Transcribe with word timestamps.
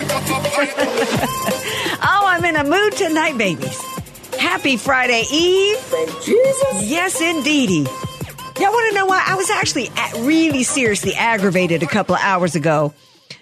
oh, 2.02 2.24
I'm 2.26 2.42
in 2.44 2.56
a 2.56 2.64
mood 2.64 2.94
tonight, 2.94 3.36
babies. 3.36 3.78
Happy 4.38 4.78
Friday 4.78 5.24
Eve. 5.30 5.76
Thank 5.76 6.22
Jesus. 6.22 6.90
Yes, 6.90 7.20
indeedy. 7.20 7.86
Y'all 8.58 8.72
want 8.72 8.88
to 8.90 8.94
know 8.94 9.04
why? 9.06 9.22
I 9.26 9.34
was 9.34 9.50
actually 9.50 9.90
really 10.26 10.62
seriously 10.62 11.12
aggravated 11.14 11.82
a 11.82 11.86
couple 11.86 12.14
of 12.14 12.20
hours 12.22 12.54
ago 12.54 12.94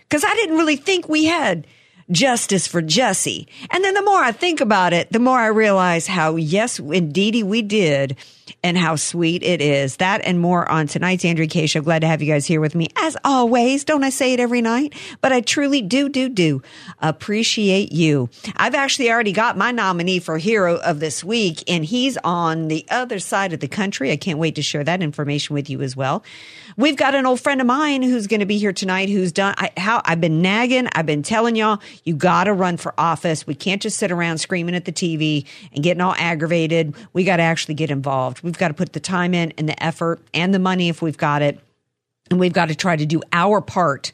because 0.09 0.25
I 0.25 0.35
didn't 0.35 0.57
really 0.57 0.77
think 0.77 1.09
we 1.09 1.27
had 1.27 1.65
justice 2.11 2.67
for 2.67 2.83
Jesse. 2.83 3.47
And 3.71 3.85
then 3.85 3.95
the 3.95 4.03
more 4.03 4.19
I 4.19 4.33
think 4.33 4.61
about 4.61 4.93
it, 4.93 5.13
the 5.13 5.21
more 5.21 5.39
I 5.39 5.49
realize 5.49 6.09
how, 6.09 6.35
yes, 6.37 6.81
indeedy 6.81 7.45
we 7.45 7.63
did 7.63 8.17
and 8.63 8.77
how 8.77 8.97
sweet 8.97 9.43
it 9.43 9.61
is. 9.61 9.97
That 9.97 10.21
and 10.25 10.41
more 10.41 10.71
on 10.71 10.87
tonight's 10.87 11.25
Andrea 11.25 11.49
Kaye 11.49 11.67
show. 11.67 11.81
Glad 11.81 12.01
to 12.01 12.07
have 12.07 12.23
you 12.23 12.33
guys 12.33 12.47
here 12.47 12.61
with 12.61 12.75
me 12.75 12.89
as 12.97 13.17
always. 13.25 13.85
Don't 13.85 14.05
I 14.05 14.11
say 14.11 14.33
it 14.33 14.41
every 14.41 14.63
night? 14.63 14.95
But 15.21 15.33
I 15.33 15.41
truly 15.41 15.83
do, 15.83 16.09
do, 16.09 16.29
do 16.29 16.63
appreciate 17.01 17.93
you. 17.93 18.29
I've 18.57 18.75
actually 18.75 19.11
already 19.11 19.33
got 19.33 19.57
my 19.57 19.71
nominee 19.73 20.19
for 20.19 20.39
hero 20.39 20.77
of 20.77 21.01
this 21.01 21.23
week 21.23 21.63
and 21.69 21.85
he's 21.85 22.17
on 22.19 22.69
the 22.69 22.87
other 22.91 23.19
side 23.19 23.53
of 23.53 23.61
the 23.61 23.69
country. 23.69 24.11
I 24.11 24.17
can't 24.17 24.39
wait 24.39 24.55
to 24.57 24.63
share 24.63 24.85
that 24.85 25.03
information 25.03 25.55
with 25.55 25.71
you 25.71 25.83
as 25.83 25.97
well. 25.97 26.25
We've 26.77 26.97
got 26.97 27.15
an 27.15 27.27
old 27.27 27.41
friend 27.41 27.61
of 27.61 27.67
mine 27.67 28.03
who's 28.03 28.27
going 28.29 28.41
to 28.41 28.47
be 28.47 28.59
here 28.59 28.73
tonight 28.73 29.09
who's 29.09 29.33
done 29.33 29.55
I, 29.59 29.73
how 29.77 30.01
I've 30.05 30.21
been 30.21 30.43
nagging. 30.43 30.89
I've 30.93 31.07
been 31.07 31.23
telling 31.23 31.57
y'all, 31.57 31.81
you 32.05 32.15
got 32.15 32.45
to 32.45 32.53
run 32.53 32.77
for 32.77 32.95
office. 32.99 33.47
We 33.47 33.55
can't 33.55 33.83
just 33.83 33.99
sit 33.99 34.13
around 34.13 34.39
screaming 34.39 34.75
at 34.75 34.85
the 34.85 34.93
TV 34.93 35.45
and 35.73 35.83
getting 35.83 36.01
all 36.01 36.15
aggravated. 36.17 36.95
We 37.13 37.25
got 37.25 37.39
to 37.39 37.43
actually 37.43 37.75
get 37.75 37.91
involved. 37.91 38.38
We've 38.43 38.59
got 38.59 38.69
to 38.69 38.75
put 38.75 38.93
the 38.93 39.01
time 39.01 39.35
in 39.35 39.53
and 39.59 39.69
the 39.69 39.83
effort 39.83 40.21
and 40.33 40.55
the 40.55 40.59
money 40.59 40.89
if 40.89 41.03
we've 41.03 41.17
got 41.17 41.43
it. 41.43 41.61
And 42.31 42.39
we've 42.39 42.53
got 42.53 42.69
to 42.69 42.75
try 42.75 42.97
to 42.97 43.07
do 43.07 43.23
our 43.33 43.61
part 43.61 44.13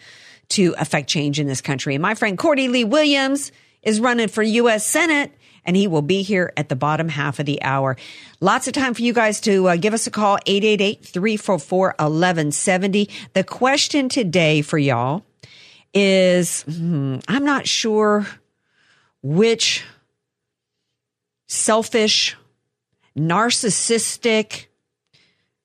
to 0.50 0.75
affect 0.78 1.08
change 1.08 1.41
in 1.41 1.47
this 1.47 1.61
country. 1.61 1.94
And 1.94 2.03
my 2.03 2.14
friend 2.14 2.39
Cordie 2.39 2.69
Lee 2.69 2.84
Williams 2.84 3.53
is 3.83 4.00
running 4.00 4.28
for 4.28 4.42
U.S. 4.42 4.86
Senate 4.86 5.33
and 5.64 5.77
he 5.77 5.86
will 5.86 6.03
be 6.03 6.22
here 6.22 6.53
at 6.56 6.69
the 6.69 6.77
bottom 6.77 7.08
half 7.08 7.39
of 7.39 7.47
the 7.47 7.62
hour. 7.62 7.97
Lots 8.41 8.66
of 8.69 8.75
time 8.75 8.94
for 8.94 9.03
you 9.03 9.12
guys 9.12 9.41
to 9.42 9.69
uh, 9.69 9.77
give 9.77 9.94
us 9.94 10.06
a 10.06 10.11
call, 10.11 10.38
888-344-1170. 10.47 13.11
The 13.33 13.44
question 13.44 14.09
today 14.09 14.62
for 14.62 14.78
y'all 14.78 15.25
is, 15.92 16.62
hmm, 16.62 17.19
I'm 17.28 17.44
not 17.44 17.66
sure 17.66 18.27
which 19.22 19.84
selfish, 21.47 22.36
narcissistic, 23.16 24.66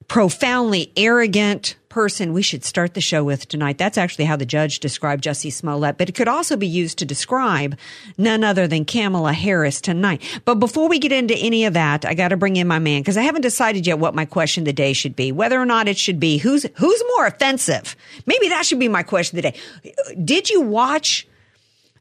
profoundly 0.08 0.92
arrogant 0.97 1.75
person 1.89 2.33
we 2.33 2.42
should 2.42 2.64
start 2.64 2.94
the 2.94 3.02
show 3.02 3.23
with 3.23 3.47
tonight. 3.47 3.78
That's 3.78 3.97
actually 3.97 4.25
how 4.25 4.36
the 4.36 4.45
judge 4.45 4.80
described 4.80 5.23
Jussie 5.23 5.52
Smollett, 5.52 5.97
but 5.97 6.08
it 6.08 6.16
could 6.16 6.27
also 6.27 6.55
be 6.55 6.67
used 6.67 7.00
to 7.00 7.05
describe 7.05 7.77
none 8.17 8.44
other 8.44 8.67
than 8.67 8.86
Kamala 8.86 9.33
Harris 9.33 9.81
tonight. 9.81 10.22
But 10.45 10.55
before 10.55 10.88
we 10.88 11.00
get 11.00 11.11
into 11.11 11.36
any 11.36 11.66
of 11.66 11.73
that, 11.73 12.05
I 12.05 12.14
got 12.14 12.30
to 12.30 12.38
bring 12.38 12.55
in 12.55 12.67
my 12.67 12.80
man 12.80 13.02
because 13.02 13.17
I 13.17 13.23
haven't 13.23 13.42
decided 13.42 13.88
yet 13.88 14.00
what 14.00 14.16
my 14.16 14.25
question 14.25 14.61
of 14.61 14.65
the 14.65 14.73
day 14.73 14.93
should 14.93 15.15
be, 15.15 15.32
whether 15.32 15.59
or 15.59 15.65
not 15.65 15.88
it 15.88 15.98
should 15.98 16.20
be 16.20 16.38
who's 16.38 16.65
who's 16.76 17.04
more 17.15 17.26
offensive. 17.26 17.95
Maybe 18.26 18.49
that 18.49 18.65
should 18.65 18.80
be 18.80 18.88
my 18.88 19.04
question 19.04 19.38
of 19.38 19.43
the 19.43 19.52
day. 19.52 20.15
Did 20.23 20.49
you 20.49 20.61
watch 20.61 21.27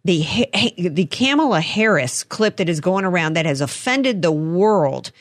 the 0.05 0.23
the 0.77 1.07
Kamala 1.07 1.61
Harris 1.61 2.25
clip 2.25 2.57
that 2.57 2.69
is 2.69 2.81
going 2.81 3.05
around 3.05 3.35
that 3.35 3.47
has 3.47 3.61
offended 3.61 4.23
the 4.23 4.33
world? 4.33 5.13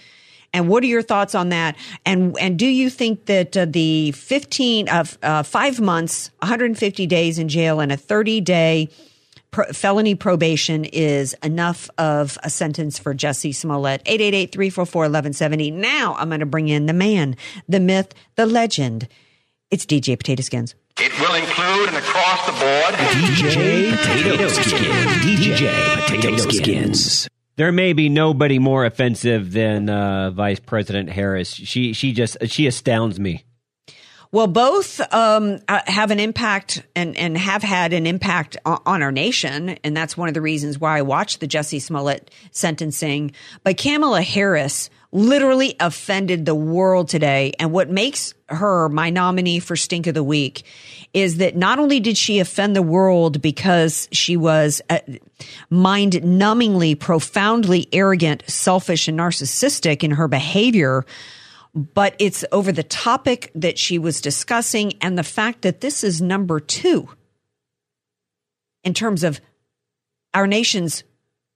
And 0.53 0.69
what 0.69 0.84
are 0.84 0.88
your 0.88 1.02
thoughts 1.02 1.35
on 1.35 1.50
that? 1.50 1.75
And 2.06 2.35
and 2.40 2.58
do 2.58 2.66
you 2.66 2.90
think 2.90 3.25
that 3.25 3.56
uh, 3.56 3.66
the 3.66 4.12
15 4.13 4.90
of 4.90 5.18
uh, 5.22 5.44
five 5.44 5.80
months, 5.80 6.31
150 6.40 7.06
days 7.06 7.38
in 7.38 7.47
jail, 7.50 7.80
and 7.80 7.91
a 7.91 7.97
30 7.97 8.41
day 8.41 8.90
pro- 9.52 9.66
felony 9.68 10.16
probation 10.16 10.85
is 10.85 11.34
enough 11.44 11.90
of 11.97 12.38
a 12.44 12.50
sentence 12.50 12.97
for 12.97 13.13
Jesse 13.13 13.52
Smollett? 13.52 14.03
888-344-1170. 14.06 15.74
Now 15.74 16.16
I'm 16.18 16.30
going 16.30 16.40
to 16.40 16.46
bring 16.46 16.69
in 16.69 16.85
the 16.85 16.94
man, 16.94 17.35
the 17.68 17.79
myth, 17.79 18.14
the 18.35 18.46
legend. 18.46 19.08
It's 19.69 19.85
DJ 19.85 20.18
Potato 20.18 20.41
Skins. 20.44 20.75
It 21.00 21.14
will 21.19 21.35
include 21.35 21.90
an 21.90 21.96
across 21.96 22.46
the 22.46 22.53
board 22.53 22.96
DJ 22.96 23.96
Potato 23.97 24.47
Skins. 24.47 25.41
DJ 25.44 26.08
Potato 26.08 26.50
Skins. 26.50 27.28
There 27.57 27.72
may 27.72 27.94
be 27.94 28.07
nobody 28.07 28.59
more 28.59 28.85
offensive 28.85 29.51
than 29.51 29.90
uh, 29.90 30.31
Vice 30.31 30.59
President 30.59 31.09
Harris. 31.09 31.51
She 31.51 31.94
she 31.94 32.13
just 32.13 32.38
she 32.47 32.68
astounds 32.68 33.19
me. 33.19 33.44
Well, 34.31 34.47
both 34.47 35.01
um, 35.13 35.59
uh, 35.67 35.79
have 35.88 36.12
an 36.12 36.19
impact 36.19 36.84
and, 36.96 37.16
and 37.17 37.38
have 37.38 37.63
had 37.63 37.94
an 37.94 38.06
impact 38.06 38.57
on, 38.66 39.01
our 39.01 39.12
nation. 39.12 39.69
And 39.84 39.96
that's 39.96 40.17
one 40.17 40.28
of 40.28 40.34
the 40.34 40.41
reasons 40.41 40.78
why 40.79 40.97
I 40.97 41.01
watched 41.01 41.40
the 41.40 41.47
Jesse 41.47 41.79
Smollett 41.79 42.29
sentencing. 42.51 43.31
But 43.63 43.78
Kamala 43.78 44.22
Harris 44.22 44.90
literally 45.17 45.75
offended 45.79 46.45
the 46.45 46.55
world 46.55 47.09
today. 47.09 47.53
And 47.59 47.72
what 47.72 47.89
makes 47.89 48.33
her 48.50 48.88
my 48.89 49.09
nominee 49.09 49.59
for 49.59 49.75
Stink 49.75 50.07
of 50.07 50.13
the 50.13 50.23
Week 50.23 50.63
is 51.13 51.38
that 51.38 51.55
not 51.55 51.79
only 51.79 52.00
did 52.00 52.17
she 52.17 52.39
offend 52.39 52.75
the 52.75 52.81
world 52.81 53.41
because 53.41 54.07
she 54.11 54.38
was 54.38 54.81
uh, 54.89 55.00
mind 55.69 56.13
numbingly, 56.13 56.97
profoundly 56.97 57.88
arrogant, 57.91 58.44
selfish, 58.47 59.07
and 59.07 59.17
narcissistic 59.17 60.03
in 60.03 60.11
her 60.11 60.28
behavior, 60.28 61.05
but 61.73 62.16
it's 62.19 62.45
over 62.51 62.72
the 62.72 62.84
topic 62.84 63.51
that 63.55 63.79
she 63.79 63.97
was 63.97 64.22
discussing 64.22 64.94
and 65.01 65.17
the 65.17 65.23
fact 65.23 65.63
that 65.63 65.81
this 65.81 66.03
is 66.03 66.22
number 66.22 66.59
two 66.59 67.09
in 68.84 68.94
terms 68.94 69.23
of 69.23 69.41
our 70.34 70.47
nation's 70.47 71.03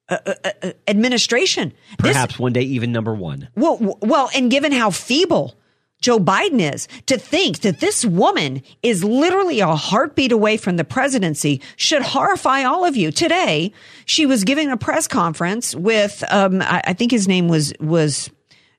uh, 0.10 0.18
uh, 0.26 0.50
uh, 0.64 0.72
administration. 0.88 1.74
Perhaps 1.98 2.34
this, 2.34 2.40
one 2.40 2.54
day 2.54 2.62
even 2.62 2.92
number 2.92 3.14
one. 3.14 3.50
Well, 3.56 3.98
well, 4.02 4.30
and 4.36 4.52
given 4.52 4.72
how 4.72 4.90
feeble 4.90 5.56
Joe 6.02 6.20
Biden 6.20 6.74
is, 6.74 6.88
to 7.06 7.18
think 7.18 7.60
that 7.60 7.80
this 7.80 8.04
woman 8.04 8.64
is 8.82 9.04
literally 9.04 9.60
a 9.60 9.76
heartbeat 9.76 10.32
away 10.32 10.58
from 10.58 10.78
the 10.78 10.84
presidency 10.84 11.62
should 11.76 12.02
horrify 12.02 12.64
all 12.64 12.86
of 12.86 12.98
you. 12.98 13.12
Today, 13.12 13.72
she 14.06 14.26
was 14.26 14.44
giving 14.44 14.72
a 14.72 14.78
press 14.78 15.08
conference 15.08 15.76
with, 15.76 16.24
um, 16.32 16.64
I, 16.64 16.82
I 16.88 16.94
think 16.94 17.12
his 17.12 17.28
name 17.28 17.48
was 17.48 17.72
was 17.80 18.32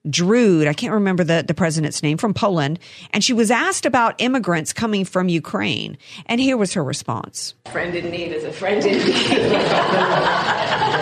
Drude, 0.09 0.67
I 0.67 0.73
can't 0.73 0.93
remember 0.93 1.23
the, 1.23 1.45
the 1.47 1.55
president's 1.55 2.03
name, 2.03 2.19
from 2.19 2.35
Poland, 2.35 2.81
and 3.13 3.23
she 3.23 3.33
was 3.33 3.53
asked 3.53 3.87
about 3.87 4.21
immigrants 4.21 4.73
coming 4.73 5.05
from 5.05 5.29
Ukraine. 5.29 5.97
And 6.27 6.41
here 6.41 6.57
was 6.57 6.75
her 6.75 6.83
response. 6.83 7.55
Friend 7.71 7.95
in 7.95 8.11
need 8.11 8.33
is 8.33 8.43
a 8.43 8.53
friend 8.53 8.85
in 8.85 8.99
need. 8.99 10.93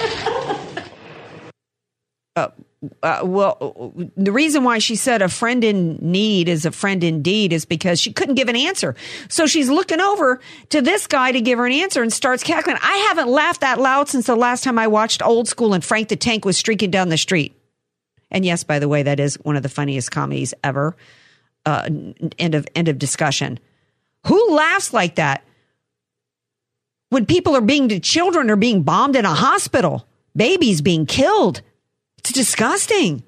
uh, 2.36 2.48
uh, 3.02 3.20
well, 3.24 3.92
the 4.16 4.32
reason 4.32 4.64
why 4.64 4.78
she 4.78 4.96
said 4.96 5.20
a 5.20 5.28
friend 5.28 5.62
in 5.62 5.98
need 6.00 6.48
is 6.48 6.64
a 6.64 6.72
friend 6.72 7.04
indeed 7.04 7.52
is 7.52 7.66
because 7.66 8.00
she 8.00 8.12
couldn't 8.12 8.36
give 8.36 8.48
an 8.48 8.56
answer. 8.56 8.94
So 9.28 9.46
she's 9.46 9.68
looking 9.68 10.00
over 10.00 10.40
to 10.70 10.80
this 10.80 11.06
guy 11.06 11.32
to 11.32 11.42
give 11.42 11.58
her 11.58 11.66
an 11.66 11.72
answer 11.72 12.02
and 12.02 12.10
starts 12.10 12.42
cackling. 12.42 12.78
I 12.80 12.96
haven't 13.08 13.28
laughed 13.28 13.60
that 13.60 13.78
loud 13.78 14.08
since 14.08 14.26
the 14.26 14.36
last 14.36 14.64
time 14.64 14.78
I 14.78 14.86
watched 14.86 15.22
Old 15.22 15.46
School 15.46 15.74
and 15.74 15.84
Frank 15.84 16.08
the 16.08 16.16
Tank 16.16 16.46
was 16.46 16.56
streaking 16.56 16.90
down 16.90 17.10
the 17.10 17.18
street. 17.18 17.54
And 18.30 18.46
yes, 18.46 18.64
by 18.64 18.78
the 18.78 18.88
way, 18.88 19.02
that 19.02 19.20
is 19.20 19.34
one 19.42 19.56
of 19.56 19.62
the 19.62 19.68
funniest 19.68 20.10
comedies 20.10 20.54
ever. 20.64 20.96
Uh, 21.66 21.86
end 22.38 22.54
of 22.54 22.66
end 22.74 22.88
of 22.88 22.98
discussion. 22.98 23.58
Who 24.26 24.54
laughs 24.54 24.94
like 24.94 25.16
that 25.16 25.44
when 27.10 27.26
people 27.26 27.54
are 27.54 27.60
being 27.60 28.00
children 28.00 28.50
are 28.50 28.56
being 28.56 28.82
bombed 28.82 29.16
in 29.16 29.24
a 29.24 29.34
hospital, 29.34 30.06
babies 30.34 30.80
being 30.80 31.06
killed? 31.06 31.60
It's 32.18 32.32
disgusting. 32.32 33.22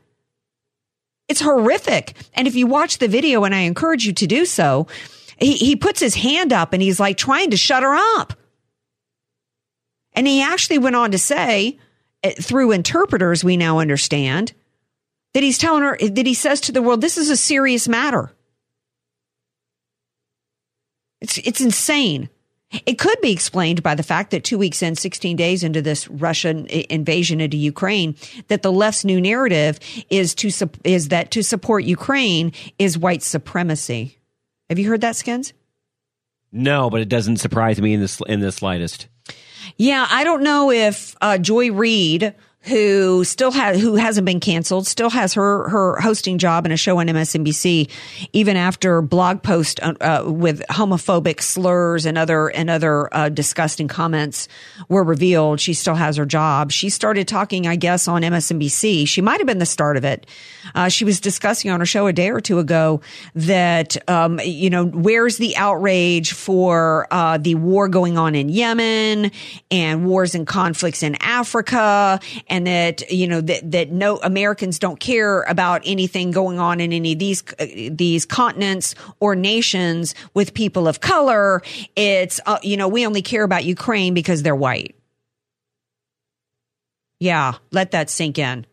It's 1.29 1.41
horrific. 1.41 2.15
And 2.35 2.47
if 2.47 2.55
you 2.55 2.67
watch 2.67 2.99
the 2.99 3.09
video, 3.09 3.45
and 3.45 3.55
I 3.55 3.61
encourage 3.61 4.05
you 4.05 4.13
to 4.13 4.27
do 4.27 4.45
so, 4.45 4.87
he, 5.39 5.55
he 5.55 5.77
puts 5.77 6.01
his 6.01 6.15
hand 6.15 6.53
up 6.53 6.73
and 6.73 6.83
he's 6.83 7.01
like 7.01 7.17
trying 7.17 7.51
to 7.51 7.57
shut 7.57 7.83
her 7.83 7.95
up. 8.19 8.35
And 10.15 10.27
he 10.27 10.43
actually 10.43 10.79
went 10.79 10.97
on 10.97 11.11
to 11.13 11.19
say, 11.19 11.79
eh, 12.23 12.35
through 12.41 12.73
interpreters, 12.73 13.43
we 13.43 13.57
now 13.57 13.79
understand 13.79 14.53
that 15.33 15.43
he's 15.43 15.59
telling 15.59 15.83
her 15.83 15.97
that 15.97 16.27
he 16.27 16.35
says 16.35 16.61
to 16.63 16.73
the 16.73 16.83
world, 16.83 17.01
this 17.01 17.17
is 17.17 17.31
a 17.31 17.37
serious 17.37 17.89
matter. 17.89 18.31
It's, 21.21 21.39
it's 21.39 21.61
insane. 21.61 22.29
It 22.87 22.99
could 22.99 23.21
be 23.21 23.33
explained 23.33 23.83
by 23.83 23.95
the 23.95 24.03
fact 24.03 24.31
that 24.31 24.45
two 24.45 24.59
weeks 24.59 24.83
in, 24.83 24.95
16 24.95 25.37
days 25.37 25.63
into 25.63 25.83
this 25.83 26.09
Russian 26.09 26.67
invasion 26.67 27.41
into 27.41 27.57
Ukraine, 27.57 28.17
that 28.49 28.63
the 28.63 28.73
left's 28.73 29.05
new 29.05 29.21
narrative 29.21 29.79
is 30.11 30.35
to 30.37 30.51
is 30.85 31.09
that 31.09 31.31
to 31.33 31.43
support 31.43 31.85
Ukraine 31.85 32.53
is 32.79 32.97
white 32.97 33.23
supremacy. 33.23 34.19
Have 34.69 34.79
you 34.79 34.89
heard 34.89 35.03
that, 35.03 35.17
Skins? 35.17 35.53
No, 36.51 36.91
but 36.91 37.01
it 37.01 37.09
doesn't 37.09 37.39
surprise 37.39 37.81
me 37.81 37.95
in 37.95 38.01
the 38.01 38.23
in 38.27 38.41
the 38.41 38.53
slightest. 38.53 39.09
Yeah, 39.77 40.07
I 40.11 40.25
don't 40.25 40.43
know 40.43 40.71
if 40.71 41.17
uh, 41.21 41.39
Joy 41.39 41.73
Reid, 41.73 42.35
who 42.65 43.25
still 43.25 43.51
has 43.51 43.81
who 43.81 43.97
hasn't 43.97 44.25
been 44.25 44.41
canceled, 44.41 44.87
still 44.87 45.11
has 45.11 45.35
her 45.35 45.69
her 45.69 46.01
hosting 46.01 46.39
job 46.39 46.65
in 46.65 46.73
a 46.73 46.77
show 46.77 46.99
on 46.99 47.07
MSNBC, 47.09 47.91
even 48.33 48.57
after 48.57 49.03
blog 49.03 49.43
post 49.43 49.81
uh, 49.83 49.95
uh, 50.01 50.25
with 50.27 50.63
homophobic 50.71 51.43
slurs 51.43 52.07
and 52.07 52.17
other 52.17 52.49
and 52.49 52.71
other 52.71 53.15
uh, 53.15 53.29
disgusting 53.29 53.89
comments 53.89 54.49
were 54.89 55.03
revealed. 55.03 55.61
She 55.61 55.75
still 55.75 55.97
has 55.97 56.17
her 56.17 56.27
job. 56.27 56.71
She 56.71 56.89
started 56.89 57.27
talking, 57.27 57.67
I 57.67 57.77
guess, 57.77 58.07
on 58.07 58.23
MSNBC. 58.23 59.09
She 59.09 59.21
might 59.21 59.41
have 59.41 59.47
been 59.47 59.59
the 59.59 59.67
start 59.67 59.97
of 59.97 60.05
it. 60.05 60.27
Uh, 60.75 60.89
she 60.89 61.05
was 61.05 61.21
discussing 61.21 61.71
on 61.71 61.81
her 61.81 61.87
show 61.87 62.07
a 62.07 62.13
day 62.13 62.31
or 62.31 62.41
two 62.41 62.61
ago 62.61 63.01
that 63.35 64.09
um, 64.09 64.41
you 64.45 64.71
know 64.71 64.87
where's 64.87 65.37
the 65.37 65.57
outrage 65.57 66.33
for 66.33 67.09
uh, 67.11 67.39
the 67.39 67.57
war 67.57 67.89
going 67.89 68.17
on 68.17 68.35
in 68.37 68.49
Yemen 68.49 69.33
and 69.71 70.07
wars 70.07 70.35
and 70.35 70.47
conflicts 70.47 71.03
in 71.03 71.17
Africa, 71.21 72.21
and 72.53 72.67
that 72.67 73.11
you 73.11 73.27
know 73.27 73.41
that 73.41 73.69
that 73.73 73.91
no 73.91 74.19
Americans 74.19 74.79
don't 74.79 75.01
care 75.01 75.43
about 75.45 75.81
anything 75.87 76.31
going 76.31 76.59
on 76.59 76.81
in 76.81 76.93
any 76.93 77.15
of 77.15 77.19
these 77.19 77.43
uh, 77.59 77.67
these 77.91 78.27
continents 78.27 78.95
or 79.21 79.35
nations 79.35 80.15
with 80.35 80.53
people 80.53 80.87
of 80.87 81.01
color. 81.01 81.63
It's 81.97 82.41
uh, 82.45 82.59
you 82.63 82.77
know 82.77 82.89
we 82.89 83.07
only 83.07 83.23
care 83.23 83.43
about 83.43 83.65
Ukraine 83.65 84.13
because 84.13 84.43
they're 84.43 84.55
white. 84.55 84.95
Yeah, 87.21 87.55
let 87.71 87.93
that 87.93 88.11
sink 88.11 88.39
in. 88.39 88.67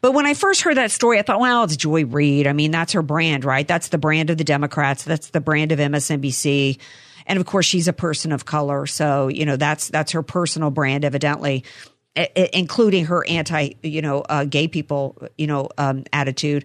But 0.00 0.10
when 0.12 0.26
I 0.26 0.34
first 0.34 0.62
heard 0.62 0.76
that 0.76 0.90
story, 0.90 1.20
I 1.20 1.22
thought, 1.22 1.38
well, 1.38 1.62
it's 1.62 1.76
Joy 1.76 2.04
Reid. 2.04 2.48
I 2.48 2.52
mean, 2.52 2.72
that's 2.72 2.94
her 2.94 3.02
brand, 3.02 3.44
right? 3.44 3.68
That's 3.68 3.88
the 3.88 3.98
brand 3.98 4.30
of 4.30 4.38
the 4.38 4.42
Democrats. 4.42 5.04
That's 5.04 5.30
the 5.30 5.40
brand 5.40 5.70
of 5.70 5.78
MSNBC. 5.78 6.80
And 7.26 7.38
of 7.38 7.46
course, 7.46 7.66
she's 7.66 7.86
a 7.86 7.92
person 7.92 8.32
of 8.32 8.44
color. 8.44 8.86
So, 8.86 9.28
you 9.28 9.44
know, 9.44 9.56
that's, 9.56 9.88
that's 9.88 10.10
her 10.10 10.24
personal 10.24 10.70
brand, 10.70 11.04
evidently, 11.04 11.62
including 12.16 13.06
her 13.06 13.26
anti, 13.28 13.70
you 13.82 14.02
know, 14.02 14.20
uh, 14.22 14.44
gay 14.44 14.68
people, 14.68 15.16
you 15.36 15.46
know, 15.46 15.68
um, 15.78 16.04
attitude. 16.12 16.64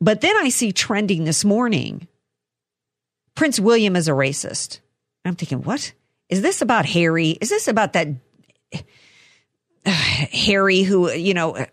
But 0.00 0.20
then 0.20 0.36
I 0.36 0.48
see 0.48 0.72
trending 0.72 1.24
this 1.24 1.44
morning 1.44 2.06
Prince 3.34 3.58
William 3.58 3.96
is 3.96 4.06
a 4.08 4.12
racist. 4.12 4.80
I'm 5.24 5.34
thinking, 5.34 5.62
what? 5.62 5.92
Is 6.28 6.42
this 6.42 6.60
about 6.62 6.84
Harry? 6.84 7.30
Is 7.30 7.48
this 7.48 7.68
about 7.68 7.94
that 7.94 8.08
Harry 9.86 10.82
who, 10.82 11.10
you 11.10 11.34
know, 11.34 11.64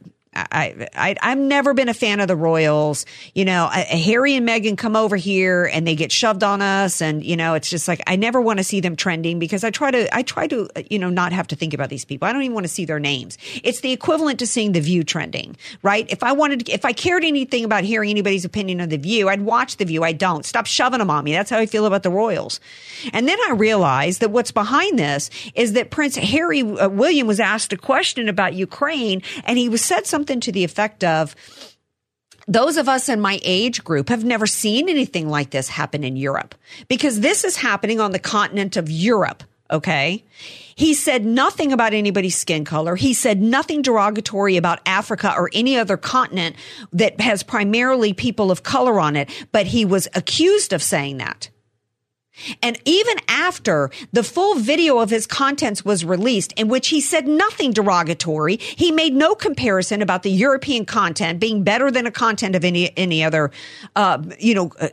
I, 0.52 0.88
I, 0.96 1.16
I've 1.22 1.38
never 1.38 1.74
been 1.74 1.90
a 1.90 1.94
fan 1.94 2.20
of 2.20 2.28
the 2.28 2.36
Royals. 2.36 3.06
You 3.34 3.46
know, 3.46 3.66
I, 3.66 3.82
Harry 3.82 4.36
and 4.36 4.48
Meghan 4.48 4.78
come 4.78 4.96
over 4.96 5.16
here 5.16 5.66
and 5.66 5.88
they 5.88 5.96
get 5.96 6.12
shoved 6.12 6.44
on 6.44 6.62
us. 6.62 7.02
And, 7.02 7.24
you 7.24 7.36
know, 7.36 7.56
it's 7.56 7.70
just 7.70 7.88
like, 7.88 8.02
I 8.08 8.16
never 8.16 8.40
want 8.40 8.60
to 8.60 8.64
see 8.64 8.80
them 8.80 8.96
trending 8.96 9.40
because 9.40 9.64
I 9.64 9.72
try 9.72 9.92
to, 9.92 10.16
I 10.16 10.22
try 10.22 10.48
to, 10.48 10.70
you 10.90 11.00
know, 11.00 11.10
not 11.10 11.34
have 11.34 11.48
to 11.48 11.56
think 11.56 11.74
about 11.74 11.90
these 11.90 12.06
people. 12.06 12.28
I 12.28 12.34
don't 12.34 12.44
even 12.44 12.54
want 12.54 12.66
to 12.66 12.72
see 12.72 12.86
their 12.86 13.00
names. 13.00 13.38
It's 13.64 13.82
the 13.82 13.92
equivalent 13.92 14.40
to 14.40 14.48
seeing 14.48 14.74
the 14.74 14.82
view 14.82 15.04
trending, 15.04 15.58
right? 15.82 16.06
If 16.10 16.24
I 16.24 16.32
wanted, 16.34 16.70
if 16.70 16.86
I 16.86 16.94
cared 16.94 17.24
anything 17.24 17.66
about 17.66 17.84
hearing 17.84 18.10
anybody's 18.10 18.46
opinion 18.46 18.80
of 18.80 18.90
the 18.90 18.98
view, 18.98 19.30
I'd 19.30 19.42
watch 19.42 19.78
the 19.78 19.86
view. 19.86 20.04
I 20.04 20.14
don't. 20.14 20.46
Stop 20.46 20.66
shoving 20.66 21.00
them 21.00 21.10
on 21.10 21.24
me. 21.24 21.32
That's 21.32 21.50
how 21.50 21.58
I 21.58 21.66
feel 21.66 21.86
about 21.86 22.04
the 22.04 22.12
Royals. 22.12 22.60
And 23.14 23.28
then 23.28 23.38
I 23.48 23.54
realized 23.54 24.22
that 24.22 24.32
what's 24.32 24.52
behind 24.52 25.00
this 25.00 25.30
is 25.56 25.74
that 25.74 25.90
Prince 25.90 26.16
Harry 26.16 26.62
uh, 26.62 26.90
William 26.90 27.28
was 27.28 27.40
asked 27.40 27.74
a 27.74 27.78
question 27.78 28.30
about 28.30 28.54
Ukraine 28.54 29.22
and 29.46 29.58
he 29.58 29.70
was 29.70 29.82
said 29.82 30.06
something 30.06 30.27
to 30.28 30.52
the 30.52 30.64
effect 30.64 31.04
of, 31.04 31.36
those 32.48 32.78
of 32.78 32.88
us 32.88 33.10
in 33.10 33.20
my 33.20 33.40
age 33.44 33.84
group 33.84 34.08
have 34.10 34.24
never 34.24 34.48
seen 34.48 34.88
anything 34.88 35.28
like 35.28 35.50
this 35.50 35.68
happen 35.68 36.04
in 36.04 36.16
Europe 36.16 36.56
because 36.88 37.20
this 37.20 37.44
is 37.44 37.58
happening 37.58 38.00
on 38.00 38.12
the 38.12 38.20
continent 38.20 38.78
of 38.78 38.90
Europe. 38.90 39.44
Okay. 39.70 40.24
He 40.76 40.94
said 40.94 41.26
nothing 41.26 41.74
about 41.74 41.94
anybody's 41.94 42.38
skin 42.38 42.64
color. 42.64 42.96
He 42.96 43.14
said 43.14 43.42
nothing 43.42 43.82
derogatory 43.82 44.56
about 44.56 44.80
Africa 44.86 45.34
or 45.36 45.50
any 45.54 45.78
other 45.78 45.98
continent 45.98 46.56
that 46.94 47.20
has 47.20 47.44
primarily 47.44 48.14
people 48.14 48.50
of 48.50 48.64
color 48.64 49.00
on 49.00 49.18
it, 49.18 49.30
but 49.52 49.68
he 49.68 49.84
was 49.84 50.08
accused 50.16 50.72
of 50.72 50.82
saying 50.82 51.18
that. 51.18 51.50
And 52.62 52.80
even 52.86 53.18
after 53.28 53.90
the 54.12 54.24
full 54.24 54.56
video 54.56 55.00
of 55.00 55.10
his 55.10 55.28
contents 55.28 55.84
was 55.84 56.06
released, 56.06 56.54
in 56.54 56.68
which 56.68 56.90
he 56.90 57.02
said 57.02 57.28
nothing 57.28 57.72
derogatory, 57.72 58.58
he 58.58 58.92
made 58.92 59.14
no 59.14 59.36
comparison 59.36 60.02
about 60.02 60.24
the 60.24 60.32
European 60.32 60.86
content 60.86 61.40
being 61.40 61.64
better 61.64 61.92
than 61.92 62.06
a 62.06 62.12
content 62.12 62.56
of 62.56 62.64
any 62.64 62.96
any 62.98 63.24
other, 63.24 63.52
uh, 63.96 64.22
you 64.40 64.54
know, 64.54 64.72
uh, 64.80 64.90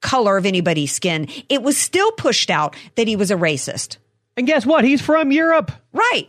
color 0.00 0.36
of 0.36 0.46
anybody's 0.46 0.92
skin. 0.92 1.28
It 1.48 1.62
was 1.62 1.76
still 1.76 2.12
pushed 2.12 2.50
out 2.50 2.76
that 2.96 3.08
he 3.08 3.16
was 3.16 3.30
a 3.30 3.36
racist. 3.36 3.96
And 4.36 4.46
guess 4.46 4.66
what? 4.66 4.84
He's 4.84 5.00
from 5.00 5.32
Europe. 5.32 5.72
Right. 5.92 6.26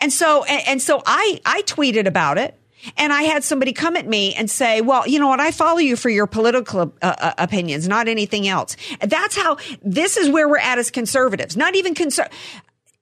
And 0.00 0.12
so, 0.12 0.44
and, 0.44 0.62
and 0.66 0.82
so 0.82 1.02
I, 1.04 1.40
I 1.44 1.62
tweeted 1.62 2.06
about 2.06 2.38
it. 2.38 2.58
And 2.96 3.12
I 3.12 3.22
had 3.22 3.44
somebody 3.44 3.72
come 3.72 3.96
at 3.96 4.06
me 4.06 4.34
and 4.34 4.50
say, 4.50 4.80
well, 4.80 5.06
you 5.06 5.18
know 5.18 5.28
what? 5.28 5.40
I 5.40 5.50
follow 5.50 5.78
you 5.78 5.96
for 5.96 6.10
your 6.10 6.26
political 6.26 6.92
uh, 7.02 7.14
uh, 7.18 7.32
opinions, 7.38 7.86
not 7.88 8.08
anything 8.08 8.48
else. 8.48 8.76
That's 9.00 9.36
how, 9.36 9.58
this 9.82 10.16
is 10.16 10.28
where 10.28 10.48
we're 10.48 10.58
at 10.58 10.78
as 10.78 10.90
conservatives, 10.90 11.56
not 11.56 11.76
even 11.76 11.94
conser- 11.94 12.30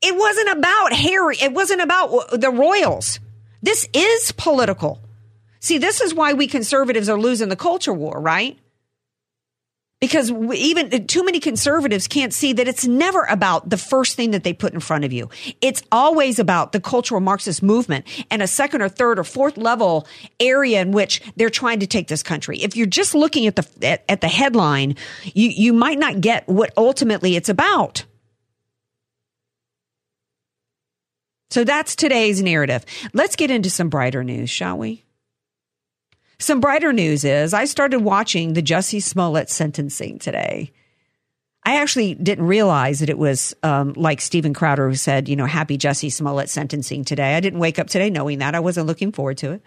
It 0.02 0.16
wasn't 0.16 0.50
about 0.58 0.92
Harry. 0.92 1.36
It 1.40 1.52
wasn't 1.52 1.80
about 1.80 2.40
the 2.40 2.50
royals. 2.50 3.20
This 3.62 3.88
is 3.92 4.32
political. 4.32 5.00
See, 5.60 5.78
this 5.78 6.00
is 6.00 6.14
why 6.14 6.32
we 6.32 6.46
conservatives 6.46 7.08
are 7.08 7.18
losing 7.18 7.48
the 7.48 7.56
culture 7.56 7.92
war, 7.92 8.18
right? 8.20 8.58
Because 10.00 10.30
even 10.30 11.06
too 11.06 11.22
many 11.22 11.40
conservatives 11.40 12.08
can't 12.08 12.32
see 12.32 12.54
that 12.54 12.66
it's 12.66 12.86
never 12.86 13.24
about 13.24 13.68
the 13.68 13.76
first 13.76 14.16
thing 14.16 14.30
that 14.30 14.44
they 14.44 14.54
put 14.54 14.72
in 14.72 14.80
front 14.80 15.04
of 15.04 15.12
you. 15.12 15.28
It's 15.60 15.82
always 15.92 16.38
about 16.38 16.72
the 16.72 16.80
cultural 16.80 17.20
Marxist 17.20 17.62
movement 17.62 18.06
and 18.30 18.40
a 18.40 18.46
second 18.46 18.80
or 18.80 18.88
third 18.88 19.18
or 19.18 19.24
fourth 19.24 19.58
level 19.58 20.06
area 20.40 20.80
in 20.80 20.92
which 20.92 21.20
they're 21.36 21.50
trying 21.50 21.80
to 21.80 21.86
take 21.86 22.08
this 22.08 22.22
country. 22.22 22.58
If 22.62 22.76
you're 22.76 22.86
just 22.86 23.14
looking 23.14 23.46
at 23.46 23.56
the 23.56 23.68
at, 23.86 24.04
at 24.08 24.20
the 24.22 24.28
headline, 24.28 24.96
you 25.34 25.50
you 25.50 25.74
might 25.74 25.98
not 25.98 26.22
get 26.22 26.48
what 26.48 26.72
ultimately 26.78 27.36
it's 27.36 27.50
about. 27.50 28.04
So 31.50 31.64
that's 31.64 31.94
today's 31.94 32.40
narrative. 32.42 32.86
Let's 33.12 33.36
get 33.36 33.50
into 33.50 33.68
some 33.68 33.88
brighter 33.90 34.24
news, 34.24 34.48
shall 34.48 34.78
we? 34.78 35.04
Some 36.40 36.60
brighter 36.60 36.94
news 36.94 37.22
is 37.22 37.52
I 37.52 37.66
started 37.66 38.00
watching 38.00 38.54
the 38.54 38.62
Jussie 38.62 39.02
Smollett 39.02 39.50
sentencing 39.50 40.18
today. 40.18 40.72
I 41.66 41.76
actually 41.76 42.14
didn't 42.14 42.46
realize 42.46 43.00
that 43.00 43.10
it 43.10 43.18
was 43.18 43.54
um, 43.62 43.92
like 43.92 44.22
Stephen 44.22 44.54
Crowder 44.54 44.88
who 44.88 44.94
said, 44.94 45.28
you 45.28 45.36
know, 45.36 45.44
happy 45.44 45.76
Jussie 45.76 46.10
Smollett 46.10 46.48
sentencing 46.48 47.04
today. 47.04 47.36
I 47.36 47.40
didn't 47.40 47.58
wake 47.58 47.78
up 47.78 47.88
today 47.88 48.08
knowing 48.08 48.38
that. 48.38 48.54
I 48.54 48.60
wasn't 48.60 48.86
looking 48.86 49.12
forward 49.12 49.36
to 49.38 49.52
it. 49.52 49.62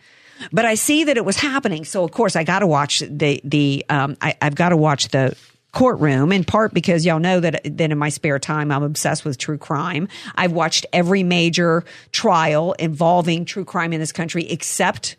But 0.51 0.65
I 0.65 0.74
see 0.74 1.03
that 1.03 1.15
it 1.15 1.24
was 1.24 1.38
happening. 1.38 1.86
So, 1.86 2.03
of 2.03 2.10
course, 2.10 2.36
I 2.36 2.44
got 2.44 2.60
to 2.60 2.68
watch 2.68 3.03
the, 3.08 3.39
the 3.44 3.86
um, 3.89 4.18
I, 4.20 4.36
I've 4.42 4.56
got 4.56 4.70
to 4.70 4.77
watch 4.77 5.10
the 5.10 5.38
courtroom 5.74 6.32
in 6.32 6.44
part 6.44 6.74
because 6.74 7.06
y'all 7.06 7.20
know 7.20 7.39
that, 7.39 7.62
that 7.63 7.92
in 7.92 7.98
my 8.00 8.10
spare 8.10 8.39
time, 8.39 8.72
I'm 8.72 8.82
obsessed 8.82 9.24
with 9.24 9.38
true 9.38 9.60
crime. 9.60 10.08
I've 10.34 10.53
watched 10.53 10.88
every 10.92 11.22
major 11.22 11.86
trial 12.12 12.74
involving 12.74 13.46
true 13.46 13.63
crime 13.63 13.94
in 13.94 14.00
this 14.00 14.12
country 14.12 14.50
except 14.50 15.18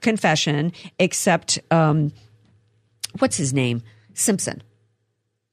confession 0.00 0.72
except 0.98 1.58
um, 1.70 2.12
what's 3.18 3.36
his 3.36 3.52
name? 3.52 3.82
Simpson. 4.14 4.62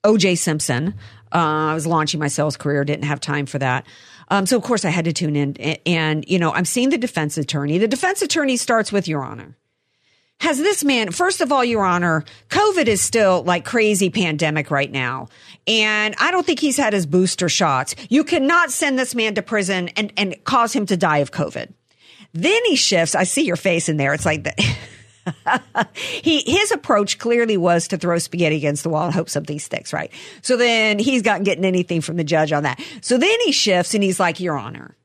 Oj 0.03 0.37
simpson. 0.37 0.95
Uh, 1.31 1.71
i 1.71 1.73
was 1.73 1.87
launching 1.87 2.19
my 2.19 2.27
sales 2.27 2.57
career 2.57 2.83
didn't 2.83 3.05
have 3.05 3.19
time 3.19 3.45
for 3.45 3.57
that. 3.59 3.85
Um, 4.29 4.45
so 4.45 4.57
of 4.57 4.63
course 4.63 4.85
i 4.85 4.89
had 4.89 5.05
to 5.05 5.13
tune 5.13 5.35
in. 5.35 5.55
And, 5.57 5.79
and 5.85 6.25
you 6.27 6.39
know 6.39 6.53
i'm 6.53 6.65
seeing 6.65 6.89
the 6.89 6.97
defense 6.97 7.37
attorney. 7.37 7.77
The 7.77 7.87
defense 7.87 8.21
attorney 8.21 8.57
starts 8.57 8.91
with 8.91 9.07
your 9.07 9.23
honor 9.23 9.57
has 10.39 10.57
this 10.57 10.83
man 10.83 11.11
first 11.11 11.41
of 11.41 11.51
all 11.51 11.63
your 11.63 11.85
honor 11.85 12.23
covid 12.49 12.87
is 12.87 12.99
still 13.01 13.43
like 13.43 13.63
crazy 13.63 14.09
pandemic 14.09 14.69
right 14.71 14.91
now. 14.91 15.27
And 15.67 16.15
i 16.19 16.31
don't 16.31 16.45
think 16.45 16.59
he's 16.59 16.77
had 16.77 16.93
his 16.93 17.05
booster 17.05 17.49
shots. 17.49 17.95
You 18.09 18.23
cannot 18.23 18.71
send 18.71 18.99
this 18.99 19.15
man 19.15 19.35
to 19.35 19.41
prison 19.41 19.89
and, 19.89 20.11
and 20.17 20.35
cause 20.43 20.73
him 20.73 20.85
to 20.87 20.97
die 20.97 21.19
of 21.19 21.31
covid 21.31 21.73
then 22.33 22.61
he 22.65 22.75
shifts. 22.75 23.15
I 23.15 23.23
see 23.23 23.45
your 23.45 23.55
face 23.55 23.89
in 23.89 23.97
there. 23.97 24.13
It's 24.13 24.25
like 24.25 24.43
that. 24.43 24.59
he 25.95 26.43
his 26.45 26.71
approach 26.71 27.17
clearly 27.17 27.57
was 27.57 27.87
to 27.89 27.97
throw 27.97 28.17
spaghetti 28.17 28.57
against 28.57 28.83
the 28.83 28.89
wall 28.89 29.05
and 29.05 29.13
hope 29.13 29.29
something 29.29 29.59
sticks, 29.59 29.93
right? 29.93 30.11
So 30.41 30.57
then 30.57 30.99
he's 30.99 31.23
not 31.23 31.43
getting 31.43 31.65
anything 31.65 32.01
from 32.01 32.17
the 32.17 32.23
judge 32.23 32.51
on 32.51 32.63
that. 32.63 32.81
So 33.01 33.17
then 33.17 33.37
he 33.45 33.51
shifts 33.51 33.93
and 33.93 34.03
he's 34.03 34.19
like, 34.19 34.39
Your 34.39 34.57
Honor, 34.57 34.95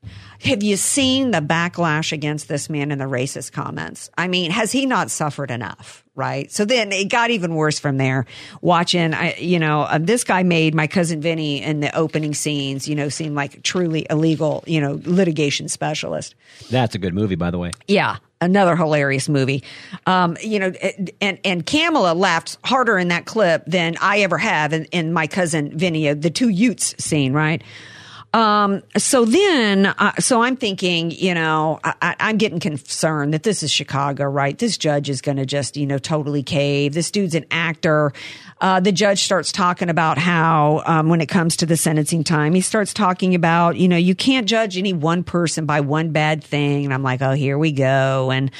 Have 0.43 0.63
you 0.63 0.77
seen 0.77 1.31
the 1.31 1.41
backlash 1.41 2.11
against 2.11 2.47
this 2.47 2.69
man 2.69 2.91
and 2.91 3.01
the 3.01 3.05
racist 3.05 3.51
comments? 3.51 4.09
I 4.17 4.27
mean, 4.27 4.51
has 4.51 4.71
he 4.71 4.85
not 4.85 5.11
suffered 5.11 5.51
enough? 5.51 6.03
Right. 6.15 6.51
So 6.51 6.65
then 6.65 6.91
it 6.91 7.09
got 7.09 7.29
even 7.29 7.55
worse 7.55 7.79
from 7.79 7.97
there. 7.97 8.25
Watching, 8.61 9.13
I, 9.13 9.35
you 9.35 9.57
know, 9.57 9.81
uh, 9.81 9.99
this 9.99 10.23
guy 10.23 10.43
made 10.43 10.75
my 10.75 10.87
cousin 10.87 11.21
Vinny 11.21 11.61
in 11.61 11.79
the 11.79 11.95
opening 11.95 12.33
scenes, 12.33 12.87
you 12.87 12.95
know, 12.95 13.07
seem 13.07 13.35
like 13.35 13.63
truly 13.63 14.05
illegal, 14.09 14.63
you 14.67 14.81
know, 14.81 14.99
litigation 15.05 15.69
specialist. 15.69 16.35
That's 16.69 16.95
a 16.95 16.99
good 16.99 17.13
movie, 17.13 17.35
by 17.35 17.51
the 17.51 17.57
way. 17.57 17.71
Yeah, 17.87 18.17
another 18.41 18.75
hilarious 18.75 19.29
movie. 19.29 19.63
Um, 20.05 20.37
you 20.41 20.59
know, 20.59 20.73
and 21.21 21.39
and 21.43 21.65
Kamala 21.65 22.13
laughed 22.13 22.57
harder 22.65 22.97
in 22.97 23.09
that 23.09 23.25
clip 23.25 23.63
than 23.65 23.95
I 24.01 24.19
ever 24.19 24.37
have 24.37 24.73
in, 24.73 24.85
in 24.85 25.13
my 25.13 25.27
cousin 25.27 25.77
Vinny, 25.77 26.09
uh, 26.09 26.15
the 26.15 26.29
two 26.29 26.49
Utes 26.49 26.95
scene, 26.97 27.33
right? 27.33 27.61
Um, 28.31 28.83
so 28.95 29.25
then, 29.25 29.87
uh, 29.87 30.13
so 30.19 30.43
I'm 30.43 30.55
thinking, 30.55 31.09
you 31.09 31.33
know, 31.33 31.79
I, 31.83 32.15
I'm 32.19 32.37
getting 32.37 32.59
concerned 32.59 33.33
that 33.33 33.41
this 33.41 33.63
is 33.63 33.71
Chicago, 33.71 34.25
right? 34.25 34.55
This 34.57 34.77
judge 34.77 35.09
is 35.09 35.19
going 35.19 35.37
to 35.37 35.47
just, 35.47 35.75
you 35.75 35.87
know, 35.87 35.97
totally 35.97 36.43
cave. 36.43 36.93
This 36.93 37.09
dude's 37.09 37.33
an 37.33 37.45
actor. 37.49 38.13
Uh, 38.61 38.79
the 38.79 38.91
judge 38.91 39.23
starts 39.23 39.51
talking 39.51 39.89
about 39.89 40.19
how, 40.19 40.83
um, 40.85 41.09
when 41.09 41.21
it 41.21 41.27
comes 41.27 41.55
to 41.57 41.65
the 41.65 41.75
sentencing 41.75 42.23
time, 42.23 42.53
he 42.53 42.61
starts 42.61 42.93
talking 42.93 43.33
about, 43.33 43.77
you 43.77 43.87
know, 43.87 43.97
you 43.97 44.13
can't 44.13 44.47
judge 44.47 44.77
any 44.77 44.93
one 44.93 45.23
person 45.23 45.65
by 45.65 45.81
one 45.81 46.11
bad 46.11 46.43
thing. 46.43 46.85
And 46.85 46.93
I'm 46.93 47.03
like, 47.03 47.23
oh, 47.23 47.33
here 47.33 47.57
we 47.57 47.71
go. 47.71 48.29
And, 48.31 48.51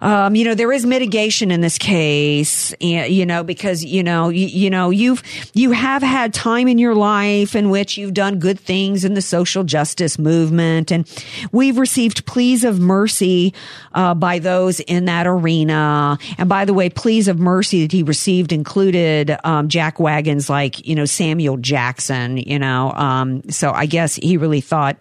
um, 0.00 0.34
you 0.34 0.44
know, 0.44 0.54
there 0.54 0.72
is 0.72 0.86
mitigation 0.86 1.50
in 1.50 1.60
this 1.60 1.78
case, 1.78 2.74
you 2.80 3.26
know, 3.26 3.42
because, 3.42 3.84
you 3.84 4.02
know, 4.02 4.28
you, 4.28 4.46
you 4.46 4.70
know, 4.70 4.90
you've, 4.90 5.22
you 5.54 5.72
have 5.72 6.02
had 6.02 6.32
time 6.32 6.68
in 6.68 6.78
your 6.78 6.94
life 6.94 7.56
in 7.56 7.70
which 7.70 7.98
you've 7.98 8.14
done 8.14 8.38
good 8.38 8.60
things 8.60 9.04
in 9.04 9.14
the 9.14 9.22
social 9.22 9.64
justice 9.64 10.18
movement. 10.18 10.90
And 10.90 11.08
we've 11.52 11.78
received 11.78 12.26
pleas 12.26 12.64
of 12.64 12.78
mercy, 12.78 13.54
uh, 13.92 14.14
by 14.14 14.38
those 14.38 14.80
in 14.80 15.06
that 15.06 15.26
arena. 15.26 16.18
And 16.38 16.48
by 16.48 16.64
the 16.64 16.74
way, 16.74 16.90
pleas 16.90 17.28
of 17.28 17.38
mercy 17.38 17.82
that 17.82 17.92
he 17.92 18.02
received 18.02 18.52
included, 18.52 19.36
um, 19.44 19.68
jack 19.68 19.98
wagons 19.98 20.48
like, 20.48 20.86
you 20.86 20.94
know, 20.94 21.04
Samuel 21.04 21.56
Jackson, 21.56 22.36
you 22.36 22.58
know, 22.58 22.92
um, 22.92 23.42
so 23.50 23.72
I 23.72 23.86
guess 23.86 24.14
he 24.14 24.36
really 24.36 24.60
thought, 24.60 24.96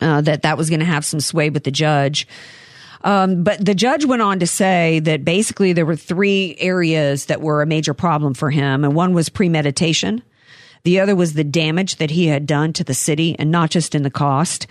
uh, 0.00 0.20
that 0.20 0.42
that 0.42 0.58
was 0.58 0.68
going 0.68 0.80
to 0.80 0.86
have 0.86 1.04
some 1.04 1.20
sway 1.20 1.50
with 1.50 1.64
the 1.64 1.70
judge. 1.70 2.28
Um, 3.06 3.44
but 3.44 3.64
the 3.64 3.74
judge 3.74 4.04
went 4.04 4.20
on 4.20 4.40
to 4.40 4.48
say 4.48 4.98
that 4.98 5.24
basically 5.24 5.72
there 5.72 5.86
were 5.86 5.94
three 5.94 6.56
areas 6.58 7.26
that 7.26 7.40
were 7.40 7.62
a 7.62 7.66
major 7.66 7.94
problem 7.94 8.34
for 8.34 8.50
him, 8.50 8.82
and 8.84 8.96
one 8.96 9.14
was 9.14 9.28
premeditation. 9.28 10.22
The 10.82 10.98
other 10.98 11.14
was 11.14 11.34
the 11.34 11.44
damage 11.44 11.96
that 11.96 12.10
he 12.10 12.26
had 12.26 12.46
done 12.46 12.72
to 12.74 12.84
the 12.84 12.94
city, 12.94 13.36
and 13.38 13.52
not 13.52 13.70
just 13.70 13.94
in 13.94 14.02
the 14.02 14.10
cost. 14.10 14.66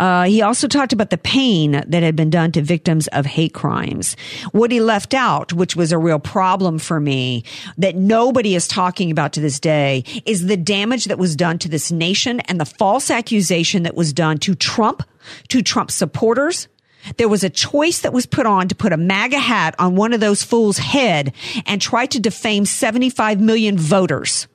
Uh, 0.00 0.24
he 0.24 0.42
also 0.42 0.66
talked 0.66 0.92
about 0.92 1.10
the 1.10 1.16
pain 1.16 1.80
that 1.86 2.02
had 2.02 2.16
been 2.16 2.28
done 2.28 2.50
to 2.52 2.60
victims 2.60 3.06
of 3.08 3.24
hate 3.24 3.54
crimes. 3.54 4.16
What 4.50 4.72
he 4.72 4.80
left 4.80 5.14
out, 5.14 5.52
which 5.52 5.76
was 5.76 5.92
a 5.92 5.98
real 5.98 6.18
problem 6.18 6.80
for 6.80 6.98
me, 6.98 7.44
that 7.78 7.94
nobody 7.94 8.56
is 8.56 8.66
talking 8.66 9.12
about 9.12 9.32
to 9.34 9.40
this 9.40 9.60
day, 9.60 10.02
is 10.26 10.46
the 10.46 10.56
damage 10.56 11.04
that 11.04 11.18
was 11.18 11.36
done 11.36 11.58
to 11.60 11.68
this 11.68 11.92
nation 11.92 12.40
and 12.40 12.60
the 12.60 12.66
false 12.66 13.10
accusation 13.10 13.84
that 13.84 13.94
was 13.94 14.12
done 14.12 14.38
to 14.38 14.56
Trump, 14.56 15.04
to 15.48 15.62
Trump 15.62 15.92
supporters, 15.92 16.66
there 17.16 17.28
was 17.28 17.44
a 17.44 17.50
choice 17.50 18.00
that 18.00 18.12
was 18.12 18.26
put 18.26 18.46
on 18.46 18.68
to 18.68 18.74
put 18.74 18.92
a 18.92 18.96
MAGA 18.96 19.38
hat 19.38 19.74
on 19.78 19.96
one 19.96 20.12
of 20.12 20.20
those 20.20 20.42
fools' 20.42 20.78
head 20.78 21.32
and 21.64 21.80
try 21.80 22.06
to 22.06 22.20
defame 22.20 22.64
75 22.64 23.40
million 23.40 23.76
voters. 23.78 24.48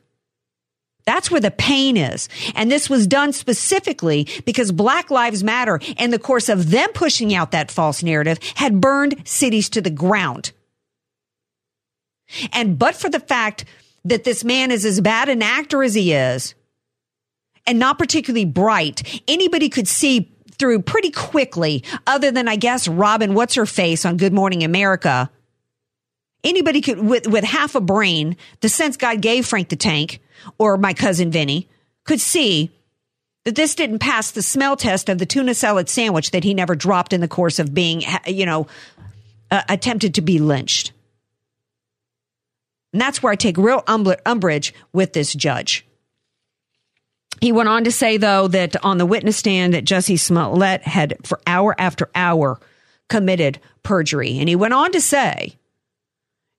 That's 1.06 1.32
where 1.32 1.42
the 1.42 1.52
pain 1.52 1.98
is. 1.98 2.30
And 2.56 2.72
this 2.72 2.90
was 2.90 3.08
done 3.08 3.34
specifically 3.34 4.28
because 4.46 4.72
Black 4.72 5.10
Lives 5.10 5.44
Matter, 5.44 5.80
in 5.98 6.12
the 6.12 6.20
course 6.20 6.48
of 6.48 6.70
them 6.70 6.92
pushing 6.94 7.34
out 7.34 7.52
that 7.52 7.72
false 7.72 8.04
narrative, 8.04 8.40
had 8.56 8.82
burned 8.82 9.28
cities 9.28 9.70
to 9.70 9.82
the 9.82 9.90
ground. 9.90 10.52
And 12.54 12.78
but 12.78 12.96
for 12.96 13.10
the 13.10 13.20
fact 13.20 13.66
that 14.06 14.24
this 14.24 14.44
man 14.44 14.72
is 14.72 14.86
as 14.86 15.02
bad 15.02 15.30
an 15.30 15.42
actor 15.42 15.84
as 15.84 15.94
he 15.94 16.14
is, 16.14 16.56
and 17.68 17.78
not 17.78 18.00
particularly 18.00 18.46
bright, 18.46 19.22
anybody 19.28 19.70
could 19.70 19.88
see 19.88 20.31
through 20.62 20.84
pretty 20.84 21.10
quickly, 21.10 21.84
other 22.06 22.30
than, 22.30 22.48
I 22.48 22.56
guess, 22.56 22.88
Robin, 22.88 23.34
what's 23.34 23.56
her 23.56 23.66
face 23.66 24.06
on 24.06 24.18
Good 24.18 24.32
Morning 24.32 24.64
America. 24.64 25.32
Anybody 26.44 26.82
could, 26.82 27.00
with, 27.00 27.26
with 27.26 27.44
half 27.44 27.74
a 27.74 27.82
brain, 27.82 28.38
the 28.60 28.70
sense 28.70 28.96
God 28.96 29.22
gave 29.22 29.48
Frank 29.48 29.70
the 29.70 29.76
Tank 29.76 30.22
or 30.60 30.78
my 30.78 30.94
cousin 30.94 31.32
Vinny, 31.32 31.68
could 32.04 32.22
see 32.22 32.70
that 33.44 33.56
this 33.56 33.74
didn't 33.74 34.00
pass 34.00 34.30
the 34.30 34.44
smell 34.44 34.78
test 34.78 35.10
of 35.10 35.18
the 35.18 35.26
tuna 35.26 35.56
salad 35.56 35.90
sandwich 35.90 36.30
that 36.30 36.44
he 36.44 36.54
never 36.54 36.76
dropped 36.76 37.12
in 37.12 37.22
the 37.22 37.28
course 37.28 37.58
of 37.58 37.74
being, 37.74 38.04
you 38.28 38.46
know, 38.46 38.68
uh, 39.50 39.64
attempted 39.68 40.14
to 40.14 40.22
be 40.22 40.38
lynched. 40.38 40.94
And 42.94 43.02
that's 43.02 43.24
where 43.24 43.34
I 43.34 43.36
take 43.36 43.58
real 43.58 43.84
umbrage 43.88 44.76
with 44.94 45.14
this 45.14 45.34
judge. 45.34 45.88
He 47.42 47.52
went 47.52 47.70
on 47.70 47.84
to 47.86 47.92
say, 47.92 48.18
though, 48.18 48.48
that 48.50 48.84
on 48.86 49.00
the 49.00 49.06
witness 49.06 49.38
stand 49.38 49.74
that 49.74 49.84
Jesse 49.84 50.18
Smollett 50.18 50.84
had 50.84 51.18
for 51.26 51.42
hour 51.48 51.76
after 51.80 52.10
hour 52.14 52.60
committed 53.10 53.60
perjury. 53.84 54.38
And 54.38 54.48
he 54.48 54.56
went 54.56 54.76
on 54.76 54.92
to 54.92 55.02
say, 55.02 55.58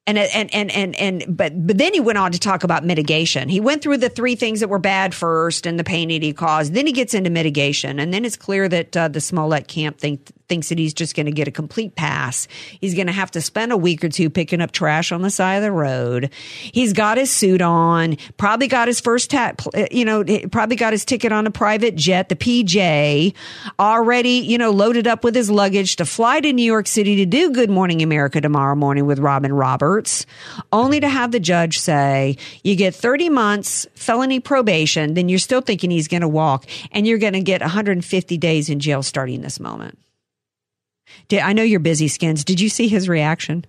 and, 0.04 0.18
and, 0.18 0.52
and, 0.52 0.70
and, 0.72 0.96
and, 0.96 1.24
but, 1.28 1.66
but 1.66 1.78
then 1.78 1.94
he 1.94 2.00
went 2.00 2.18
on 2.18 2.32
to 2.32 2.38
talk 2.40 2.64
about 2.64 2.84
mitigation. 2.84 3.48
He 3.48 3.60
went 3.60 3.82
through 3.82 3.98
the 3.98 4.08
three 4.08 4.34
things 4.34 4.58
that 4.58 4.68
were 4.68 4.80
bad 4.80 5.14
first 5.14 5.64
and 5.64 5.78
the 5.78 5.84
pain 5.84 6.08
that 6.08 6.24
he 6.24 6.32
caused. 6.32 6.74
Then 6.74 6.88
he 6.88 6.92
gets 6.92 7.14
into 7.14 7.30
mitigation. 7.30 8.00
And 8.00 8.12
then 8.12 8.24
it's 8.24 8.36
clear 8.36 8.68
that 8.68 8.96
uh, 8.96 9.06
the 9.06 9.20
Smollett 9.20 9.68
camp 9.68 9.98
think, 9.98 10.32
thinks 10.52 10.68
that 10.68 10.78
he's 10.78 10.92
just 10.92 11.16
going 11.16 11.24
to 11.24 11.32
get 11.32 11.48
a 11.48 11.50
complete 11.50 11.96
pass. 11.96 12.46
He's 12.78 12.94
going 12.94 13.06
to 13.06 13.12
have 13.14 13.30
to 13.30 13.40
spend 13.40 13.72
a 13.72 13.76
week 13.78 14.04
or 14.04 14.10
two 14.10 14.28
picking 14.28 14.60
up 14.60 14.70
trash 14.70 15.10
on 15.10 15.22
the 15.22 15.30
side 15.30 15.54
of 15.54 15.62
the 15.62 15.72
road. 15.72 16.30
He's 16.74 16.92
got 16.92 17.16
his 17.16 17.30
suit 17.30 17.62
on, 17.62 18.18
probably 18.36 18.68
got 18.68 18.86
his 18.86 19.00
first 19.00 19.30
tat, 19.30 19.66
eh, 19.72 19.86
you 19.90 20.04
know, 20.04 20.20
eh, 20.20 20.44
probably 20.52 20.76
got 20.76 20.92
his 20.92 21.06
ticket 21.06 21.32
on 21.32 21.46
a 21.46 21.50
private 21.50 21.94
jet, 21.96 22.28
the 22.28 22.36
PJ, 22.36 23.32
already, 23.80 24.28
you 24.28 24.58
know, 24.58 24.72
loaded 24.72 25.06
up 25.06 25.24
with 25.24 25.34
his 25.34 25.50
luggage 25.50 25.96
to 25.96 26.04
fly 26.04 26.38
to 26.40 26.52
New 26.52 26.66
York 26.66 26.86
City 26.86 27.16
to 27.16 27.24
do 27.24 27.50
Good 27.50 27.70
Morning 27.70 28.02
America 28.02 28.38
tomorrow 28.42 28.74
morning 28.74 29.06
with 29.06 29.20
Robin 29.20 29.54
Roberts, 29.54 30.26
only 30.70 31.00
to 31.00 31.08
have 31.08 31.32
the 31.32 31.40
judge 31.40 31.78
say, 31.78 32.36
you 32.62 32.76
get 32.76 32.94
30 32.94 33.30
months 33.30 33.86
felony 33.94 34.38
probation, 34.38 35.14
then 35.14 35.30
you're 35.30 35.38
still 35.38 35.62
thinking 35.62 35.90
he's 35.90 36.08
going 36.08 36.20
to 36.20 36.28
walk 36.28 36.66
and 36.90 37.06
you're 37.06 37.16
going 37.16 37.32
to 37.32 37.40
get 37.40 37.62
150 37.62 38.36
days 38.36 38.68
in 38.68 38.80
jail 38.80 39.02
starting 39.02 39.40
this 39.40 39.58
moment. 39.58 39.98
Did, 41.28 41.40
I 41.40 41.52
know 41.52 41.62
you're 41.62 41.80
busy, 41.80 42.08
Skins. 42.08 42.44
Did 42.44 42.60
you 42.60 42.68
see 42.68 42.88
his 42.88 43.08
reaction? 43.08 43.64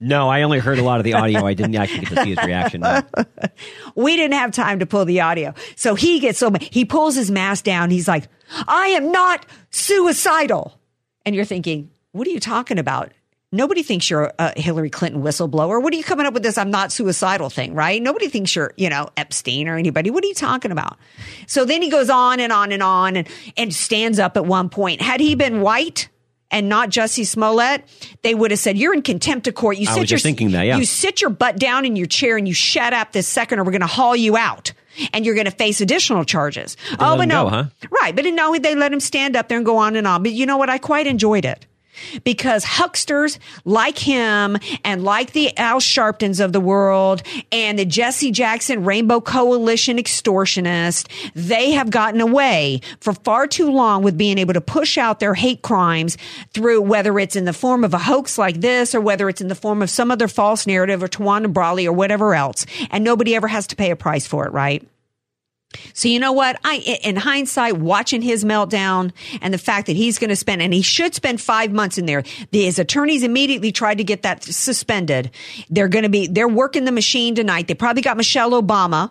No, 0.00 0.28
I 0.28 0.42
only 0.42 0.58
heard 0.58 0.78
a 0.78 0.82
lot 0.82 0.98
of 0.98 1.04
the 1.04 1.14
audio. 1.14 1.46
I 1.46 1.54
didn't 1.54 1.76
actually 1.76 2.00
get 2.00 2.16
to 2.16 2.24
see 2.24 2.34
his 2.34 2.44
reaction. 2.44 2.80
No. 2.82 3.02
we 3.94 4.16
didn't 4.16 4.34
have 4.34 4.50
time 4.50 4.80
to 4.80 4.86
pull 4.86 5.04
the 5.04 5.20
audio. 5.20 5.54
So 5.76 5.94
he 5.94 6.20
gets 6.20 6.38
so 6.38 6.52
he 6.60 6.84
pulls 6.84 7.14
his 7.14 7.30
mask 7.30 7.64
down. 7.64 7.90
He's 7.90 8.08
like, 8.08 8.28
I 8.68 8.88
am 8.88 9.12
not 9.12 9.46
suicidal. 9.70 10.78
And 11.24 11.34
you're 11.34 11.44
thinking, 11.44 11.90
what 12.12 12.26
are 12.26 12.30
you 12.30 12.40
talking 12.40 12.78
about? 12.78 13.12
Nobody 13.50 13.84
thinks 13.84 14.10
you're 14.10 14.32
a 14.38 14.60
Hillary 14.60 14.90
Clinton 14.90 15.22
whistleblower. 15.22 15.80
What 15.80 15.94
are 15.94 15.96
you 15.96 16.02
coming 16.02 16.26
up 16.26 16.34
with 16.34 16.42
this 16.42 16.58
I'm 16.58 16.72
not 16.72 16.90
suicidal 16.90 17.50
thing, 17.50 17.72
right? 17.72 18.02
Nobody 18.02 18.28
thinks 18.28 18.56
you're, 18.56 18.74
you 18.76 18.90
know, 18.90 19.08
Epstein 19.16 19.68
or 19.68 19.76
anybody. 19.76 20.10
What 20.10 20.24
are 20.24 20.26
you 20.26 20.34
talking 20.34 20.72
about? 20.72 20.98
So 21.46 21.64
then 21.64 21.80
he 21.80 21.88
goes 21.88 22.10
on 22.10 22.40
and 22.40 22.52
on 22.52 22.72
and 22.72 22.82
on 22.82 23.16
and, 23.16 23.28
and 23.56 23.72
stands 23.72 24.18
up 24.18 24.36
at 24.36 24.44
one 24.44 24.68
point. 24.70 25.00
Had 25.00 25.20
he 25.20 25.36
been 25.36 25.60
white, 25.60 26.08
and 26.54 26.68
not 26.68 26.88
Jussie 26.88 27.26
Smollett, 27.26 27.84
they 28.22 28.32
would 28.32 28.52
have 28.52 28.60
said, 28.60 28.78
"You're 28.78 28.94
in 28.94 29.02
contempt 29.02 29.48
of 29.48 29.54
court. 29.54 29.76
You 29.76 29.88
I 29.88 29.94
sit 29.94 30.00
was 30.00 30.10
your 30.10 30.16
just 30.16 30.24
thinking 30.24 30.52
that, 30.52 30.62
yeah. 30.62 30.76
you 30.76 30.84
sit 30.84 31.20
your 31.20 31.30
butt 31.30 31.58
down 31.58 31.84
in 31.84 31.96
your 31.96 32.06
chair 32.06 32.36
and 32.36 32.46
you 32.46 32.54
shut 32.54 32.92
up 32.92 33.10
this 33.10 33.26
second, 33.26 33.58
or 33.58 33.64
we're 33.64 33.72
going 33.72 33.80
to 33.80 33.86
haul 33.88 34.16
you 34.16 34.36
out." 34.36 34.72
And 35.12 35.26
you're 35.26 35.34
going 35.34 35.46
to 35.46 35.50
face 35.50 35.80
additional 35.80 36.24
charges. 36.24 36.76
oh, 37.00 37.16
but 37.16 37.24
no, 37.24 37.46
go, 37.46 37.50
huh? 37.50 37.64
right? 38.00 38.14
But 38.14 38.26
no, 38.26 38.56
they 38.56 38.76
let 38.76 38.92
him 38.92 39.00
stand 39.00 39.34
up 39.34 39.48
there 39.48 39.58
and 39.58 39.66
go 39.66 39.76
on 39.78 39.96
and 39.96 40.06
on. 40.06 40.22
But 40.22 40.30
you 40.30 40.46
know 40.46 40.56
what? 40.56 40.70
I 40.70 40.78
quite 40.78 41.08
enjoyed 41.08 41.44
it 41.44 41.66
because 42.24 42.64
hucksters 42.64 43.38
like 43.64 43.98
him 43.98 44.56
and 44.84 45.04
like 45.04 45.32
the 45.32 45.56
Al 45.56 45.80
Sharptons 45.80 46.40
of 46.40 46.52
the 46.52 46.60
world 46.60 47.22
and 47.52 47.78
the 47.78 47.84
Jesse 47.84 48.30
Jackson 48.30 48.84
Rainbow 48.84 49.20
Coalition 49.20 49.96
extortionists, 49.96 51.08
they 51.34 51.72
have 51.72 51.90
gotten 51.90 52.20
away 52.20 52.80
for 53.00 53.12
far 53.12 53.46
too 53.46 53.70
long 53.70 54.02
with 54.02 54.16
being 54.18 54.38
able 54.38 54.54
to 54.54 54.60
push 54.60 54.98
out 54.98 55.20
their 55.20 55.34
hate 55.34 55.62
crimes 55.62 56.16
through 56.52 56.80
whether 56.82 57.18
it's 57.18 57.36
in 57.36 57.44
the 57.44 57.52
form 57.52 57.84
of 57.84 57.94
a 57.94 57.98
hoax 57.98 58.38
like 58.38 58.60
this 58.60 58.94
or 58.94 59.00
whether 59.00 59.28
it's 59.28 59.40
in 59.40 59.48
the 59.48 59.54
form 59.54 59.82
of 59.82 59.90
some 59.90 60.10
other 60.10 60.28
false 60.28 60.66
narrative 60.66 61.02
or 61.02 61.08
Tawana 61.08 61.52
Brawley 61.52 61.86
or 61.86 61.92
whatever 61.92 62.34
else. 62.34 62.66
And 62.90 63.04
nobody 63.04 63.34
ever 63.34 63.48
has 63.48 63.66
to 63.68 63.76
pay 63.76 63.90
a 63.90 63.96
price 63.96 64.26
for 64.26 64.46
it, 64.46 64.52
right? 64.52 64.86
So 65.92 66.08
you 66.08 66.18
know 66.18 66.32
what? 66.32 66.58
I, 66.64 66.76
in 67.02 67.16
hindsight, 67.16 67.76
watching 67.76 68.22
his 68.22 68.44
meltdown 68.44 69.12
and 69.40 69.52
the 69.52 69.58
fact 69.58 69.86
that 69.86 69.96
he's 69.96 70.18
going 70.18 70.30
to 70.30 70.36
spend, 70.36 70.62
and 70.62 70.72
he 70.72 70.82
should 70.82 71.14
spend 71.14 71.40
five 71.40 71.72
months 71.72 71.98
in 71.98 72.06
there. 72.06 72.22
His 72.50 72.78
attorneys 72.78 73.22
immediately 73.22 73.72
tried 73.72 73.98
to 73.98 74.04
get 74.04 74.22
that 74.22 74.42
suspended. 74.42 75.30
They're 75.70 75.88
going 75.88 76.04
to 76.04 76.08
be, 76.08 76.26
they're 76.26 76.48
working 76.48 76.84
the 76.84 76.92
machine 76.92 77.34
tonight. 77.34 77.68
They 77.68 77.74
probably 77.74 78.02
got 78.02 78.16
Michelle 78.16 78.50
Obama 78.50 79.10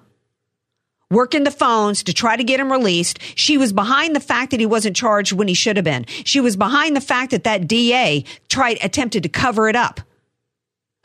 working 1.13 1.43
the 1.43 1.51
phones 1.51 2.03
to 2.03 2.13
try 2.13 2.36
to 2.36 2.43
get 2.43 2.60
him 2.60 2.72
released. 2.72 3.20
She 3.36 3.58
was 3.58 3.72
behind 3.72 4.15
the 4.15 4.20
fact 4.20 4.51
that 4.51 4.60
he 4.60 4.65
wasn't 4.65 4.96
charged 4.96 5.32
when 5.32 5.48
he 5.48 5.53
should 5.53 5.77
have 5.77 5.86
been. 5.86 6.05
She 6.25 6.41
was 6.41 6.58
behind 6.58 6.96
the 6.96 7.01
fact 7.01 7.32
that 7.32 7.43
that 7.43 7.67
DA 7.67 8.25
tried, 8.50 8.79
attempted 8.82 9.24
to 9.24 9.29
cover 9.29 9.70
it 9.70 9.75
up. 9.75 10.01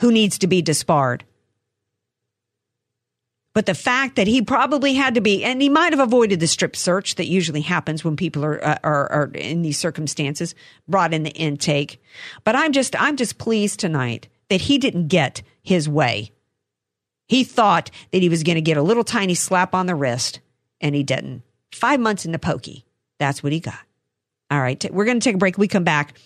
Who 0.00 0.10
needs 0.10 0.38
to 0.38 0.46
be 0.46 0.62
disbarred? 0.62 1.24
But 3.58 3.66
the 3.66 3.74
fact 3.74 4.14
that 4.14 4.28
he 4.28 4.40
probably 4.40 4.94
had 4.94 5.16
to 5.16 5.20
be, 5.20 5.42
and 5.42 5.60
he 5.60 5.68
might 5.68 5.92
have 5.92 5.98
avoided 5.98 6.38
the 6.38 6.46
strip 6.46 6.76
search 6.76 7.16
that 7.16 7.26
usually 7.26 7.62
happens 7.62 8.04
when 8.04 8.14
people 8.14 8.44
are, 8.44 8.64
uh, 8.64 8.78
are, 8.84 9.10
are 9.10 9.30
in 9.34 9.62
these 9.62 9.76
circumstances, 9.76 10.54
brought 10.86 11.12
in 11.12 11.24
the 11.24 11.32
intake. 11.32 12.00
But 12.44 12.54
I'm 12.54 12.70
just, 12.70 12.94
I'm 13.02 13.16
just 13.16 13.36
pleased 13.36 13.80
tonight 13.80 14.28
that 14.48 14.60
he 14.60 14.78
didn't 14.78 15.08
get 15.08 15.42
his 15.60 15.88
way. 15.88 16.30
He 17.26 17.42
thought 17.42 17.90
that 18.12 18.22
he 18.22 18.28
was 18.28 18.44
going 18.44 18.54
to 18.54 18.62
get 18.62 18.76
a 18.76 18.82
little 18.82 19.02
tiny 19.02 19.34
slap 19.34 19.74
on 19.74 19.86
the 19.86 19.96
wrist, 19.96 20.38
and 20.80 20.94
he 20.94 21.02
didn't. 21.02 21.42
Five 21.72 21.98
months 21.98 22.24
in 22.24 22.30
the 22.30 22.38
pokey. 22.38 22.84
That's 23.18 23.42
what 23.42 23.52
he 23.52 23.58
got. 23.58 23.80
All 24.52 24.60
right, 24.60 24.86
we're 24.92 25.04
going 25.04 25.18
to 25.18 25.24
take 25.24 25.34
a 25.34 25.38
break. 25.38 25.58
We 25.58 25.66
come 25.66 25.82
back. 25.82 26.16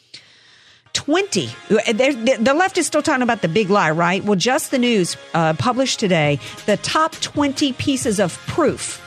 20. 0.93 1.47
The 1.69 2.55
left 2.57 2.79
is 2.79 2.87
still 2.87 3.03
talking 3.03 3.23
about 3.23 3.43
the 3.43 3.49
big 3.49 3.71
lie, 3.71 3.91
right? 3.91 4.23
Well, 4.25 4.37
just 4.37 4.71
the 4.71 4.79
news 4.79 5.17
uh, 5.35 5.55
published 5.55 6.01
today 6.01 6.39
the 6.67 6.77
top 6.79 7.13
20 7.17 7.73
pieces 7.75 8.21
of 8.21 8.37
proof 8.47 9.01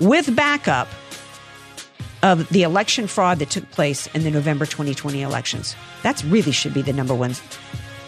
with 0.00 0.34
backup 0.34 0.88
of 2.22 2.48
the 2.48 2.62
election 2.62 3.06
fraud 3.06 3.38
that 3.38 3.50
took 3.50 3.70
place 3.70 4.06
in 4.08 4.24
the 4.24 4.30
November 4.30 4.66
2020 4.66 5.22
elections. 5.22 5.76
That's 6.02 6.24
really 6.24 6.52
should 6.52 6.74
be 6.74 6.82
the 6.82 6.92
number 6.92 7.14
one 7.14 7.34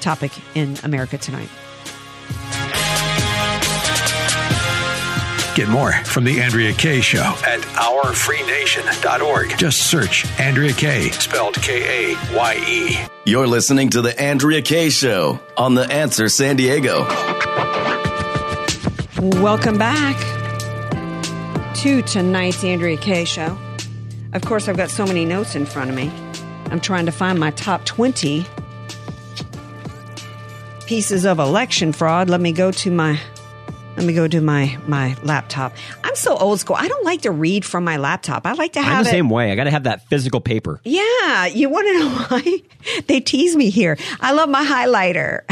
topic 0.00 0.32
in 0.54 0.76
America 0.82 1.18
tonight. 1.18 1.48
Get 5.54 5.68
more 5.68 5.92
from 6.04 6.22
The 6.24 6.40
Andrea 6.40 6.72
Kaye 6.72 7.00
Show 7.00 7.34
at 7.44 7.60
OurFreeNation.org. 7.74 9.58
Just 9.58 9.90
search 9.90 10.24
Andrea 10.38 10.72
Kaye, 10.72 11.10
spelled 11.10 11.54
K 11.56 12.14
A 12.14 12.36
Y 12.36 12.64
E. 12.68 12.96
You're 13.24 13.48
listening 13.48 13.90
to 13.90 14.00
The 14.00 14.18
Andrea 14.18 14.62
Kaye 14.62 14.90
Show 14.90 15.40
on 15.56 15.74
The 15.74 15.90
Answer 15.92 16.28
San 16.28 16.54
Diego. 16.54 17.00
Welcome 19.42 19.76
back 19.76 20.16
to 21.78 22.00
tonight's 22.02 22.62
Andrea 22.62 22.96
Kaye 22.96 23.24
Show. 23.24 23.58
Of 24.32 24.42
course, 24.42 24.68
I've 24.68 24.76
got 24.76 24.88
so 24.88 25.04
many 25.04 25.24
notes 25.24 25.56
in 25.56 25.66
front 25.66 25.90
of 25.90 25.96
me. 25.96 26.12
I'm 26.66 26.80
trying 26.80 27.06
to 27.06 27.12
find 27.12 27.40
my 27.40 27.50
top 27.50 27.84
20 27.84 28.46
pieces 30.86 31.26
of 31.26 31.40
election 31.40 31.92
fraud. 31.92 32.30
Let 32.30 32.40
me 32.40 32.52
go 32.52 32.70
to 32.70 32.90
my 32.92 33.18
let 34.00 34.06
me 34.06 34.14
go 34.14 34.26
to 34.26 34.40
my 34.40 34.78
my 34.86 35.14
laptop. 35.22 35.74
I'm 36.02 36.16
so 36.16 36.34
old 36.34 36.58
school. 36.58 36.74
I 36.74 36.88
don't 36.88 37.04
like 37.04 37.20
to 37.22 37.30
read 37.30 37.66
from 37.66 37.84
my 37.84 37.98
laptop. 37.98 38.46
I 38.46 38.54
like 38.54 38.72
to 38.72 38.80
have 38.80 38.98
I'm 38.98 39.04
the 39.04 39.10
it. 39.10 39.12
same 39.12 39.28
way. 39.28 39.52
I 39.52 39.56
got 39.56 39.64
to 39.64 39.70
have 39.70 39.82
that 39.82 40.08
physical 40.08 40.40
paper. 40.40 40.80
Yeah, 40.84 41.44
you 41.44 41.68
want 41.68 41.86
to 41.86 41.98
know 41.98 42.08
why? 42.28 42.62
they 43.08 43.20
tease 43.20 43.54
me 43.54 43.68
here. 43.68 43.98
I 44.18 44.32
love 44.32 44.48
my 44.48 44.64
highlighter. 44.64 45.42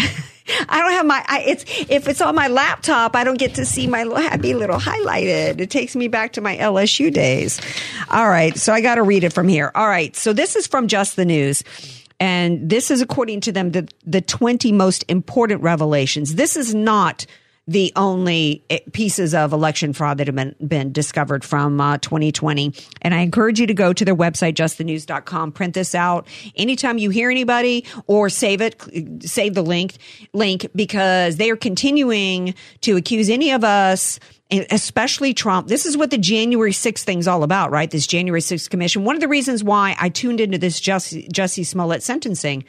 I 0.66 0.80
don't 0.80 0.92
have 0.92 1.04
my. 1.04 1.22
I, 1.28 1.40
it's 1.42 1.64
if 1.90 2.08
it's 2.08 2.22
on 2.22 2.34
my 2.34 2.48
laptop, 2.48 3.14
I 3.16 3.22
don't 3.22 3.38
get 3.38 3.56
to 3.56 3.66
see 3.66 3.86
my 3.86 3.98
happy 4.18 4.54
little 4.54 4.78
highlighted. 4.78 5.60
It 5.60 5.68
takes 5.68 5.94
me 5.94 6.08
back 6.08 6.32
to 6.32 6.40
my 6.40 6.56
LSU 6.56 7.12
days. 7.12 7.60
All 8.08 8.30
right, 8.30 8.56
so 8.56 8.72
I 8.72 8.80
got 8.80 8.94
to 8.94 9.02
read 9.02 9.24
it 9.24 9.34
from 9.34 9.46
here. 9.46 9.70
All 9.74 9.88
right, 9.88 10.16
so 10.16 10.32
this 10.32 10.56
is 10.56 10.66
from 10.66 10.88
Just 10.88 11.16
the 11.16 11.26
News. 11.26 11.62
And 12.18 12.70
this 12.70 12.90
is 12.90 13.02
according 13.02 13.42
to 13.42 13.52
them 13.52 13.72
the, 13.72 13.86
the 14.04 14.20
20 14.20 14.72
most 14.72 15.04
important 15.06 15.62
revelations. 15.62 16.34
This 16.34 16.56
is 16.56 16.74
not 16.74 17.26
the 17.68 17.92
only 17.94 18.64
eh, 18.70 18.78
pieces 18.92 19.34
of 19.34 19.52
election 19.52 19.92
fraud 19.92 20.18
that 20.18 20.26
have 20.26 20.34
been, 20.34 20.56
been 20.66 20.90
discovered 20.90 21.44
from 21.44 21.80
uh, 21.80 21.98
2020. 21.98 22.72
And 23.02 23.14
I 23.14 23.20
encourage 23.20 23.60
you 23.60 23.66
to 23.66 23.74
go 23.74 23.92
to 23.92 24.04
their 24.04 24.16
website, 24.16 24.54
justthenews.com, 24.54 25.52
print 25.52 25.74
this 25.74 25.94
out. 25.94 26.26
Anytime 26.56 26.96
you 26.98 27.10
hear 27.10 27.30
anybody 27.30 27.84
or 28.06 28.30
save 28.30 28.62
it, 28.62 28.82
save 29.22 29.54
the 29.54 29.62
link, 29.62 29.98
link 30.32 30.66
because 30.74 31.36
they 31.36 31.50
are 31.50 31.56
continuing 31.56 32.54
to 32.80 32.96
accuse 32.96 33.28
any 33.28 33.52
of 33.52 33.62
us 33.62 34.18
especially 34.50 35.34
Trump. 35.34 35.68
This 35.68 35.84
is 35.84 35.94
what 35.94 36.10
the 36.10 36.16
January 36.16 36.72
6th 36.72 37.02
thing's 37.02 37.28
all 37.28 37.42
about, 37.42 37.70
right? 37.70 37.90
This 37.90 38.06
January 38.06 38.40
6th 38.40 38.70
commission. 38.70 39.04
One 39.04 39.14
of 39.14 39.20
the 39.20 39.28
reasons 39.28 39.62
why 39.62 39.94
I 40.00 40.08
tuned 40.08 40.40
into 40.40 40.56
this 40.56 40.80
Jussie, 40.80 41.28
Jussie 41.28 41.66
Smollett 41.66 42.02
sentencing 42.02 42.64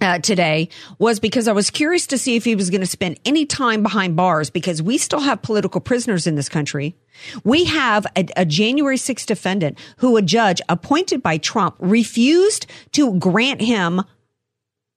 uh, 0.00 0.18
today 0.18 0.68
was 0.98 1.20
because 1.20 1.48
I 1.48 1.52
was 1.52 1.70
curious 1.70 2.06
to 2.08 2.18
see 2.18 2.36
if 2.36 2.44
he 2.44 2.54
was 2.54 2.70
going 2.70 2.80
to 2.80 2.86
spend 2.86 3.18
any 3.24 3.46
time 3.46 3.82
behind 3.82 4.16
bars 4.16 4.50
because 4.50 4.82
we 4.82 4.98
still 4.98 5.20
have 5.20 5.42
political 5.42 5.80
prisoners 5.80 6.26
in 6.26 6.34
this 6.34 6.48
country. 6.48 6.96
We 7.44 7.64
have 7.64 8.06
a, 8.16 8.26
a, 8.36 8.44
January 8.44 8.96
6th 8.96 9.26
defendant 9.26 9.78
who 9.98 10.16
a 10.16 10.22
judge 10.22 10.60
appointed 10.68 11.22
by 11.22 11.38
Trump 11.38 11.74
refused 11.78 12.66
to 12.92 13.18
grant 13.18 13.60
him 13.60 14.02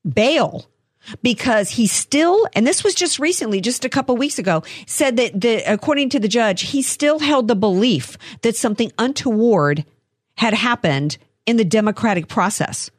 bail 0.07 0.67
because 1.23 1.69
he 1.71 1.87
still, 1.87 2.47
and 2.53 2.65
this 2.67 2.83
was 2.83 2.93
just 2.93 3.17
recently, 3.17 3.59
just 3.59 3.85
a 3.85 3.89
couple 3.89 4.15
weeks 4.15 4.37
ago, 4.37 4.63
said 4.85 5.17
that 5.17 5.39
the, 5.39 5.57
according 5.71 6.09
to 6.09 6.19
the 6.19 6.27
judge, 6.27 6.61
he 6.61 6.83
still 6.83 7.17
held 7.17 7.47
the 7.47 7.55
belief 7.55 8.17
that 8.41 8.55
something 8.55 8.91
untoward 8.99 9.83
had 10.35 10.53
happened 10.53 11.17
in 11.47 11.57
the 11.57 11.65
democratic 11.65 12.27
process. 12.27 12.91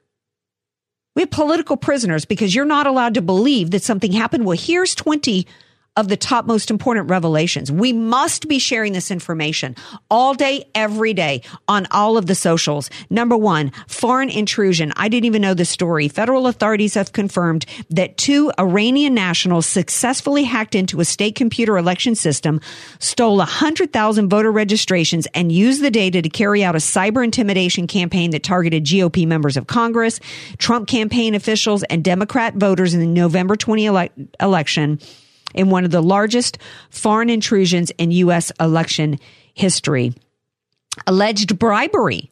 We 1.14 1.22
have 1.22 1.30
political 1.30 1.76
prisoners 1.76 2.24
because 2.24 2.54
you're 2.54 2.64
not 2.64 2.86
allowed 2.86 3.14
to 3.14 3.22
believe 3.22 3.70
that 3.72 3.82
something 3.82 4.12
happened. 4.12 4.46
Well, 4.46 4.56
here's 4.58 4.94
20 4.94 5.46
of 5.96 6.08
the 6.08 6.16
top 6.16 6.46
most 6.46 6.70
important 6.70 7.10
revelations. 7.10 7.70
We 7.70 7.92
must 7.92 8.48
be 8.48 8.58
sharing 8.58 8.94
this 8.94 9.10
information 9.10 9.76
all 10.10 10.32
day, 10.32 10.64
every 10.74 11.12
day 11.12 11.42
on 11.68 11.86
all 11.90 12.16
of 12.16 12.26
the 12.26 12.34
socials. 12.34 12.88
Number 13.10 13.36
one, 13.36 13.72
foreign 13.88 14.30
intrusion. 14.30 14.92
I 14.96 15.08
didn't 15.08 15.26
even 15.26 15.42
know 15.42 15.52
the 15.52 15.66
story. 15.66 16.08
Federal 16.08 16.46
authorities 16.46 16.94
have 16.94 17.12
confirmed 17.12 17.66
that 17.90 18.16
two 18.16 18.50
Iranian 18.58 19.12
nationals 19.12 19.66
successfully 19.66 20.44
hacked 20.44 20.74
into 20.74 21.00
a 21.00 21.04
state 21.04 21.34
computer 21.34 21.76
election 21.76 22.14
system, 22.14 22.60
stole 22.98 23.36
100,000 23.36 24.30
voter 24.30 24.50
registrations, 24.50 25.26
and 25.34 25.52
used 25.52 25.82
the 25.82 25.90
data 25.90 26.22
to 26.22 26.28
carry 26.30 26.64
out 26.64 26.74
a 26.74 26.78
cyber 26.78 27.22
intimidation 27.22 27.86
campaign 27.86 28.30
that 28.30 28.42
targeted 28.42 28.84
GOP 28.84 29.26
members 29.26 29.58
of 29.58 29.66
Congress, 29.66 30.20
Trump 30.56 30.88
campaign 30.88 31.34
officials, 31.34 31.82
and 31.84 32.02
Democrat 32.02 32.54
voters 32.54 32.94
in 32.94 33.00
the 33.00 33.06
November 33.06 33.56
20 33.56 33.86
ele- 33.86 34.08
election 34.40 34.98
in 35.54 35.70
one 35.70 35.84
of 35.84 35.90
the 35.90 36.02
largest 36.02 36.58
foreign 36.90 37.30
intrusions 37.30 37.90
in 37.98 38.10
U.S. 38.10 38.50
election 38.58 39.18
history. 39.54 40.14
Alleged 41.06 41.58
bribery 41.58 42.31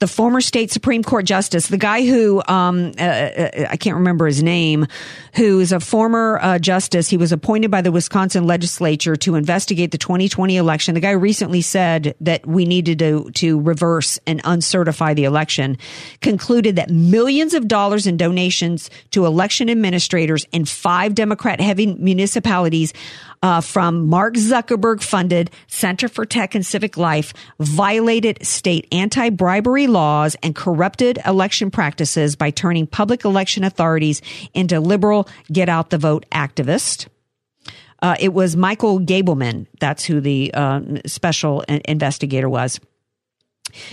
the 0.00 0.08
former 0.08 0.40
state 0.40 0.70
Supreme 0.70 1.02
Court 1.02 1.26
justice, 1.26 1.68
the 1.68 1.76
guy 1.76 2.06
who 2.06 2.42
um, 2.48 2.92
uh, 2.98 3.02
uh, 3.02 3.66
I 3.68 3.76
can't 3.76 3.96
remember 3.96 4.26
his 4.26 4.42
name, 4.42 4.86
who 5.34 5.60
is 5.60 5.72
a 5.72 5.78
former 5.78 6.38
uh, 6.40 6.58
justice. 6.58 7.08
He 7.08 7.18
was 7.18 7.32
appointed 7.32 7.70
by 7.70 7.82
the 7.82 7.92
Wisconsin 7.92 8.46
legislature 8.46 9.14
to 9.16 9.34
investigate 9.34 9.90
the 9.90 9.98
2020 9.98 10.56
election. 10.56 10.94
The 10.94 11.00
guy 11.00 11.10
recently 11.10 11.60
said 11.60 12.14
that 12.20 12.46
we 12.46 12.64
needed 12.64 12.98
to 13.00 13.30
to 13.32 13.60
reverse 13.60 14.18
and 14.26 14.42
uncertify 14.42 15.14
the 15.14 15.24
election. 15.24 15.76
Concluded 16.22 16.76
that 16.76 16.90
millions 16.90 17.52
of 17.52 17.68
dollars 17.68 18.06
in 18.06 18.16
donations 18.16 18.90
to 19.10 19.26
election 19.26 19.68
administrators 19.68 20.46
in 20.50 20.64
five 20.64 21.14
Democrat 21.14 21.60
heavy 21.60 21.86
municipalities 21.86 22.94
uh, 23.42 23.60
from 23.60 24.08
Mark 24.08 24.34
Zuckerberg 24.34 25.02
funded 25.02 25.50
Center 25.66 26.08
for 26.08 26.26
Tech 26.26 26.54
and 26.54 26.64
Civic 26.64 26.96
Life 26.96 27.32
violated 27.58 28.44
state 28.44 28.86
anti 28.92 29.30
bribery 29.30 29.86
laws 29.86 30.36
and 30.42 30.54
corrupted 30.54 31.18
election 31.26 31.70
practices 31.70 32.36
by 32.36 32.50
turning 32.50 32.86
public 32.86 33.24
election 33.24 33.64
authorities 33.64 34.22
into 34.54 34.80
liberal 34.80 35.28
get 35.52 35.68
out 35.68 35.90
the 35.90 35.98
vote 35.98 36.26
activists. 36.32 37.06
Uh, 38.02 38.16
it 38.18 38.32
was 38.32 38.56
Michael 38.56 38.98
Gableman. 38.98 39.66
That's 39.78 40.04
who 40.04 40.20
the 40.20 40.52
uh, 40.54 40.80
special 41.06 41.60
investigator 41.62 42.48
was. 42.48 42.80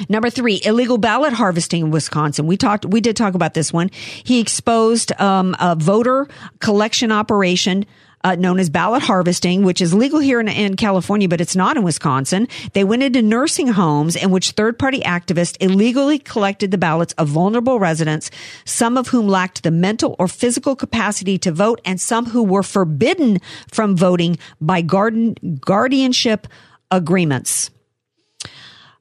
Number 0.10 0.30
three, 0.30 0.62
illegal 0.64 0.98
ballot 0.98 1.34
harvesting 1.34 1.86
in 1.86 1.92
Wisconsin. 1.92 2.48
We 2.48 2.58
talked, 2.58 2.86
we 2.86 3.02
did 3.02 3.16
talk 3.16 3.36
about 3.36 3.54
this 3.54 3.72
one. 3.72 3.90
He 4.24 4.40
exposed 4.40 5.20
um, 5.20 5.56
a 5.60 5.76
voter 5.76 6.28
collection 6.60 7.12
operation 7.12 7.86
uh, 8.24 8.36
known 8.36 8.60
as 8.60 8.70
ballot 8.70 9.04
harvesting, 9.04 9.64
which 9.64 9.82
is 9.82 9.94
legal 9.94 10.20
here 10.20 10.40
in, 10.40 10.48
in, 10.48 10.76
California, 10.76 11.28
but 11.28 11.42
it's 11.42 11.56
not 11.56 11.78
in 11.78 11.84
Wisconsin. 11.84 12.48
They 12.74 12.84
went 12.84 13.04
into 13.04 13.22
nursing 13.22 13.68
homes 13.68 14.16
in 14.16 14.32
which 14.32 14.52
third 14.52 14.80
party 14.80 15.02
activists 15.02 15.58
illegally 15.60 16.20
collected 16.20 16.72
the 16.72 16.78
ballots 16.78 17.14
of 17.14 17.28
vulnerable 17.28 17.80
residents, 17.80 18.32
some 18.66 18.98
of 18.98 19.10
whom 19.10 19.28
lacked 19.28 19.64
the 19.64 19.72
mental 19.72 20.16
or 20.20 20.28
physical 20.28 20.76
capacity 20.76 21.38
to 21.40 21.52
vote, 21.52 21.82
and 21.86 22.02
some 22.02 22.26
who 22.26 22.44
were 22.44 22.64
forbidden 22.64 23.40
from 23.72 23.96
voting 23.96 24.38
by 24.60 24.82
garden, 24.82 25.36
guardianship 25.62 26.48
agreements. 26.92 27.72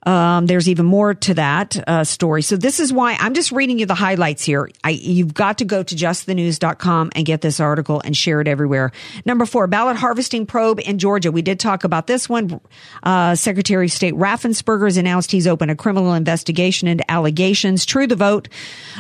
Um, 0.07 0.47
there's 0.47 0.69
even 0.69 0.87
more 0.87 1.15
to 1.15 1.35
that 1.35 1.77
uh, 1.89 2.05
story. 2.05 2.43
So 2.43 2.57
this 2.57 2.79
is 2.79 2.93
why 2.93 3.17
I'm 3.19 3.35
just 3.35 3.51
reading 3.51 3.81
you 3.81 3.87
the 3.87 3.95
highlights 3.95 4.45
here. 4.45 4.71
I, 4.85 4.91
you've 4.91 5.35
got 5.35 5.59
to 5.59 5.65
go 5.65 5.83
to 5.83 5.95
justthenews.com 5.95 7.11
and 7.15 7.27
get 7.27 7.41
this 7.41 7.59
article 7.59 8.01
and 8.05 8.17
share 8.17 8.41
it 8.41 8.47
everywhere. 8.47 8.93
Number 9.25 9.45
four, 9.45 9.67
ballot 9.67 9.97
harvesting 9.97 10.47
probe 10.47 10.79
in 10.79 10.99
Georgia. 10.99 11.33
We 11.33 11.43
did 11.43 11.59
talk 11.59 11.83
about 11.83 12.07
this 12.07 12.29
one. 12.29 12.61
Uh, 13.03 13.35
Secretary 13.35 13.87
of 13.87 13.93
State 13.93 14.15
Raffensperger 14.15 14.87
has 14.87 14.97
announced 14.97 15.33
he's 15.33 15.49
opened 15.49 15.73
a 15.73 15.77
criminal 15.77 16.15
investigation 16.15 16.87
into 16.87 17.11
allegations. 17.11 17.85
True 17.85 18.07
the 18.07 18.15
Vote 18.15 18.49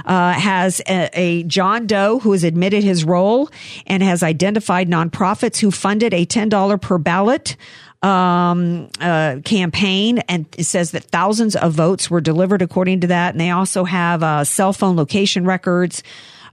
uh, 0.04 0.32
has 0.32 0.80
a, 0.88 1.08
a 1.12 1.42
John 1.44 1.86
Doe 1.86 2.18
who 2.18 2.32
has 2.32 2.42
admitted 2.42 2.82
his 2.82 3.04
role 3.04 3.48
and 3.86 4.02
has 4.02 4.24
identified 4.24 4.88
nonprofits 4.88 5.60
who 5.60 5.70
funded 5.70 6.12
a 6.12 6.26
$10 6.26 6.80
per 6.80 6.98
ballot 6.98 7.56
um, 8.02 8.88
uh, 9.00 9.37
campaign, 9.44 10.18
and 10.28 10.46
it 10.56 10.64
says 10.64 10.92
that 10.92 11.04
thousands 11.04 11.56
of 11.56 11.72
votes 11.72 12.11
were 12.11 12.20
delivered 12.20 12.62
according 12.62 13.00
to 13.00 13.06
that. 13.09 13.35
And 13.35 13.40
they 13.40 13.50
also 13.50 13.85
have 13.85 14.22
uh, 14.22 14.44
cell 14.44 14.72
phone 14.72 14.96
location 14.96 15.44
records. 15.44 16.02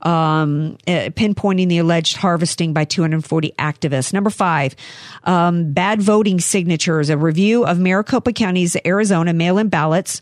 Um, 0.01 0.77
uh, 0.85 1.15
pinpointing 1.15 1.69
the 1.69 1.77
alleged 1.77 2.17
harvesting 2.17 2.73
by 2.73 2.83
240 2.83 3.53
activists. 3.57 4.11
Number 4.11 4.29
five, 4.29 4.75
um, 5.23 5.71
bad 5.71 6.01
voting 6.01 6.41
signatures. 6.41 7.09
A 7.09 7.17
review 7.17 7.63
of 7.65 7.79
Maricopa 7.79 8.33
County's 8.33 8.75
Arizona 8.85 9.31
mail-in 9.31 9.69
ballots 9.69 10.21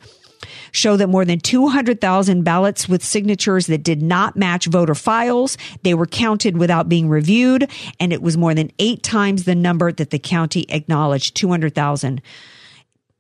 show 0.71 0.97
that 0.97 1.07
more 1.07 1.25
than 1.25 1.39
200,000 1.39 2.43
ballots 2.43 2.88
with 2.89 3.03
signatures 3.03 3.67
that 3.67 3.84
did 3.84 4.01
not 4.01 4.36
match 4.36 4.65
voter 4.67 4.95
files, 4.95 5.57
they 5.84 5.93
were 5.93 6.05
counted 6.05 6.57
without 6.57 6.89
being 6.89 7.10
reviewed, 7.10 7.69
and 7.99 8.12
it 8.13 8.21
was 8.21 8.38
more 8.38 8.53
than 8.53 8.71
eight 8.79 9.03
times 9.03 9.43
the 9.43 9.55
number 9.55 9.91
that 9.91 10.10
the 10.10 10.19
county 10.19 10.65
acknowledged, 10.69 11.36
200,000. 11.36 12.21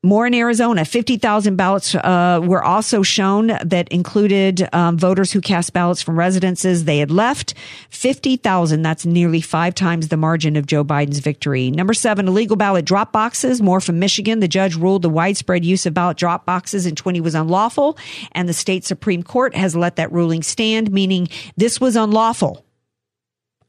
More 0.03 0.25
in 0.25 0.33
Arizona, 0.33 0.83
50,000 0.83 1.57
ballots 1.57 1.93
uh, 1.93 2.39
were 2.41 2.63
also 2.63 3.03
shown 3.03 3.51
that 3.63 3.87
included 3.89 4.67
um, 4.73 4.97
voters 4.97 5.31
who 5.31 5.41
cast 5.41 5.73
ballots 5.73 6.01
from 6.01 6.17
residences 6.17 6.85
they 6.85 6.97
had 6.97 7.11
left. 7.11 7.53
50,000, 7.91 8.81
that's 8.81 9.05
nearly 9.05 9.41
five 9.41 9.75
times 9.75 10.07
the 10.07 10.17
margin 10.17 10.55
of 10.55 10.65
Joe 10.65 10.83
Biden's 10.83 11.19
victory. 11.19 11.69
Number 11.69 11.93
seven, 11.93 12.27
illegal 12.27 12.55
ballot 12.55 12.83
drop 12.83 13.11
boxes. 13.11 13.61
More 13.61 13.79
from 13.79 13.99
Michigan. 13.99 14.39
The 14.39 14.47
judge 14.47 14.75
ruled 14.75 15.03
the 15.03 15.09
widespread 15.09 15.63
use 15.63 15.85
of 15.85 15.93
ballot 15.93 16.17
drop 16.17 16.47
boxes 16.47 16.87
in 16.87 16.95
20 16.95 17.21
was 17.21 17.35
unlawful, 17.35 17.95
and 18.31 18.49
the 18.49 18.53
state 18.53 18.83
Supreme 18.83 19.21
Court 19.21 19.53
has 19.53 19.75
let 19.75 19.97
that 19.97 20.11
ruling 20.11 20.41
stand, 20.41 20.91
meaning 20.91 21.27
this 21.57 21.79
was 21.79 21.95
unlawful. 21.95 22.65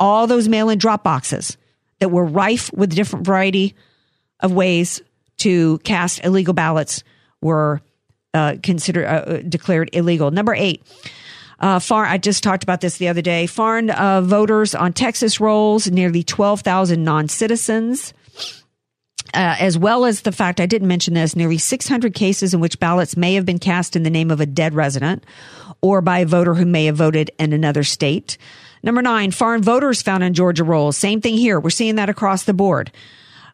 All 0.01 0.27
those 0.27 0.49
mail 0.49 0.71
in 0.71 0.79
drop 0.79 1.05
boxes 1.05 1.59
that 1.99 2.11
were 2.11 2.25
rife 2.25 2.73
with 2.73 2.95
different 2.95 3.27
variety 3.27 3.75
of 4.41 4.51
ways 4.51 5.03
to 5.43 5.79
cast 5.79 6.25
illegal 6.25 6.55
ballots 6.55 7.03
were 7.41 7.81
uh, 8.33 8.57
considered 8.63 9.07
uh, 9.07 9.43
declared 9.43 9.91
illegal. 9.93 10.31
Number 10.31 10.55
eight. 10.55 10.83
Uh, 11.59 11.79
far, 11.79 12.05
I 12.05 12.19
just 12.19 12.43
talked 12.43 12.65
about 12.65 12.81
this 12.81 12.99
the 12.99 13.07
other 13.07 13.23
day. 13.23 13.47
Foreign 13.47 13.91
uh, 13.91 14.21
voters 14.21 14.75
on 14.75 14.93
Texas 14.93 15.39
rolls, 15.39 15.89
nearly 15.89 16.25
12,000 16.25 17.05
non 17.05 17.29
citizens. 17.29 18.13
Uh, 19.35 19.57
as 19.61 19.79
well 19.79 20.05
as 20.05 20.23
the 20.23 20.33
fact 20.33 20.61
I 20.61 20.67
didn't 20.67 20.89
mention 20.89 21.15
this, 21.15 21.37
nearly 21.37 21.57
600 21.57 22.13
cases 22.13 22.53
in 22.53 22.61
which 22.61 22.79
ballots 22.79 23.17
may 23.17 23.35
have 23.35 23.47
been 23.47 23.61
cast 23.61 23.97
in 23.97 24.03
the 24.03 24.11
name 24.11 24.31
of 24.31 24.41
a 24.41 24.47
dead 24.47 24.75
resident 24.75 25.25
or 25.81 26.03
by 26.03 26.19
a 26.19 26.27
voter 26.27 26.55
who 26.55 26.67
may 26.67 26.85
have 26.87 26.97
voted 26.97 27.31
in 27.39 27.53
another 27.53 27.83
state. 27.83 28.37
Number 28.83 29.01
nine, 29.01 29.31
foreign 29.31 29.63
voters 29.63 30.03
found 30.03 30.23
on 30.23 30.35
Georgia 30.35 30.65
rolls. 30.65 30.97
Same 30.99 31.21
thing 31.21 31.37
here. 31.37 31.59
We're 31.59 31.71
seeing 31.71 31.95
that 31.95 32.11
across 32.11 32.43
the 32.43 32.53
board 32.53 32.93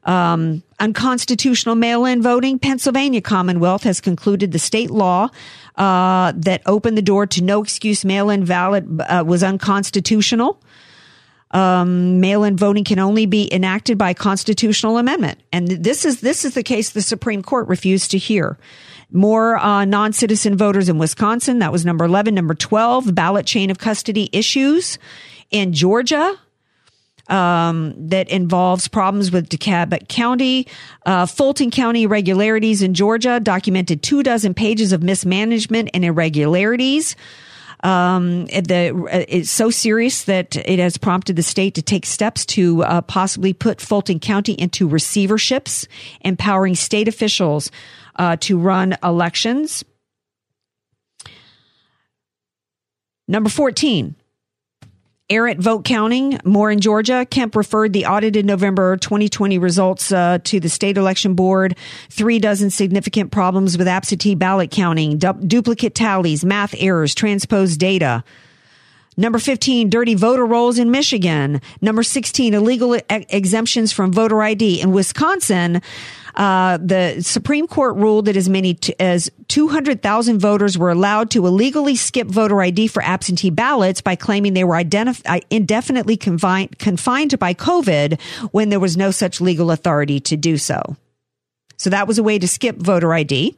um, 0.08 0.62
unconstitutional 0.80 1.76
mail-in 1.76 2.22
voting. 2.22 2.58
Pennsylvania 2.58 3.20
Commonwealth 3.20 3.84
has 3.84 4.00
concluded 4.00 4.52
the 4.52 4.58
state 4.58 4.90
law 4.90 5.28
uh, 5.76 6.32
that 6.34 6.62
opened 6.66 6.96
the 6.96 7.02
door 7.02 7.26
to 7.26 7.44
no 7.44 7.62
excuse 7.62 8.04
mail-in 8.04 8.44
ballot 8.44 8.84
uh, 9.00 9.22
was 9.26 9.42
unconstitutional. 9.42 10.60
Um, 11.50 12.20
mail-in 12.20 12.56
voting 12.56 12.84
can 12.84 12.98
only 12.98 13.26
be 13.26 13.52
enacted 13.52 13.96
by 13.96 14.12
constitutional 14.14 14.98
amendment, 14.98 15.40
and 15.50 15.68
this 15.68 16.04
is 16.04 16.20
this 16.20 16.44
is 16.44 16.52
the 16.52 16.62
case 16.62 16.90
the 16.90 17.00
Supreme 17.00 17.42
Court 17.42 17.68
refused 17.68 18.10
to 18.10 18.18
hear. 18.18 18.58
More 19.10 19.56
uh, 19.56 19.86
non-citizen 19.86 20.58
voters 20.58 20.90
in 20.90 20.98
Wisconsin. 20.98 21.60
That 21.60 21.72
was 21.72 21.86
number 21.86 22.04
eleven. 22.04 22.34
Number 22.34 22.54
twelve, 22.54 23.14
ballot 23.14 23.46
chain 23.46 23.70
of 23.70 23.78
custody 23.78 24.28
issues 24.30 24.98
in 25.50 25.72
Georgia 25.72 26.36
um, 27.28 27.94
that 28.08 28.28
involves 28.28 28.88
problems 28.88 29.30
with 29.30 29.48
DeKalb 29.48 30.08
County. 30.08 30.66
Uh, 31.06 31.26
Fulton 31.26 31.70
County 31.70 32.04
irregularities 32.04 32.82
in 32.82 32.94
Georgia 32.94 33.40
documented 33.40 34.02
two 34.02 34.22
dozen 34.22 34.54
pages 34.54 34.92
of 34.92 35.02
mismanagement 35.02 35.90
and 35.94 36.04
irregularities. 36.04 37.16
Um, 37.84 38.46
the, 38.46 39.26
it's 39.28 39.50
so 39.50 39.70
serious 39.70 40.24
that 40.24 40.56
it 40.56 40.78
has 40.78 40.98
prompted 40.98 41.36
the 41.36 41.42
state 41.42 41.74
to 41.76 41.82
take 41.82 42.06
steps 42.06 42.44
to 42.46 42.82
uh, 42.82 43.02
possibly 43.02 43.52
put 43.52 43.80
Fulton 43.80 44.18
County 44.18 44.54
into 44.54 44.88
receiverships, 44.88 45.86
empowering 46.22 46.74
state 46.74 47.06
officials 47.06 47.70
uh, 48.16 48.36
to 48.40 48.58
run 48.58 48.96
elections. 49.02 49.84
Number 53.28 53.50
14, 53.50 54.16
errant 55.30 55.60
vote 55.60 55.84
counting, 55.84 56.38
more 56.44 56.70
in 56.70 56.80
Georgia. 56.80 57.26
Kemp 57.28 57.54
referred 57.54 57.92
the 57.92 58.06
audited 58.06 58.46
November 58.46 58.96
2020 58.96 59.58
results 59.58 60.10
uh, 60.10 60.38
to 60.44 60.58
the 60.58 60.68
state 60.68 60.96
election 60.96 61.34
board. 61.34 61.76
Three 62.08 62.38
dozen 62.38 62.70
significant 62.70 63.30
problems 63.30 63.76
with 63.76 63.88
absentee 63.88 64.34
ballot 64.34 64.70
counting, 64.70 65.18
du- 65.18 65.38
duplicate 65.46 65.94
tallies, 65.94 66.44
math 66.44 66.74
errors, 66.78 67.14
transposed 67.14 67.78
data. 67.78 68.24
Number 69.18 69.40
15, 69.40 69.90
dirty 69.90 70.14
voter 70.14 70.46
rolls 70.46 70.78
in 70.78 70.92
Michigan. 70.92 71.60
Number 71.80 72.04
16, 72.04 72.54
illegal 72.54 72.94
e- 72.94 73.02
exemptions 73.10 73.90
from 73.92 74.12
voter 74.12 74.40
ID. 74.40 74.80
In 74.80 74.92
Wisconsin, 74.92 75.82
uh, 76.36 76.78
the 76.80 77.20
Supreme 77.20 77.66
Court 77.66 77.96
ruled 77.96 78.26
that 78.26 78.36
as 78.36 78.48
many 78.48 78.74
t- 78.74 78.94
as 79.00 79.28
200,000 79.48 80.38
voters 80.38 80.78
were 80.78 80.90
allowed 80.90 81.32
to 81.32 81.44
illegally 81.48 81.96
skip 81.96 82.28
voter 82.28 82.62
ID 82.62 82.86
for 82.86 83.02
absentee 83.02 83.50
ballots 83.50 84.00
by 84.00 84.14
claiming 84.14 84.54
they 84.54 84.62
were 84.62 84.76
identif- 84.76 85.22
uh, 85.26 85.40
indefinitely 85.50 86.16
confined, 86.16 86.78
confined 86.78 87.36
by 87.40 87.54
COVID 87.54 88.20
when 88.52 88.68
there 88.68 88.78
was 88.78 88.96
no 88.96 89.10
such 89.10 89.40
legal 89.40 89.72
authority 89.72 90.20
to 90.20 90.36
do 90.36 90.56
so. 90.56 90.96
So 91.76 91.90
that 91.90 92.06
was 92.06 92.18
a 92.18 92.22
way 92.22 92.38
to 92.38 92.46
skip 92.46 92.76
voter 92.76 93.12
ID. 93.12 93.56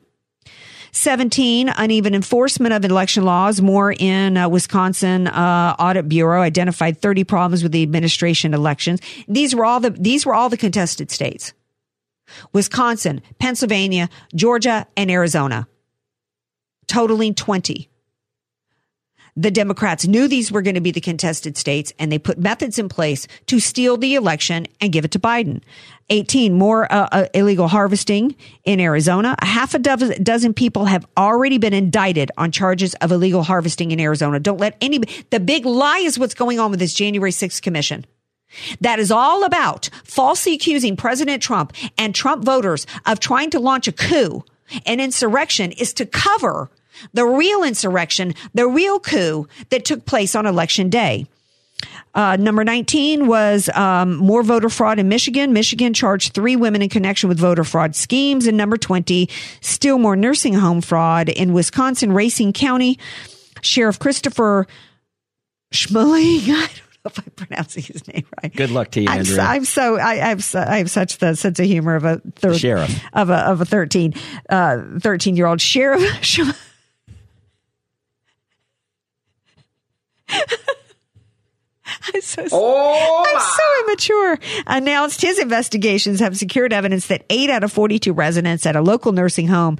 17, 0.93 1.69
uneven 1.77 2.15
enforcement 2.15 2.73
of 2.73 2.85
election 2.85 3.25
laws. 3.25 3.61
More 3.61 3.93
in 3.93 4.37
uh, 4.37 4.49
Wisconsin 4.49 5.27
uh, 5.27 5.77
Audit 5.79 6.09
Bureau 6.09 6.43
identified 6.43 6.99
30 6.99 7.25
problems 7.25 7.63
with 7.63 7.73
the 7.73 7.83
administration 7.83 8.55
elections. 8.55 9.01
These 9.29 9.55
were 9.55 9.65
all 9.65 9.81
the 9.81 9.91
these 9.91 10.25
were 10.25 10.35
all 10.35 10.49
the 10.49 10.57
contested 10.57 11.11
states. 11.11 11.53
Wisconsin, 12.53 13.23
Pennsylvania, 13.39 14.09
Georgia, 14.35 14.87
and 14.97 15.11
Arizona, 15.11 15.67
totaling 16.87 17.35
20. 17.35 17.90
The 19.41 19.51
Democrats 19.51 20.07
knew 20.07 20.29
these 20.29 20.53
were 20.53 20.61
going 20.61 20.75
to 20.75 20.83
be 20.83 20.91
the 20.91 21.01
contested 21.01 21.57
states 21.57 21.95
and 21.99 22.13
they 22.13 22.19
put 22.19 22.37
methods 22.37 22.79
in 22.79 22.91
place 22.91 23.27
to 23.47 23.59
steal 23.59 23.97
the 23.97 24.15
election 24.15 24.67
and 24.83 24.93
give 24.93 25.07
it 25.07 25.13
to 25.13 25.19
Biden. 25.19 25.63
18 26.11 26.53
more 26.53 26.93
uh, 26.93 27.09
uh, 27.11 27.27
illegal 27.33 27.67
harvesting 27.67 28.37
in 28.65 28.81
Arizona. 28.81 29.35
A 29.41 29.47
half 29.47 29.73
a 29.73 29.79
dozen, 29.79 30.23
dozen 30.23 30.53
people 30.53 30.85
have 30.85 31.07
already 31.17 31.57
been 31.57 31.73
indicted 31.73 32.31
on 32.37 32.53
charges 32.53 32.93
of 32.97 33.13
illegal 33.13 33.43
harvesting 33.43 33.93
in 33.93 34.01
Arizona. 34.01 34.39
Don't 34.41 34.61
let 34.61 34.77
any, 34.83 34.99
the 35.31 35.41
big 35.41 35.65
lie 35.65 36.01
is 36.01 36.19
what's 36.19 36.35
going 36.35 36.61
on 36.61 36.71
with 36.71 36.79
this 36.79 36.93
January 36.93 37.33
6th 37.33 37.63
commission. 37.63 38.05
That 38.83 38.99
is 38.99 39.11
all 39.11 39.45
about 39.45 39.89
falsely 40.05 40.53
accusing 40.53 40.99
President 40.99 41.43
Trump 41.43 41.73
and 41.97 42.15
Trump 42.15 42.45
voters 42.45 42.87
of 43.07 43.21
trying 43.21 43.49
to 43.51 43.59
launch 43.59 43.89
a 43.89 43.93
coup. 43.93 44.45
An 44.85 45.01
insurrection 45.01 45.73
is 45.73 45.95
to 45.95 46.05
cover 46.05 46.71
the 47.13 47.25
real 47.25 47.63
insurrection, 47.63 48.35
the 48.55 48.67
real 48.67 49.01
coup 49.01 49.47
that 49.71 49.85
took 49.85 50.05
place 50.05 50.35
on 50.35 50.47
election 50.47 50.91
day. 50.91 51.27
Uh, 52.15 52.37
number 52.37 52.65
19 52.65 53.29
was 53.29 53.69
um, 53.71 54.17
more 54.17 54.43
voter 54.43 54.69
fraud 54.69 54.99
in 54.99 55.09
Michigan. 55.09 55.53
Michigan 55.53 55.95
charged 55.95 56.35
three 56.35 56.57
women 56.57 56.83
in 56.83 56.89
connection 56.89 57.29
with 57.29 57.39
voter 57.39 57.65
fraud 57.65 57.95
schemes. 57.95 58.47
And 58.47 58.57
number 58.57 58.77
20, 58.77 59.29
still 59.61 59.99
more 59.99 60.17
nursing 60.17 60.55
home 60.55 60.81
fraud 60.81 61.29
in 61.29 61.53
Wisconsin, 61.53 62.13
Racine 62.13 62.53
County. 62.53 62.99
Sheriff 63.63 63.99
Christopher 63.99 64.67
Schmaling, 65.73 66.41
I 66.51 66.67
don't 66.67 66.77
know 66.77 67.07
if 67.07 67.19
I'm 67.19 67.33
pronouncing 67.37 67.83
his 67.85 68.07
name 68.09 68.27
right. 68.43 68.55
Good 68.55 68.71
luck 68.71 68.91
to 68.93 69.03
you, 69.03 69.09
I'm 69.09 69.25
so, 69.25 69.41
I'm 69.41 69.65
so 69.65 69.97
I, 69.99 70.13
I 70.13 70.29
have 70.31 70.43
so, 70.43 70.61
I 70.61 70.79
have 70.79 70.91
such 70.91 71.19
the 71.19 71.35
sense 71.37 71.61
of 71.61 71.67
humor 71.67 71.95
of 71.95 72.05
a 72.05 72.21
third, 72.37 72.57
Sheriff. 72.57 73.03
of 73.13 73.31
a 73.31 73.37
of 73.37 73.61
a 73.61 73.65
13 73.65 74.15
uh 74.49 74.79
13 74.99 75.37
year 75.37 75.47
old 75.47 75.61
sheriff. 75.61 76.03
I'm 82.15 82.21
so, 82.21 82.47
Oh, 82.53 83.25
I'm 83.27 83.41
so 83.41 83.85
immature. 83.85 84.39
Announced 84.67 85.21
his 85.23 85.39
investigations 85.39 86.21
have 86.21 86.37
secured 86.37 86.73
evidence 86.73 87.09
that 87.09 87.25
eight 87.31 87.51
out 87.51 87.65
of 87.65 87.73
42 87.73 88.13
residents 88.13 88.65
at 88.65 88.77
a 88.77 88.81
local 88.81 89.13
nursing 89.13 89.49
home 89.49 89.79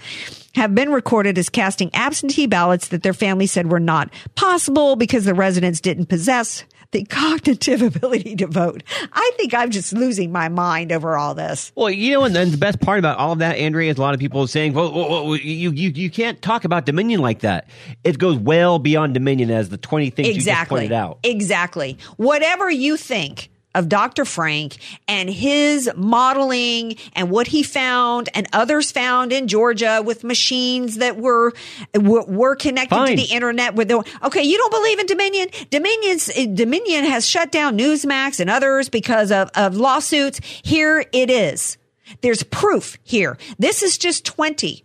have 0.57 0.75
been 0.75 0.91
recorded 0.91 1.39
as 1.39 1.49
casting 1.49 1.91
absentee 1.95 2.47
ballots 2.47 2.89
that 2.89 3.03
their 3.05 3.13
family 3.13 3.47
said 3.47 3.71
were 3.71 3.79
not 3.81 4.13
possible 4.35 4.97
because 4.97 5.25
the 5.25 5.35
residents 5.35 5.81
didn't 5.81 6.07
possess 6.07 6.65
the 6.93 7.05
cognitive 7.05 7.83
ability 7.97 8.37
to 8.37 8.47
vote. 8.47 8.83
I 9.13 9.31
think 9.37 9.55
I'm 9.55 9.71
just 9.71 9.93
losing 9.93 10.33
my 10.33 10.49
mind 10.49 10.93
over 10.93 11.17
all 11.17 11.35
this. 11.35 11.73
Well, 11.75 11.91
you 11.91 12.13
know, 12.13 12.25
and 12.25 12.35
then 12.35 12.51
the 12.51 12.57
best 12.57 12.81
part 12.81 12.99
about 12.99 13.19
all 13.19 13.33
of 13.33 13.39
that, 13.39 13.57
Andrea, 13.57 13.91
is 13.91 13.99
a 13.99 14.01
lot 14.01 14.15
of 14.15 14.21
people 14.21 14.47
saying, 14.47 14.73
"Well, 14.73 14.93
well, 14.93 15.27
well, 15.27 15.37
you 15.37 15.71
you 15.71 15.91
you 15.91 16.11
can't 16.11 16.41
talk 16.43 16.65
about 16.65 16.87
Dominion 16.87 17.21
like 17.21 17.41
that. 17.41 17.69
It 18.05 18.19
goes 18.19 18.37
well 18.37 18.79
beyond 18.79 19.15
Dominion, 19.15 19.51
as 19.51 19.69
the 19.69 19.79
twenty 19.79 20.11
things 20.11 20.29
you 20.29 20.35
just 20.35 20.47
exactly. 20.47 20.81
pointed 20.81 20.93
out." 20.93 21.19
Exactly. 21.23 21.99
Whatever 22.17 22.71
you 22.71 22.97
think 22.97 23.51
of 23.75 23.89
Dr. 23.89 24.25
Frank 24.25 24.79
and 25.07 25.31
his 25.31 25.91
modeling 25.97 26.97
and 27.15 27.31
what 27.31 27.47
he 27.47 27.63
found 27.63 28.29
and 28.35 28.47
others 28.53 28.91
found 28.91 29.33
in 29.33 29.47
Georgia 29.49 30.03
with 30.05 30.25
machines 30.25 30.97
that 30.97 31.17
were 31.17 31.53
were, 31.95 32.25
were 32.25 32.57
connected 32.57 32.97
Fine. 32.97 33.17
to 33.17 33.17
the 33.17 33.33
internet 33.33 33.75
with 33.75 33.89
the 33.89 34.05
Okay, 34.25 34.43
you 34.43 34.59
don't 34.59 34.73
believe 34.73 34.99
in 34.99 35.07
Dominion? 35.07 35.49
Dominion's 35.71 36.27
Dominion 36.55 37.05
has 37.05 37.27
shut 37.27 37.53
down 37.53 37.79
Newsmax 37.79 38.41
and 38.41 38.51
others 38.51 38.89
because 38.89 39.31
of, 39.31 39.51
of 39.55 39.77
lawsuits. 39.77 40.41
Here 40.63 41.05
it 41.13 41.31
is. 41.31 41.79
There's 42.23 42.43
proof 42.43 42.99
here. 43.03 43.39
This 43.59 43.83
is 43.83 43.97
just 43.97 44.25
20. 44.25 44.85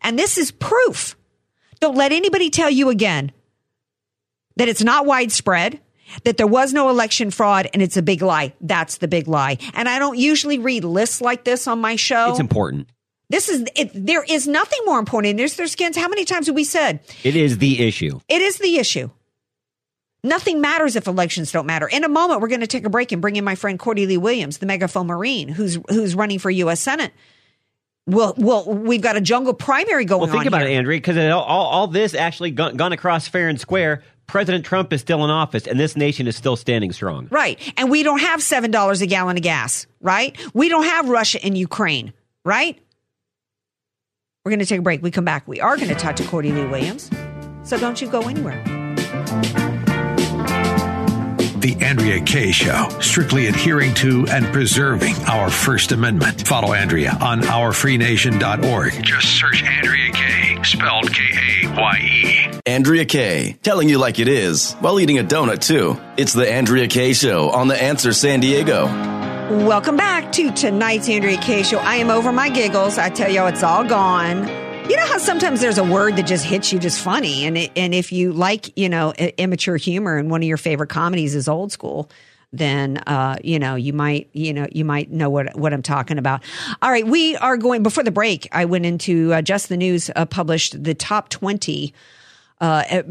And 0.00 0.18
this 0.18 0.38
is 0.38 0.50
proof. 0.50 1.16
Don't 1.80 1.96
let 1.96 2.12
anybody 2.12 2.50
tell 2.50 2.70
you 2.70 2.88
again 2.88 3.32
that 4.56 4.68
it's 4.68 4.82
not 4.82 5.06
widespread, 5.06 5.80
that 6.24 6.36
there 6.36 6.46
was 6.46 6.72
no 6.72 6.88
election 6.90 7.30
fraud, 7.30 7.68
and 7.72 7.82
it's 7.82 7.96
a 7.96 8.02
big 8.02 8.22
lie. 8.22 8.52
That's 8.60 8.98
the 8.98 9.08
big 9.08 9.28
lie. 9.28 9.58
And 9.74 9.88
I 9.88 9.98
don't 9.98 10.18
usually 10.18 10.58
read 10.58 10.84
lists 10.84 11.20
like 11.20 11.44
this 11.44 11.66
on 11.66 11.80
my 11.80 11.96
show. 11.96 12.30
It's 12.30 12.40
important. 12.40 12.88
This 13.30 13.48
is 13.48 13.64
it. 13.76 13.90
There 13.94 14.22
is 14.28 14.46
nothing 14.46 14.80
more 14.84 14.98
important. 14.98 15.36
There's 15.38 15.56
their 15.56 15.66
skins. 15.66 15.96
How 15.96 16.08
many 16.08 16.24
times 16.24 16.48
have 16.48 16.54
we 16.56 16.64
said 16.64 17.00
It 17.24 17.34
is 17.34 17.58
the 17.58 17.80
issue. 17.86 18.20
it 18.28 18.42
is 18.42 18.58
the 18.58 18.76
issue? 18.76 19.10
Nothing 20.24 20.60
matters 20.60 20.94
if 20.94 21.08
elections 21.08 21.50
don't 21.50 21.66
matter. 21.66 21.88
In 21.88 22.04
a 22.04 22.08
moment, 22.08 22.40
we're 22.40 22.48
going 22.48 22.60
to 22.60 22.66
take 22.68 22.84
a 22.86 22.90
break 22.90 23.10
and 23.10 23.20
bring 23.20 23.34
in 23.34 23.44
my 23.44 23.56
friend 23.56 23.76
Cordie 23.78 24.06
Lee 24.06 24.18
Williams, 24.18 24.58
the 24.58 24.66
megaphone 24.66 25.08
Marine, 25.08 25.48
who's 25.48 25.78
who's 25.88 26.14
running 26.14 26.38
for 26.38 26.48
U.S. 26.50 26.78
Senate. 26.80 27.12
Well, 28.06 28.34
well, 28.36 28.64
we've 28.72 29.00
got 29.00 29.16
a 29.16 29.20
jungle 29.20 29.54
primary 29.54 30.04
going 30.04 30.22
Well, 30.22 30.30
think 30.30 30.42
on 30.42 30.46
about 30.48 30.60
here. 30.62 30.70
it, 30.70 30.74
Andrea, 30.76 30.98
because 30.98 31.16
all, 31.16 31.42
all, 31.42 31.66
all 31.66 31.86
this 31.88 32.14
actually 32.14 32.50
gone, 32.50 32.76
gone 32.76 32.92
across 32.92 33.26
fair 33.28 33.48
and 33.48 33.60
square. 33.60 34.02
President 34.32 34.64
Trump 34.64 34.94
is 34.94 35.02
still 35.02 35.22
in 35.24 35.30
office, 35.30 35.66
and 35.66 35.78
this 35.78 35.94
nation 35.94 36.26
is 36.26 36.34
still 36.34 36.56
standing 36.56 36.90
strong. 36.90 37.28
Right. 37.30 37.60
And 37.76 37.90
we 37.90 38.02
don't 38.02 38.20
have 38.20 38.40
$7 38.40 39.02
a 39.02 39.06
gallon 39.06 39.36
of 39.36 39.42
gas, 39.42 39.86
right? 40.00 40.34
We 40.54 40.70
don't 40.70 40.84
have 40.84 41.10
Russia 41.10 41.38
and 41.44 41.56
Ukraine, 41.56 42.14
right? 42.42 42.80
We're 44.42 44.50
going 44.50 44.60
to 44.60 44.64
take 44.64 44.78
a 44.78 44.82
break. 44.82 45.02
We 45.02 45.10
come 45.10 45.26
back. 45.26 45.46
We 45.46 45.60
are 45.60 45.76
going 45.76 45.90
to 45.90 45.94
talk 45.94 46.16
to 46.16 46.24
Cordie 46.24 46.50
Lee 46.50 46.64
Williams. 46.64 47.10
So 47.62 47.76
don't 47.78 48.00
you 48.00 48.08
go 48.08 48.22
anywhere. 48.22 48.64
The 51.62 51.76
Andrea 51.80 52.20
Kaye 52.22 52.52
Show, 52.52 52.88
strictly 53.00 53.46
adhering 53.48 53.92
to 53.96 54.26
and 54.30 54.46
preserving 54.46 55.14
our 55.28 55.48
First 55.50 55.92
Amendment. 55.92 56.48
Follow 56.48 56.72
Andrea 56.72 57.16
on 57.20 57.42
ourfreenation.org. 57.42 59.04
Just 59.04 59.28
search 59.38 59.62
Andrea 59.62 60.10
Kaye, 60.10 60.51
spelled 60.64 61.12
K 61.12 61.22
A 61.64 61.80
Y 61.80 61.98
E. 62.00 62.60
Andrea 62.66 63.04
Kaye, 63.04 63.56
telling 63.62 63.88
you 63.88 63.98
like 63.98 64.18
it 64.18 64.28
is 64.28 64.74
while 64.74 65.00
eating 65.00 65.18
a 65.18 65.24
donut 65.24 65.60
too. 65.60 65.98
It's 66.16 66.32
the 66.32 66.48
Andrea 66.50 66.86
Kaye 66.88 67.12
Show 67.12 67.50
on 67.50 67.68
The 67.68 67.80
Answer 67.80 68.12
San 68.12 68.40
Diego. 68.40 68.86
Welcome 69.66 69.96
back 69.96 70.32
to 70.32 70.50
tonight's 70.52 71.08
Andrea 71.08 71.36
Kaye 71.38 71.62
Show. 71.64 71.78
I 71.78 71.96
am 71.96 72.10
over 72.10 72.32
my 72.32 72.48
giggles. 72.48 72.98
I 72.98 73.10
tell 73.10 73.30
y'all, 73.30 73.48
it's 73.48 73.62
all 73.62 73.84
gone. 73.84 74.46
You 74.88 74.96
know 74.96 75.06
how 75.06 75.18
sometimes 75.18 75.60
there's 75.60 75.78
a 75.78 75.84
word 75.84 76.16
that 76.16 76.26
just 76.26 76.44
hits 76.44 76.72
you 76.72 76.78
just 76.78 77.00
funny, 77.00 77.44
and 77.44 77.56
it, 77.56 77.70
and 77.76 77.94
if 77.94 78.12
you 78.12 78.32
like, 78.32 78.76
you 78.76 78.88
know, 78.88 79.12
immature 79.12 79.76
humor, 79.76 80.16
and 80.16 80.30
one 80.30 80.42
of 80.42 80.48
your 80.48 80.56
favorite 80.56 80.90
comedies 80.90 81.34
is 81.34 81.48
old 81.48 81.70
school, 81.72 82.10
then 82.52 82.98
uh, 83.06 83.36
you 83.42 83.58
know 83.58 83.74
you 83.74 83.92
might 83.92 84.28
you 84.32 84.52
know 84.52 84.66
you 84.70 84.84
might 84.84 85.10
know 85.10 85.30
what 85.30 85.56
what 85.56 85.72
I'm 85.72 85.82
talking 85.82 86.18
about. 86.18 86.42
All 86.80 86.90
right, 86.90 87.06
we 87.06 87.36
are 87.36 87.56
going 87.56 87.82
before 87.82 88.04
the 88.04 88.10
break. 88.10 88.48
I 88.52 88.64
went 88.64 88.86
into 88.86 89.32
uh, 89.32 89.42
just 89.42 89.68
the 89.68 89.76
news 89.76 90.10
uh, 90.14 90.26
published 90.26 90.82
the 90.82 90.94
top 90.94 91.28
twenty 91.28 91.94
uh, 92.62 93.02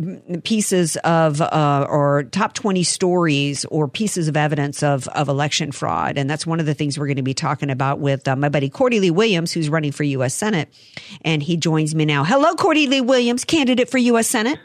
pieces 0.46 0.96
of 1.04 1.42
uh, 1.42 1.86
or 1.90 2.24
top 2.32 2.54
20 2.54 2.84
stories 2.84 3.66
or 3.66 3.90
pieces 3.90 4.30
of 4.30 4.38
evidence 4.38 4.82
of, 4.82 5.10
of 5.10 5.28
election 5.28 5.74
fraud. 5.74 6.18
And 6.18 6.30
that's 6.30 6.48
one 6.48 6.62
of 6.62 6.66
the 6.66 6.74
things 6.74 6.98
we're 6.98 7.08
going 7.08 7.18
to 7.18 7.22
be 7.22 7.34
talking 7.34 7.70
about 7.70 8.00
with 8.00 8.30
uh, 8.30 8.38
my 8.38 8.48
buddy 8.48 8.70
Cordie 8.70 9.02
Lee 9.02 9.12
Williams, 9.12 9.52
who's 9.52 9.68
running 9.68 9.92
for 9.92 10.04
U.S. 10.04 10.34
Senate. 10.34 10.74
And 11.26 11.44
he 11.44 11.58
joins 11.58 11.94
me 11.94 12.06
now. 12.06 12.24
Hello, 12.24 12.56
Cordie 12.56 12.88
Lee 12.88 13.02
Williams, 13.02 13.44
candidate 13.44 13.90
for 13.90 13.98
U.S. 13.98 14.30
Senate. 14.30 14.58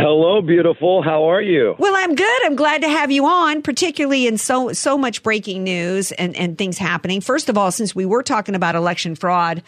Hello, 0.00 0.40
beautiful. 0.40 1.02
How 1.02 1.28
are 1.28 1.42
you? 1.42 1.74
Well, 1.76 1.94
I'm 1.96 2.14
good. 2.14 2.44
I'm 2.44 2.54
glad 2.54 2.82
to 2.82 2.88
have 2.88 3.10
you 3.10 3.26
on, 3.26 3.62
particularly 3.62 4.28
in 4.28 4.38
so 4.38 4.72
so 4.72 4.96
much 4.96 5.24
breaking 5.24 5.64
news 5.64 6.12
and, 6.12 6.36
and 6.36 6.56
things 6.56 6.78
happening. 6.78 7.20
First 7.20 7.48
of 7.48 7.58
all, 7.58 7.72
since 7.72 7.96
we 7.96 8.06
were 8.06 8.22
talking 8.22 8.54
about 8.54 8.76
election 8.76 9.16
fraud 9.16 9.60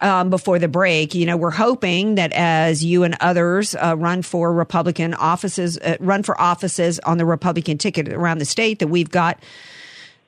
um, 0.00 0.30
before 0.30 0.60
the 0.60 0.68
break, 0.68 1.12
you 1.16 1.26
know, 1.26 1.36
we're 1.36 1.50
hoping 1.50 2.14
that 2.14 2.32
as 2.34 2.84
you 2.84 3.02
and 3.02 3.16
others 3.20 3.74
uh, 3.74 3.96
run 3.98 4.22
for 4.22 4.52
Republican 4.52 5.12
offices, 5.14 5.76
uh, 5.78 5.96
run 5.98 6.22
for 6.22 6.40
offices 6.40 7.00
on 7.00 7.18
the 7.18 7.24
Republican 7.24 7.78
ticket 7.78 8.08
around 8.12 8.38
the 8.38 8.44
state, 8.44 8.78
that 8.78 8.86
we've 8.86 9.10
got 9.10 9.42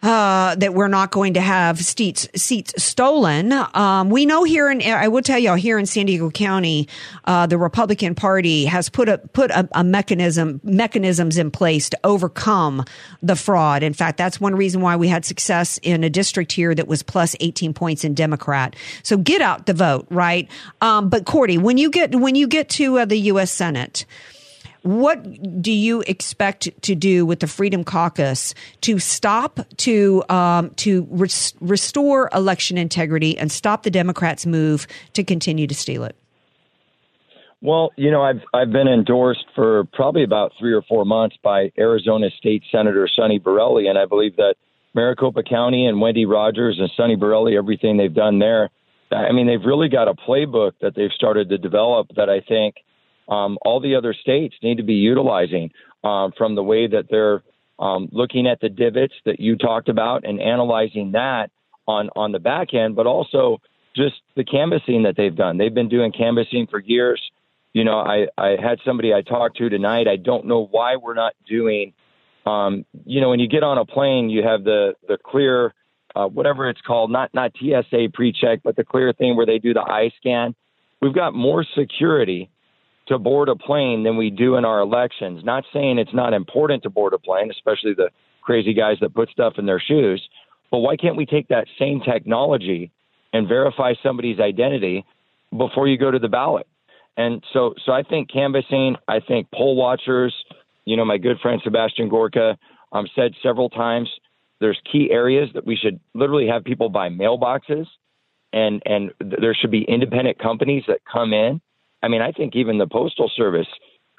uh, 0.02 0.54
that 0.54 0.72
we're 0.72 0.88
not 0.88 1.10
going 1.10 1.34
to 1.34 1.40
have 1.40 1.78
seats 1.78 2.26
seats 2.34 2.82
stolen. 2.82 3.52
Um, 3.52 4.08
we 4.08 4.24
know 4.24 4.44
here 4.44 4.70
in 4.70 4.80
I 4.82 5.08
will 5.08 5.22
tell 5.22 5.38
y'all 5.38 5.56
here 5.56 5.78
in 5.78 5.86
San 5.86 6.06
Diego 6.06 6.30
County, 6.30 6.88
uh, 7.26 7.46
the 7.46 7.58
Republican 7.58 8.14
Party 8.14 8.64
has 8.64 8.88
put 8.88 9.08
a 9.08 9.18
put 9.18 9.50
a, 9.50 9.68
a 9.72 9.84
mechanism 9.84 10.60
mechanisms 10.64 11.36
in 11.36 11.50
place 11.50 11.90
to 11.90 11.98
overcome 12.02 12.84
the 13.22 13.36
fraud. 13.36 13.82
In 13.82 13.92
fact, 13.92 14.16
that's 14.16 14.40
one 14.40 14.54
reason 14.54 14.80
why 14.80 14.96
we 14.96 15.08
had 15.08 15.24
success 15.24 15.78
in 15.82 16.02
a 16.02 16.10
district 16.10 16.52
here 16.52 16.74
that 16.74 16.88
was 16.88 17.02
plus 17.02 17.36
18 17.40 17.74
points 17.74 18.02
in 18.02 18.14
Democrat. 18.14 18.76
So 19.02 19.18
get 19.18 19.42
out 19.42 19.66
the 19.66 19.74
vote, 19.74 20.06
right? 20.08 20.48
Um, 20.80 21.10
but 21.10 21.26
Cordie, 21.26 21.58
when 21.58 21.76
you 21.76 21.90
get 21.90 22.14
when 22.14 22.34
you 22.34 22.46
get 22.46 22.70
to 22.70 23.00
uh, 23.00 23.04
the 23.04 23.18
U.S. 23.18 23.50
Senate. 23.50 24.06
What 24.82 25.62
do 25.62 25.72
you 25.72 26.02
expect 26.06 26.70
to 26.82 26.94
do 26.94 27.26
with 27.26 27.40
the 27.40 27.46
Freedom 27.46 27.84
Caucus 27.84 28.54
to 28.82 28.98
stop 28.98 29.60
to 29.78 30.24
um, 30.28 30.70
to 30.76 31.06
res- 31.10 31.54
restore 31.60 32.30
election 32.32 32.78
integrity 32.78 33.36
and 33.36 33.52
stop 33.52 33.82
the 33.82 33.90
Democrats' 33.90 34.46
move 34.46 34.86
to 35.12 35.22
continue 35.22 35.66
to 35.66 35.74
steal 35.74 36.04
it? 36.04 36.16
Well, 37.62 37.90
you 37.96 38.10
know, 38.10 38.22
I've 38.22 38.40
I've 38.54 38.72
been 38.72 38.88
endorsed 38.88 39.44
for 39.54 39.84
probably 39.92 40.24
about 40.24 40.52
three 40.58 40.72
or 40.72 40.82
four 40.82 41.04
months 41.04 41.36
by 41.42 41.72
Arizona 41.78 42.30
State 42.38 42.62
Senator 42.72 43.06
Sonny 43.14 43.38
Borrelli, 43.38 43.86
and 43.88 43.98
I 43.98 44.06
believe 44.06 44.36
that 44.36 44.54
Maricopa 44.94 45.42
County 45.42 45.86
and 45.86 46.00
Wendy 46.00 46.24
Rogers 46.24 46.78
and 46.78 46.90
Sonny 46.96 47.16
Borrelli, 47.16 47.56
everything 47.56 47.98
they've 47.98 48.14
done 48.14 48.38
there, 48.38 48.70
I 49.12 49.32
mean, 49.32 49.46
they've 49.46 49.64
really 49.64 49.88
got 49.88 50.08
a 50.08 50.14
playbook 50.14 50.72
that 50.80 50.94
they've 50.94 51.12
started 51.14 51.50
to 51.50 51.58
develop 51.58 52.08
that 52.16 52.30
I 52.30 52.40
think 52.40 52.76
um, 53.30 53.58
all 53.62 53.80
the 53.80 53.94
other 53.94 54.12
states 54.12 54.54
need 54.62 54.76
to 54.76 54.82
be 54.82 54.94
utilizing 54.94 55.70
um, 56.04 56.32
from 56.36 56.56
the 56.56 56.62
way 56.62 56.86
that 56.88 57.06
they're 57.08 57.42
um, 57.78 58.08
looking 58.12 58.46
at 58.46 58.60
the 58.60 58.68
divots 58.68 59.14
that 59.24 59.40
you 59.40 59.56
talked 59.56 59.88
about 59.88 60.24
and 60.24 60.40
analyzing 60.40 61.12
that 61.12 61.50
on 61.86 62.10
on 62.14 62.32
the 62.32 62.38
back 62.38 62.74
end, 62.74 62.94
but 62.96 63.06
also 63.06 63.58
just 63.96 64.16
the 64.36 64.44
canvassing 64.44 65.04
that 65.04 65.16
they've 65.16 65.34
done. 65.34 65.56
They've 65.56 65.72
been 65.72 65.88
doing 65.88 66.12
canvassing 66.12 66.66
for 66.70 66.78
years. 66.78 67.20
You 67.72 67.84
know, 67.84 67.98
I 67.98 68.26
I 68.36 68.56
had 68.60 68.78
somebody 68.84 69.14
I 69.14 69.22
talked 69.22 69.56
to 69.58 69.68
tonight. 69.68 70.08
I 70.08 70.16
don't 70.16 70.46
know 70.46 70.66
why 70.70 70.96
we're 70.96 71.14
not 71.14 71.34
doing. 71.48 71.92
Um, 72.46 72.84
you 73.04 73.20
know, 73.20 73.30
when 73.30 73.38
you 73.40 73.48
get 73.48 73.62
on 73.62 73.78
a 73.78 73.84
plane, 73.86 74.28
you 74.28 74.42
have 74.42 74.64
the 74.64 74.94
the 75.08 75.18
clear, 75.24 75.72
uh, 76.14 76.26
whatever 76.26 76.68
it's 76.68 76.80
called, 76.80 77.10
not 77.10 77.32
not 77.32 77.52
TSA 77.58 78.08
pre-check, 78.12 78.60
but 78.64 78.76
the 78.76 78.84
clear 78.84 79.12
thing 79.12 79.36
where 79.36 79.46
they 79.46 79.58
do 79.58 79.72
the 79.72 79.80
eye 79.80 80.10
scan. 80.18 80.54
We've 81.00 81.14
got 81.14 81.32
more 81.32 81.64
security 81.78 82.50
to 83.10 83.18
board 83.18 83.48
a 83.48 83.56
plane 83.56 84.04
than 84.04 84.16
we 84.16 84.30
do 84.30 84.54
in 84.54 84.64
our 84.64 84.80
elections. 84.80 85.44
Not 85.44 85.64
saying 85.72 85.98
it's 85.98 86.14
not 86.14 86.32
important 86.32 86.84
to 86.84 86.90
board 86.90 87.12
a 87.12 87.18
plane, 87.18 87.50
especially 87.50 87.92
the 87.92 88.10
crazy 88.40 88.72
guys 88.72 88.98
that 89.00 89.14
put 89.14 89.28
stuff 89.30 89.54
in 89.58 89.66
their 89.66 89.80
shoes. 89.80 90.22
But 90.70 90.78
why 90.78 90.96
can't 90.96 91.16
we 91.16 91.26
take 91.26 91.48
that 91.48 91.66
same 91.76 92.00
technology 92.00 92.92
and 93.32 93.48
verify 93.48 93.94
somebody's 94.00 94.38
identity 94.38 95.04
before 95.56 95.88
you 95.88 95.98
go 95.98 96.12
to 96.12 96.20
the 96.20 96.28
ballot? 96.28 96.68
And 97.16 97.44
so, 97.52 97.74
so 97.84 97.90
I 97.90 98.04
think 98.04 98.30
canvassing. 98.30 98.94
I 99.08 99.18
think 99.18 99.48
poll 99.52 99.74
watchers. 99.74 100.32
You 100.84 100.96
know, 100.96 101.04
my 101.04 101.18
good 101.18 101.40
friend 101.40 101.60
Sebastian 101.64 102.08
Gorka 102.08 102.56
um, 102.92 103.08
said 103.16 103.32
several 103.42 103.70
times 103.70 104.08
there's 104.60 104.80
key 104.90 105.10
areas 105.10 105.48
that 105.54 105.66
we 105.66 105.74
should 105.74 105.98
literally 106.14 106.46
have 106.46 106.62
people 106.62 106.88
buy 106.88 107.08
mailboxes, 107.08 107.86
and 108.52 108.80
and 108.86 109.10
th- 109.20 109.40
there 109.40 109.54
should 109.54 109.72
be 109.72 109.82
independent 109.82 110.38
companies 110.38 110.84
that 110.86 111.00
come 111.10 111.32
in 111.32 111.60
I 112.02 112.08
mean, 112.08 112.22
I 112.22 112.32
think 112.32 112.56
even 112.56 112.78
the 112.78 112.86
Postal 112.86 113.30
Service 113.36 113.68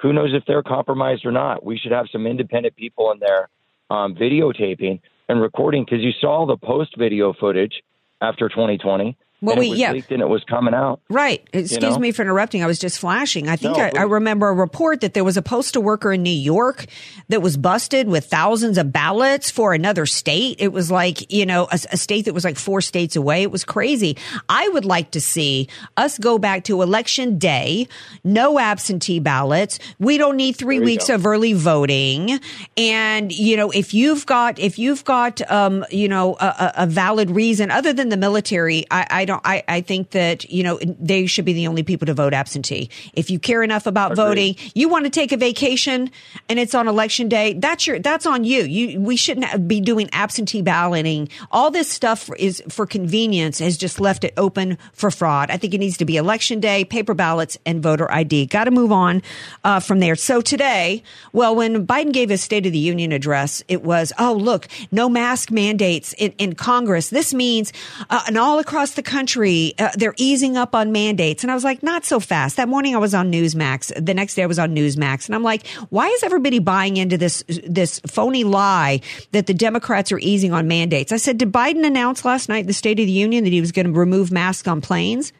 who 0.01 0.13
knows 0.13 0.33
if 0.33 0.43
they're 0.47 0.63
compromised 0.63 1.25
or 1.25 1.31
not? 1.31 1.63
We 1.63 1.77
should 1.77 1.91
have 1.91 2.07
some 2.11 2.25
independent 2.25 2.75
people 2.75 3.11
in 3.11 3.19
there 3.19 3.49
um, 3.89 4.15
videotaping 4.15 4.99
and 5.29 5.41
recording 5.41 5.85
because 5.85 6.03
you 6.03 6.11
saw 6.19 6.45
the 6.45 6.57
post 6.57 6.97
video 6.97 7.33
footage 7.33 7.83
after 8.19 8.49
2020. 8.49 9.15
Well, 9.41 9.57
we- 9.57 9.73
yeah. 9.73 9.91
leaked 9.91 10.11
and 10.11 10.21
it 10.21 10.29
was 10.29 10.43
coming 10.43 10.73
out. 10.73 11.01
Right. 11.09 11.45
Excuse 11.51 11.81
know? 11.81 11.99
me 11.99 12.11
for 12.11 12.21
interrupting. 12.21 12.63
I 12.63 12.67
was 12.67 12.77
just 12.79 12.99
flashing. 12.99 13.47
I 13.49 13.55
think 13.55 13.75
No, 13.77 13.83
I, 13.83 13.91
I 13.97 14.03
remember 14.03 14.47
a 14.49 14.53
report 14.53 15.01
that 15.01 15.13
there 15.15 15.23
was 15.23 15.35
a 15.35 15.41
postal 15.41 15.81
worker 15.81 16.13
in 16.13 16.21
New 16.21 16.29
York 16.29 16.85
that 17.29 17.41
was 17.41 17.57
busted 17.57 18.07
with 18.07 18.25
thousands 18.25 18.77
of 18.77 18.91
ballots 18.93 19.49
for 19.49 19.73
another 19.73 20.05
state. 20.05 20.57
It 20.59 20.71
was 20.71 20.91
like, 20.91 21.31
you 21.33 21.45
know, 21.45 21.63
a, 21.71 21.79
a 21.91 21.97
state 21.97 22.25
that 22.25 22.33
was 22.33 22.43
like 22.43 22.57
four 22.57 22.81
states 22.81 23.15
away. 23.15 23.41
It 23.41 23.51
was 23.51 23.63
crazy. 23.65 24.15
I 24.47 24.67
would 24.69 24.85
like 24.85 25.11
to 25.11 25.21
see 25.21 25.67
us 25.97 26.17
go 26.19 26.37
back 26.37 26.63
to 26.65 26.81
election 26.81 27.39
day, 27.39 27.87
no 28.23 28.59
absentee 28.59 29.19
ballots. 29.19 29.79
We 29.99 30.17
don't 30.17 30.37
need 30.37 30.55
three 30.55 30.79
weeks 30.79 31.07
go. 31.07 31.15
of 31.15 31.25
early 31.25 31.53
voting. 31.53 32.39
And, 32.77 33.31
you 33.31 33.57
know, 33.57 33.71
if 33.71 33.93
you've 33.93 34.25
got, 34.25 34.59
if 34.59 34.77
you've 34.77 35.03
got, 35.03 35.41
um, 35.49 35.85
you 35.89 36.07
know, 36.07 36.35
a, 36.39 36.45
a- 36.45 36.73
a 36.81 36.87
valid 36.87 37.29
reason 37.31 37.69
other 37.71 37.91
than 37.93 38.09
the 38.09 38.17
military, 38.17 38.85
I, 38.91 39.05
I 39.09 39.25
don't, 39.25 39.30
I, 39.43 39.63
I 39.67 39.81
think 39.81 40.11
that, 40.11 40.49
you 40.49 40.63
know, 40.63 40.79
they 40.83 41.25
should 41.25 41.45
be 41.45 41.53
the 41.53 41.67
only 41.67 41.83
people 41.83 42.05
to 42.07 42.13
vote 42.13 42.33
absentee. 42.33 42.89
If 43.13 43.29
you 43.29 43.39
care 43.39 43.63
enough 43.63 43.85
about 43.85 44.15
voting, 44.15 44.55
you 44.73 44.89
want 44.89 45.05
to 45.05 45.09
take 45.09 45.31
a 45.31 45.37
vacation 45.37 46.11
and 46.49 46.59
it's 46.59 46.75
on 46.75 46.87
election 46.87 47.29
day, 47.29 47.53
that's 47.53 47.87
your, 47.87 47.99
that's 47.99 48.25
on 48.25 48.43
you. 48.43 48.63
You, 48.63 48.99
we 48.99 49.15
shouldn't 49.15 49.67
be 49.67 49.79
doing 49.79 50.09
absentee 50.11 50.61
balloting. 50.61 51.29
All 51.51 51.71
this 51.71 51.89
stuff 51.89 52.29
is 52.37 52.61
for 52.69 52.85
convenience 52.85 53.59
has 53.59 53.77
just 53.77 53.99
left 53.99 54.23
it 54.23 54.33
open 54.37 54.77
for 54.93 55.11
fraud. 55.11 55.51
I 55.51 55.57
think 55.57 55.73
it 55.73 55.77
needs 55.77 55.97
to 55.97 56.05
be 56.05 56.17
election 56.17 56.59
day, 56.59 56.83
paper 56.83 57.13
ballots 57.13 57.57
and 57.65 57.81
voter 57.81 58.11
ID. 58.11 58.47
Got 58.47 58.65
to 58.65 58.71
move 58.71 58.91
on, 58.91 59.21
uh, 59.63 59.79
from 59.79 59.99
there. 59.99 60.15
So 60.15 60.41
today, 60.41 61.03
well, 61.33 61.55
when 61.55 61.85
Biden 61.85 62.11
gave 62.11 62.29
his 62.29 62.41
State 62.41 62.65
of 62.65 62.71
the 62.71 62.79
Union 62.79 63.11
address, 63.11 63.63
it 63.67 63.83
was, 63.83 64.11
oh, 64.19 64.33
look, 64.33 64.67
no 64.91 65.07
mask 65.09 65.51
mandates 65.51 66.13
in, 66.17 66.33
in 66.37 66.55
Congress. 66.55 67.09
This 67.09 67.33
means, 67.33 67.71
uh, 68.09 68.21
and 68.27 68.37
all 68.37 68.59
across 68.59 68.91
the 68.91 69.03
country, 69.03 69.20
uh, 69.27 69.89
they're 69.95 70.15
easing 70.17 70.57
up 70.57 70.73
on 70.75 70.91
mandates. 70.91 71.43
And 71.43 71.51
I 71.51 71.55
was 71.55 71.63
like, 71.63 71.83
not 71.83 72.05
so 72.05 72.19
fast. 72.19 72.57
That 72.57 72.67
morning 72.67 72.95
I 72.95 72.99
was 72.99 73.13
on 73.13 73.31
Newsmax. 73.31 73.93
The 74.03 74.13
next 74.13 74.35
day 74.35 74.43
I 74.43 74.47
was 74.47 74.59
on 74.59 74.75
Newsmax. 74.75 75.27
And 75.27 75.35
I'm 75.35 75.43
like, 75.43 75.67
why 75.89 76.07
is 76.07 76.23
everybody 76.23 76.59
buying 76.59 76.97
into 76.97 77.17
this, 77.17 77.43
this 77.47 77.99
phony 78.07 78.43
lie 78.43 79.01
that 79.31 79.47
the 79.47 79.53
Democrats 79.53 80.11
are 80.11 80.19
easing 80.19 80.53
on 80.53 80.67
mandates? 80.67 81.11
I 81.11 81.17
said, 81.17 81.37
did 81.37 81.51
Biden 81.51 81.85
announce 81.85 82.25
last 82.25 82.49
night 82.49 82.67
the 82.67 82.73
State 82.73 82.99
of 82.99 83.05
the 83.05 83.11
Union 83.11 83.43
that 83.43 83.53
he 83.53 83.61
was 83.61 83.71
going 83.71 83.87
to 83.87 83.91
remove 83.91 84.31
masks 84.31 84.67
on 84.67 84.81
planes? 84.81 85.33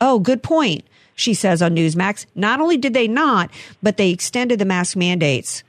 Oh, 0.00 0.18
good 0.18 0.42
point. 0.42 0.84
She 1.14 1.32
says 1.32 1.62
on 1.62 1.74
Newsmax. 1.74 2.26
Not 2.34 2.60
only 2.60 2.76
did 2.76 2.92
they 2.92 3.08
not, 3.08 3.50
but 3.82 3.96
they 3.96 4.10
extended 4.10 4.58
the 4.58 4.64
mask 4.64 4.96
mandates 4.96 5.62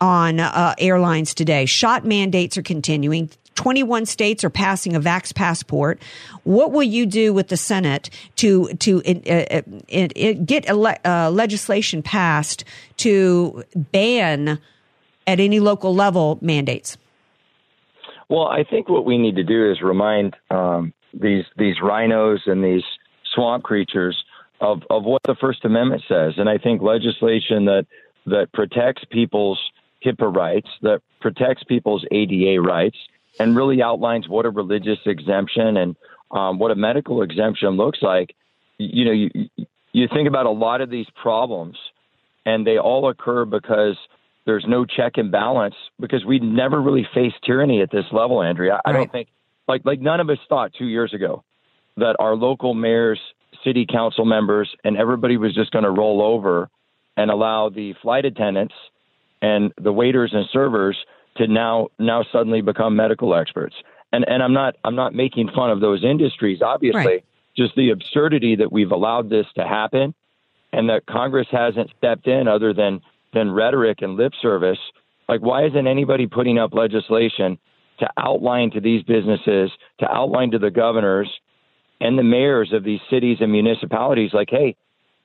on 0.00 0.40
uh, 0.40 0.74
airlines 0.78 1.34
today. 1.34 1.66
Shot 1.66 2.04
mandates 2.04 2.56
are 2.58 2.62
continuing. 2.62 3.30
21 3.58 4.06
states 4.06 4.44
are 4.44 4.50
passing 4.50 4.94
a 4.94 5.00
vax 5.00 5.34
passport. 5.34 6.00
What 6.44 6.70
will 6.70 6.84
you 6.84 7.06
do 7.06 7.34
with 7.34 7.48
the 7.48 7.56
Senate 7.56 8.08
to 8.36 8.68
to 8.74 9.02
uh, 9.04 9.56
uh, 9.56 9.62
it 9.88 10.46
get 10.46 10.68
ele- 10.68 10.94
uh, 11.04 11.28
legislation 11.32 12.00
passed 12.00 12.62
to 12.98 13.64
ban 13.74 14.60
at 15.26 15.40
any 15.40 15.58
local 15.58 15.92
level 15.92 16.38
mandates? 16.40 16.96
Well, 18.28 18.46
I 18.46 18.62
think 18.62 18.88
what 18.88 19.04
we 19.04 19.18
need 19.18 19.34
to 19.34 19.44
do 19.44 19.72
is 19.72 19.82
remind 19.82 20.36
um, 20.52 20.94
these 21.12 21.44
these 21.56 21.80
rhinos 21.82 22.42
and 22.46 22.62
these 22.62 22.84
swamp 23.34 23.64
creatures 23.64 24.16
of, 24.60 24.82
of 24.88 25.02
what 25.02 25.22
the 25.24 25.34
First 25.34 25.64
Amendment 25.64 26.02
says, 26.08 26.34
and 26.36 26.48
I 26.48 26.58
think 26.58 26.80
legislation 26.80 27.64
that 27.64 27.86
that 28.26 28.52
protects 28.52 29.02
people's 29.10 29.58
HIPAA 30.06 30.32
rights, 30.32 30.68
that 30.82 31.00
protects 31.20 31.64
people's 31.64 32.04
ADA 32.12 32.60
rights, 32.60 32.96
and 33.38 33.56
really 33.56 33.82
outlines 33.82 34.28
what 34.28 34.46
a 34.46 34.50
religious 34.50 34.98
exemption 35.06 35.76
and 35.76 35.96
um, 36.30 36.58
what 36.58 36.70
a 36.70 36.74
medical 36.74 37.22
exemption 37.22 37.70
looks 37.70 37.98
like. 38.02 38.34
You 38.78 39.04
know, 39.04 39.12
you 39.12 39.30
you 39.92 40.08
think 40.12 40.28
about 40.28 40.46
a 40.46 40.50
lot 40.50 40.80
of 40.80 40.90
these 40.90 41.06
problems, 41.20 41.76
and 42.44 42.66
they 42.66 42.78
all 42.78 43.08
occur 43.08 43.44
because 43.44 43.96
there's 44.46 44.64
no 44.66 44.84
check 44.84 45.12
and 45.16 45.30
balance 45.32 45.74
because 46.00 46.24
we 46.24 46.38
never 46.38 46.80
really 46.80 47.06
faced 47.14 47.36
tyranny 47.44 47.82
at 47.82 47.90
this 47.90 48.04
level, 48.12 48.42
Andrea. 48.42 48.80
I 48.84 48.90
Right. 48.90 48.96
don't 48.98 49.12
think 49.12 49.28
like 49.66 49.82
like 49.84 50.00
none 50.00 50.20
of 50.20 50.30
us 50.30 50.38
thought 50.48 50.72
two 50.78 50.86
years 50.86 51.12
ago 51.12 51.44
that 51.96 52.16
our 52.20 52.36
local 52.36 52.74
mayors, 52.74 53.20
city 53.64 53.86
council 53.90 54.24
members, 54.24 54.68
and 54.84 54.96
everybody 54.96 55.36
was 55.36 55.54
just 55.54 55.70
going 55.72 55.84
to 55.84 55.90
roll 55.90 56.22
over 56.22 56.68
and 57.16 57.30
allow 57.30 57.68
the 57.68 57.94
flight 58.00 58.24
attendants 58.24 58.74
and 59.42 59.72
the 59.80 59.92
waiters 59.92 60.30
and 60.32 60.46
servers 60.52 60.96
to 61.38 61.46
now 61.46 61.88
now 61.98 62.24
suddenly 62.30 62.60
become 62.60 62.94
medical 62.94 63.34
experts. 63.34 63.74
And 64.12 64.28
and 64.28 64.42
I'm 64.42 64.52
not 64.52 64.76
I'm 64.84 64.94
not 64.94 65.14
making 65.14 65.50
fun 65.54 65.70
of 65.70 65.80
those 65.80 66.04
industries, 66.04 66.62
obviously. 66.62 67.00
Right. 67.00 67.24
Just 67.56 67.74
the 67.74 67.90
absurdity 67.90 68.56
that 68.56 68.70
we've 68.70 68.92
allowed 68.92 69.30
this 69.30 69.46
to 69.56 69.66
happen 69.66 70.14
and 70.72 70.88
that 70.88 71.06
Congress 71.06 71.48
hasn't 71.50 71.90
stepped 71.96 72.26
in 72.26 72.46
other 72.46 72.72
than 72.72 73.00
than 73.32 73.50
rhetoric 73.50 74.02
and 74.02 74.16
lip 74.16 74.32
service. 74.40 74.78
Like, 75.28 75.40
why 75.40 75.66
isn't 75.66 75.86
anybody 75.86 76.26
putting 76.26 76.58
up 76.58 76.72
legislation 76.72 77.58
to 77.98 78.08
outline 78.16 78.70
to 78.70 78.80
these 78.80 79.02
businesses, 79.02 79.70
to 80.00 80.10
outline 80.10 80.50
to 80.52 80.58
the 80.58 80.70
governors 80.70 81.28
and 82.00 82.18
the 82.18 82.22
mayors 82.22 82.72
of 82.72 82.84
these 82.84 83.00
cities 83.10 83.38
and 83.40 83.50
municipalities, 83.50 84.30
like, 84.32 84.48
hey, 84.50 84.76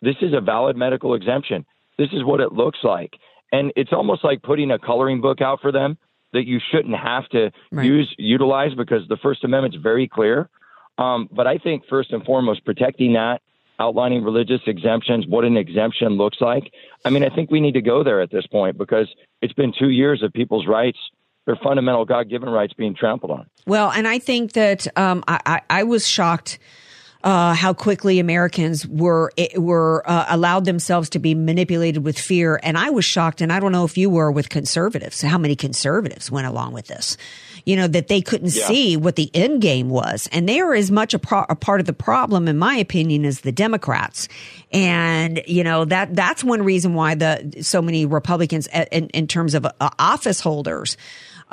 this 0.02 0.16
is 0.22 0.34
a 0.34 0.42
valid 0.42 0.76
medical 0.76 1.14
exemption. 1.14 1.66
This 1.98 2.10
is 2.12 2.24
what 2.24 2.42
it 2.42 2.52
looks 2.52 2.80
like. 2.84 3.14
And 3.54 3.72
it's 3.78 3.94
almost 3.94 4.24
like 4.26 4.42
putting 4.42 4.72
a 4.72 4.80
coloring 4.80 5.22
book 5.22 5.40
out 5.40 5.62
for 5.62 5.72
them 5.72 5.98
that 6.34 6.46
you 6.46 6.60
shouldn't 6.72 6.96
have 6.96 7.30
to 7.30 7.52
Right. 7.72 7.86
use 7.86 8.14
utilize 8.18 8.74
because 8.74 9.08
the 9.08 9.18
First 9.18 9.44
Amendment's 9.46 9.78
very 9.78 10.08
clear. 10.08 10.50
Um, 10.98 11.30
but 11.32 11.48
I 11.48 11.58
think 11.60 11.84
first 11.88 12.12
and 12.12 12.26
foremost, 12.26 12.66
protecting 12.66 13.14
that, 13.14 13.42
outlining 13.80 14.24
religious 14.24 14.62
exemptions, 14.68 15.26
what 15.28 15.46
an 15.46 15.58
exemption 15.58 16.18
looks 16.18 16.42
like. 16.42 16.72
I 17.06 17.10
mean, 17.10 17.24
I 17.24 17.30
think 17.30 17.52
we 17.52 17.60
need 17.60 17.74
to 17.76 17.82
go 17.82 18.04
there 18.04 18.22
at 18.22 18.32
this 18.32 18.46
point 18.48 18.78
because 18.78 19.08
it's 19.42 19.54
been 19.54 19.74
two 19.78 19.90
years 19.90 20.22
of 20.24 20.34
people's 20.34 20.68
rights, 20.68 20.98
their 21.46 21.56
fundamental 21.56 22.06
God 22.06 22.30
given 22.30 22.50
rights 22.50 22.74
being 22.74 22.96
trampled 22.96 23.32
on. 23.32 23.46
Well, 23.68 23.92
and 23.92 24.08
I 24.08 24.20
think 24.20 24.54
that 24.54 24.88
um, 24.98 25.24
I, 25.28 25.40
I, 25.46 25.62
I 25.70 25.84
was 25.84 26.08
shocked 26.08 26.60
uh, 27.24 27.54
how 27.54 27.74
quickly 27.74 28.20
Americans 28.20 28.86
were 28.86 29.32
were 29.56 30.04
uh, 30.06 30.26
allowed 30.30 30.66
themselves 30.66 31.10
to 31.12 31.20
be 31.20 31.34
manipulated 31.34 32.04
with 32.04 32.20
fear, 32.20 32.60
and 32.64 32.78
I 32.78 32.90
was 32.90 33.06
shocked. 33.06 33.40
And 33.42 33.52
I 33.54 33.60
don't 33.60 33.72
know 33.72 33.86
if 33.86 33.98
you 33.98 34.10
were 34.10 34.32
with 34.32 34.50
conservatives. 34.50 35.22
How 35.22 35.38
many 35.38 35.56
conservatives 35.56 36.30
went 36.30 36.48
along 36.48 36.74
with 36.74 36.88
this? 36.88 37.16
You 37.66 37.78
know 37.78 37.88
that 37.88 38.10
they 38.10 38.22
couldn't 38.22 38.54
Yeah. 38.54 38.68
see 38.68 38.98
what 38.98 39.16
the 39.16 39.32
end 39.34 39.62
game 39.62 39.90
was, 39.90 40.28
and 40.34 40.50
they 40.50 40.60
are 40.60 40.74
as 40.74 40.92
much 40.92 41.14
a, 41.14 41.20
pro- 41.20 41.46
a 41.48 41.56
part 41.56 41.80
of 41.80 41.86
the 41.86 41.94
problem, 41.94 42.50
in 42.50 42.58
my 42.58 42.76
opinion, 42.76 43.24
as 43.24 43.40
the 43.42 43.54
Democrats. 43.54 44.28
And 44.74 45.42
you 45.48 45.64
know 45.64 45.86
that 45.86 46.14
that's 46.14 46.44
one 46.44 46.64
reason 46.64 46.94
why 46.94 47.16
the 47.16 47.60
so 47.62 47.82
many 47.82 48.06
Republicans, 48.06 48.68
in, 48.92 49.08
in 49.10 49.28
terms 49.28 49.54
of 49.54 49.66
uh, 49.66 49.72
office 49.98 50.42
holders 50.42 50.98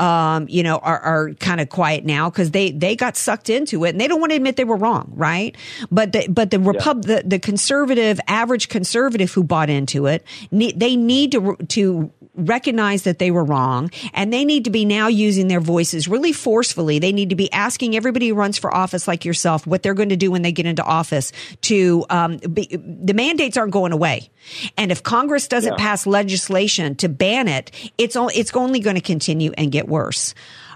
um, 0.01 0.47
you 0.49 0.63
know, 0.63 0.79
are, 0.79 0.99
are 0.99 1.35
kind 1.35 1.61
of 1.61 1.69
quiet 1.69 2.05
now 2.07 2.31
because 2.31 2.51
they, 2.53 2.71
they 2.71 2.97
got 2.97 3.17
sucked 3.17 3.51
into 3.51 3.85
it 3.85 3.91
and 3.91 4.01
they 4.01 4.09
don't 4.09 4.19
want 4.21 4.31
to 4.33 4.37
admit 4.37 4.57
they 4.57 4.65
were 4.65 4.77
wrong, 4.77 5.13
right? 5.15 5.55
But 5.91 6.13
the, 6.13 6.27
but 6.29 6.51
the 6.51 6.59
Repub, 6.59 7.05
the, 7.05 7.23
the 7.25 7.39
conservative, 7.39 8.19
average 8.27 8.69
conservative 8.69 9.31
who 9.33 9.45
bought 9.45 9.69
into 9.69 10.07
it, 10.07 10.25
ne- 10.51 10.73
they 10.73 10.97
need 10.97 11.33
to, 11.33 11.57
to 11.69 12.11
recognize 12.35 13.03
that 13.03 13.19
they 13.19 13.31
were 13.31 13.45
wrong 13.45 13.91
and 14.15 14.33
they 14.33 14.45
need 14.45 14.65
to 14.65 14.71
be 14.71 14.85
now 14.87 15.09
using 15.09 15.49
their 15.49 15.61
voices 15.61 16.09
really 16.09 16.33
forcefully. 16.33 16.99
They 16.99 17.13
need 17.13 17.29
to 17.31 17.37
be 17.37 17.53
asking 17.53 17.95
everybody 17.97 18.29
who 18.29 18.35
runs 18.35 18.57
for 18.57 18.75
office 18.75 19.07
like 19.07 19.25
yourself 19.27 19.67
what 19.67 19.83
they're 19.83 19.95
going 19.95 20.09
to 20.09 20.17
do 20.17 20.31
when 20.31 20.41
they 20.43 20.53
get 20.53 20.65
into 20.65 20.83
office 20.83 21.33
to, 21.63 22.07
um, 22.09 22.39
be, 22.39 22.67
the 22.75 23.13
mandates 23.15 23.57
aren't 23.59 23.73
going 23.73 23.93
away. 23.93 24.31
And 24.79 24.91
if 24.91 25.03
Congress 25.03 25.49
doesn't 25.49 25.73
Yeah. 25.73 25.77
pass 25.77 26.07
legislation 26.07 26.95
to 26.97 27.09
ban 27.11 27.47
it, 27.49 27.71
it's, 27.99 28.17
o- 28.17 28.29
it's 28.29 28.55
only 28.57 28.81
going 28.81 28.97
to 28.97 29.03
continue 29.03 29.53
and 29.59 29.71
get 29.71 29.89
worse. 29.91 30.35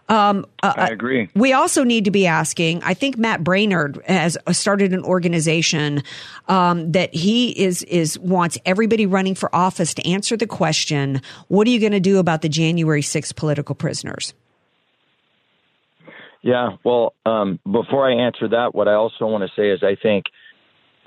Um, 0.08 0.44
uh, 0.62 0.74
I 0.76 0.88
agree. 0.88 1.30
we 1.34 1.54
also 1.54 1.82
need 1.82 2.04
to 2.04 2.10
be 2.10 2.26
asking. 2.26 2.82
I 2.82 2.92
think 2.92 3.16
Matt 3.16 3.42
Braynard 3.42 4.04
has 4.04 4.36
started 4.52 4.92
an 4.92 5.02
organization 5.02 6.02
um, 6.46 6.92
that 6.92 7.14
he 7.14 7.58
is 7.58 7.82
is 7.84 8.18
wants 8.18 8.58
everybody 8.66 9.06
running 9.06 9.34
for 9.34 9.54
office 9.54 9.94
to 9.94 10.06
answer 10.06 10.36
the 10.36 10.46
question: 10.46 11.22
What 11.48 11.66
are 11.66 11.70
you 11.70 11.80
going 11.80 11.92
to 11.92 12.00
do 12.00 12.18
about 12.18 12.42
the 12.42 12.50
January 12.50 13.00
6th 13.00 13.34
political 13.34 13.74
prisoners? 13.74 14.34
Yeah, 16.42 16.76
well, 16.84 17.14
um, 17.24 17.58
before 17.64 18.06
I 18.06 18.26
answer 18.26 18.48
that, 18.48 18.74
what 18.74 18.86
I 18.86 18.92
also 18.92 19.24
want 19.26 19.44
to 19.44 19.50
say 19.58 19.70
is 19.70 19.82
I 19.82 19.94
think 19.94 20.26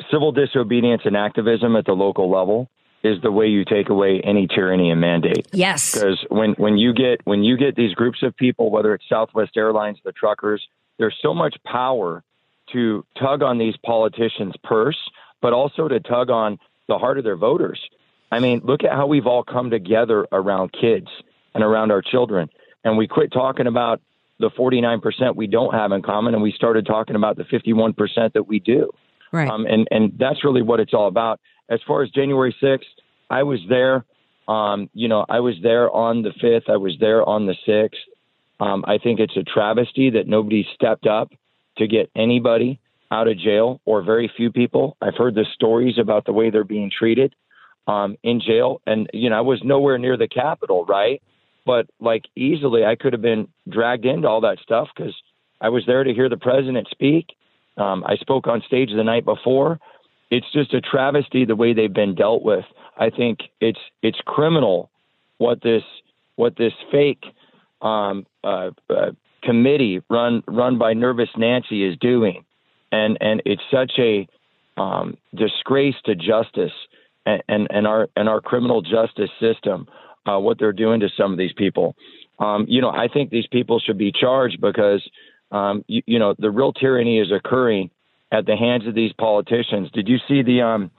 civil 0.10 0.32
disobedience 0.32 1.04
and 1.06 1.16
activism 1.16 1.76
at 1.76 1.86
the 1.86 1.94
local 1.94 2.32
level 2.32 2.68
is 3.04 3.22
the 3.22 3.32
way 3.32 3.48
you 3.48 3.64
take 3.64 3.90
away 3.90 4.22
any 4.24 4.48
tyranny 4.48 4.90
and 4.90 5.00
mandate. 5.00 5.48
Yes, 5.52 5.94
Because 5.94 6.26
when, 6.30 6.54
when 6.54 6.78
you 6.78 6.94
get 6.94 7.22
when 7.26 7.44
you 7.44 7.58
get 7.58 7.76
these 7.76 7.94
groups 7.94 8.24
of 8.24 8.36
people, 8.36 8.72
whether 8.72 8.94
it's 8.94 9.06
Southwest 9.08 9.56
Airlines, 9.56 9.98
the 10.04 10.12
truckers, 10.12 10.68
there's 10.98 11.16
so 11.22 11.34
much 11.34 11.56
power 11.66 12.24
to 12.74 13.06
tug 13.20 13.44
on 13.44 13.58
these 13.58 13.76
politicians' 13.86 14.56
purse, 14.64 14.98
but 15.42 15.54
also 15.54 15.88
to 15.88 16.00
tug 16.00 16.30
on 16.30 16.60
the 16.88 16.98
heart 16.98 17.18
of 17.18 17.24
their 17.24 17.38
voters. 17.38 17.80
I 18.32 18.40
mean, 18.40 18.62
look 18.64 18.84
at 18.84 18.92
how 18.92 19.08
we've 19.08 19.28
all 19.28 19.44
come 19.44 19.70
together 19.70 20.28
around 20.32 20.74
kids 20.74 21.08
and 21.54 21.64
around 21.64 21.92
our 21.92 22.02
children. 22.02 22.50
And 22.84 22.98
we 22.98 23.08
quit 23.08 23.32
talking 23.32 23.68
about 23.68 24.02
the 24.40 24.50
49% 24.50 25.36
we 25.36 25.48
don't 25.48 25.74
have 25.74 25.92
in 25.92 26.02
common 26.02 26.34
and 26.34 26.44
we 26.44 26.52
started 26.52 26.86
talking 26.86 27.16
about 27.16 27.38
the 27.38 27.44
51% 27.44 28.34
that 28.34 28.48
we 28.48 28.60
do. 28.60 28.92
Right. 29.32 29.50
Um, 29.50 29.66
and, 29.66 29.88
and 29.92 30.14
that's 30.18 30.44
really 30.44 30.62
what 30.62 30.80
it's 30.80 30.94
all 30.94 31.08
about. 31.08 31.40
As 31.70 31.80
far 31.88 32.04
as 32.04 32.10
January 32.12 32.56
6th, 32.62 32.80
I 33.30 33.44
was 33.44 33.60
there. 33.68 34.06
Um, 34.48 34.90
you 34.94 35.08
know, 35.08 35.26
I 35.28 35.40
was 35.42 35.56
there 35.62 35.92
on 35.92 36.22
the 36.22 36.32
5th. 36.42 36.70
I 36.70 36.78
was 36.78 36.94
there 37.00 37.28
on 37.28 37.46
the 37.46 37.56
6th. 37.68 37.90
Um, 38.60 38.84
I 38.88 38.98
think 38.98 39.20
it's 39.20 39.38
a 39.38 39.44
travesty 39.44 40.10
that 40.12 40.28
nobody 40.28 40.66
stepped 40.74 41.06
up 41.06 41.32
to 41.78 41.88
get 41.88 42.10
anybody 42.16 42.80
out 43.12 43.28
of 43.28 43.38
jail 43.38 43.82
or 43.86 44.02
very 44.02 44.32
few 44.36 44.52
people. 44.52 44.98
I've 45.02 45.16
heard 45.16 45.36
the 45.36 45.46
stories 45.54 45.98
about 45.98 46.26
the 46.26 46.34
way 46.34 46.50
they're 46.50 46.64
being 46.64 46.92
treated 46.92 47.36
um, 47.88 48.18
in 48.24 48.42
jail. 48.42 48.82
And, 48.86 49.10
you 49.14 49.30
know, 49.30 49.38
I 49.38 49.42
was 49.42 49.62
nowhere 49.64 49.98
near 49.98 50.18
the 50.18 50.28
Capitol, 50.28 50.86
right? 50.86 51.22
But 51.66 51.88
like 52.00 52.26
easily, 52.36 52.86
I 52.86 52.96
could 52.96 53.14
have 53.14 53.22
been 53.22 53.48
dragged 53.70 54.06
into 54.06 54.28
all 54.28 54.42
that 54.42 54.60
stuff 54.64 54.88
because 54.96 55.14
I 55.60 55.70
was 55.70 55.84
there 55.86 56.04
to 56.04 56.14
hear 56.14 56.30
the 56.30 56.38
president 56.38 56.88
speak. 56.90 57.36
Um, 57.78 58.04
I 58.06 58.16
spoke 58.16 58.48
on 58.48 58.64
stage 58.66 58.90
the 58.96 59.04
night 59.04 59.26
before. 59.26 59.80
It's 60.30 60.52
just 60.52 60.74
a 60.74 60.82
travesty 60.82 61.46
the 61.46 61.56
way 61.56 61.74
they've 61.74 61.94
been 61.94 62.16
dealt 62.16 62.44
with. 62.44 62.66
I 62.98 63.10
think 63.10 63.40
it's 63.62 63.80
it's 64.02 64.20
criminal 64.26 64.90
what 65.38 65.62
this 65.62 65.84
what 66.36 66.56
this 66.58 66.74
fake 66.92 67.24
um, 67.82 68.26
uh, 68.44 68.72
uh, 68.90 69.12
committee 69.44 70.02
run 70.10 70.44
run 70.48 70.78
by 70.78 70.94
Nervous 70.94 71.30
Nancy 71.38 71.84
is 71.84 71.98
doing, 72.00 72.44
and 72.92 73.18
and 73.22 73.42
it's 73.46 73.62
such 73.72 73.94
a 74.00 74.28
um, 74.78 75.18
disgrace 75.36 75.96
to 76.06 76.16
justice 76.16 76.74
and, 77.26 77.44
and, 77.48 77.68
and 77.70 77.88
our 77.88 78.08
and 78.16 78.28
our 78.28 78.42
criminal 78.42 78.82
justice 78.82 79.32
system. 79.40 79.88
Uh, 80.26 80.38
what 80.38 80.60
they're 80.60 80.74
doing 80.74 81.00
to 81.00 81.08
some 81.16 81.32
of 81.32 81.38
these 81.38 81.54
people. 81.56 81.96
Um, 82.40 82.66
you 82.68 82.82
know, 82.82 82.90
I 82.90 83.08
think 83.08 83.30
these 83.30 83.48
people 83.48 83.80
should 83.80 83.98
be 83.98 84.12
charged 84.12 84.60
because 84.60 85.02
um, 85.52 85.86
you, 85.88 86.02
you 86.06 86.20
know 86.20 86.36
the 86.38 86.52
real 86.52 86.74
tyranny 86.74 87.20
is 87.20 87.32
occurring 87.32 87.90
at 88.32 88.46
the 88.46 88.56
hands 88.56 88.88
of 88.88 88.96
these 88.96 89.14
politicians. 89.14 89.90
Did 89.92 90.08
you 90.08 90.18
see 90.28 90.42
the 90.44 90.62
um, 90.62 90.92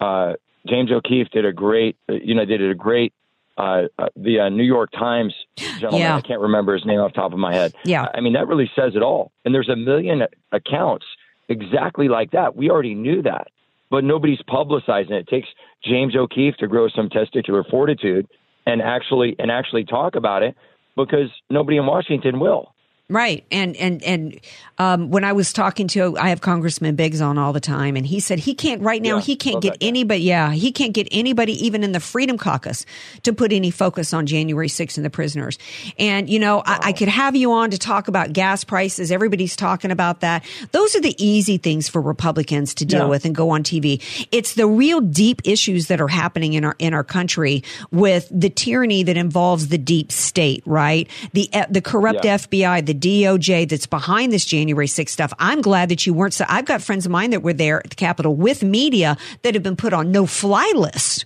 uh, 0.00 0.34
James 0.66 0.90
O'Keefe 0.92 1.28
did 1.30 1.44
a 1.44 1.52
great, 1.52 1.96
you 2.08 2.34
know, 2.34 2.44
did 2.44 2.62
a 2.62 2.74
great 2.74 3.12
uh, 3.58 3.88
uh, 3.98 4.08
the 4.16 4.38
uh, 4.38 4.48
New 4.48 4.62
York 4.62 4.90
Times 4.92 5.34
gentleman. 5.56 6.00
Yeah. 6.00 6.16
I 6.16 6.20
can't 6.20 6.40
remember 6.40 6.74
his 6.74 6.86
name 6.86 7.00
off 7.00 7.12
the 7.12 7.20
top 7.20 7.32
of 7.32 7.40
my 7.40 7.52
head. 7.52 7.74
Yeah. 7.84 8.06
I 8.14 8.20
mean, 8.20 8.34
that 8.34 8.46
really 8.46 8.70
says 8.76 8.92
it 8.94 9.02
all. 9.02 9.32
And 9.44 9.52
there's 9.52 9.68
a 9.68 9.74
million 9.74 10.22
accounts 10.52 11.06
exactly 11.48 12.08
like 12.08 12.30
that. 12.30 12.54
We 12.54 12.70
already 12.70 12.94
knew 12.94 13.20
that, 13.22 13.48
but 13.90 14.04
nobody's 14.04 14.40
publicizing 14.48 15.10
it. 15.10 15.26
It 15.26 15.28
takes 15.28 15.48
James 15.82 16.14
O'Keefe 16.14 16.56
to 16.58 16.68
grow 16.68 16.88
some 16.88 17.08
testicular 17.08 17.68
fortitude 17.68 18.28
and 18.64 18.80
actually 18.80 19.34
and 19.40 19.50
actually 19.50 19.84
talk 19.84 20.14
about 20.14 20.44
it 20.44 20.54
because 20.96 21.30
nobody 21.50 21.78
in 21.78 21.86
Washington 21.86 22.38
will. 22.38 22.74
Right. 23.10 23.44
And 23.50 23.74
and 23.76 24.02
and 24.02 24.38
um, 24.76 25.10
when 25.10 25.24
I 25.24 25.32
was 25.32 25.54
talking 25.54 25.88
to, 25.88 26.18
I 26.18 26.28
have 26.28 26.42
Congressman 26.42 26.94
Biggs 26.94 27.22
on 27.22 27.38
all 27.38 27.54
the 27.54 27.60
time, 27.60 27.96
and 27.96 28.06
he 28.06 28.20
said 28.20 28.38
he 28.38 28.54
can't 28.54 28.82
right 28.82 29.00
now. 29.00 29.16
Yeah, 29.16 29.22
he 29.22 29.34
can't 29.34 29.62
get 29.62 29.78
anybody. 29.80 30.20
Yeah, 30.20 30.52
he 30.52 30.70
can't 30.72 30.92
get 30.92 31.08
anybody, 31.10 31.52
even 31.66 31.82
in 31.82 31.92
the 31.92 32.00
Freedom 32.00 32.36
Caucus, 32.36 32.84
to 33.22 33.32
put 33.32 33.50
any 33.52 33.70
focus 33.70 34.12
on 34.12 34.26
January 34.26 34.68
6th 34.68 34.96
and 34.98 35.06
the 35.06 35.10
prisoners. 35.10 35.58
And 35.98 36.28
you 36.28 36.38
know, 36.38 36.62
I, 36.66 36.80
I 36.88 36.92
could 36.92 37.08
have 37.08 37.34
you 37.34 37.50
on 37.52 37.70
to 37.70 37.78
talk 37.78 38.08
about 38.08 38.34
gas 38.34 38.62
prices. 38.62 39.10
Everybody's 39.10 39.56
talking 39.56 39.90
about 39.90 40.20
that. 40.20 40.44
Those 40.72 40.94
are 40.94 41.00
the 41.00 41.16
easy 41.24 41.56
things 41.56 41.88
for 41.88 42.02
Republicans 42.02 42.74
to 42.74 42.84
deal 42.84 43.00
Yeah. 43.04 43.06
with 43.06 43.24
and 43.24 43.34
go 43.34 43.48
on 43.50 43.62
TV. 43.62 44.02
It's 44.30 44.52
the 44.52 44.66
real 44.66 45.00
deep 45.00 45.40
issues 45.44 45.86
that 45.86 46.02
are 46.02 46.08
happening 46.08 46.52
in 46.52 46.64
our 46.66 46.76
in 46.78 46.92
our 46.92 47.04
country 47.04 47.64
with 47.90 48.28
the 48.30 48.50
tyranny 48.50 49.02
that 49.04 49.16
involves 49.16 49.68
the 49.68 49.78
deep 49.78 50.12
state, 50.12 50.62
right? 50.66 51.08
The 51.32 51.48
uh, 51.54 51.64
the 51.70 51.80
corrupt 51.80 52.26
Yeah. 52.26 52.36
FBI, 52.36 52.84
the 52.84 52.97
DOJ 53.00 53.68
that's 53.68 53.86
behind 53.86 54.32
this 54.32 54.44
January 54.44 54.86
6th 54.86 55.08
stuff. 55.08 55.32
I'm 55.38 55.60
glad 55.60 55.88
that 55.88 56.06
you 56.06 56.14
weren't. 56.14 56.34
So 56.34 56.44
I've 56.48 56.64
got 56.64 56.82
friends 56.82 57.06
of 57.06 57.12
mine 57.12 57.30
that 57.30 57.42
were 57.42 57.52
there 57.52 57.78
at 57.78 57.90
the 57.90 57.96
Capitol 57.96 58.34
with 58.34 58.62
media 58.62 59.16
that 59.42 59.54
have 59.54 59.62
been 59.62 59.76
put 59.76 59.92
on 59.92 60.12
no 60.12 60.26
fly 60.26 60.70
list. 60.74 61.24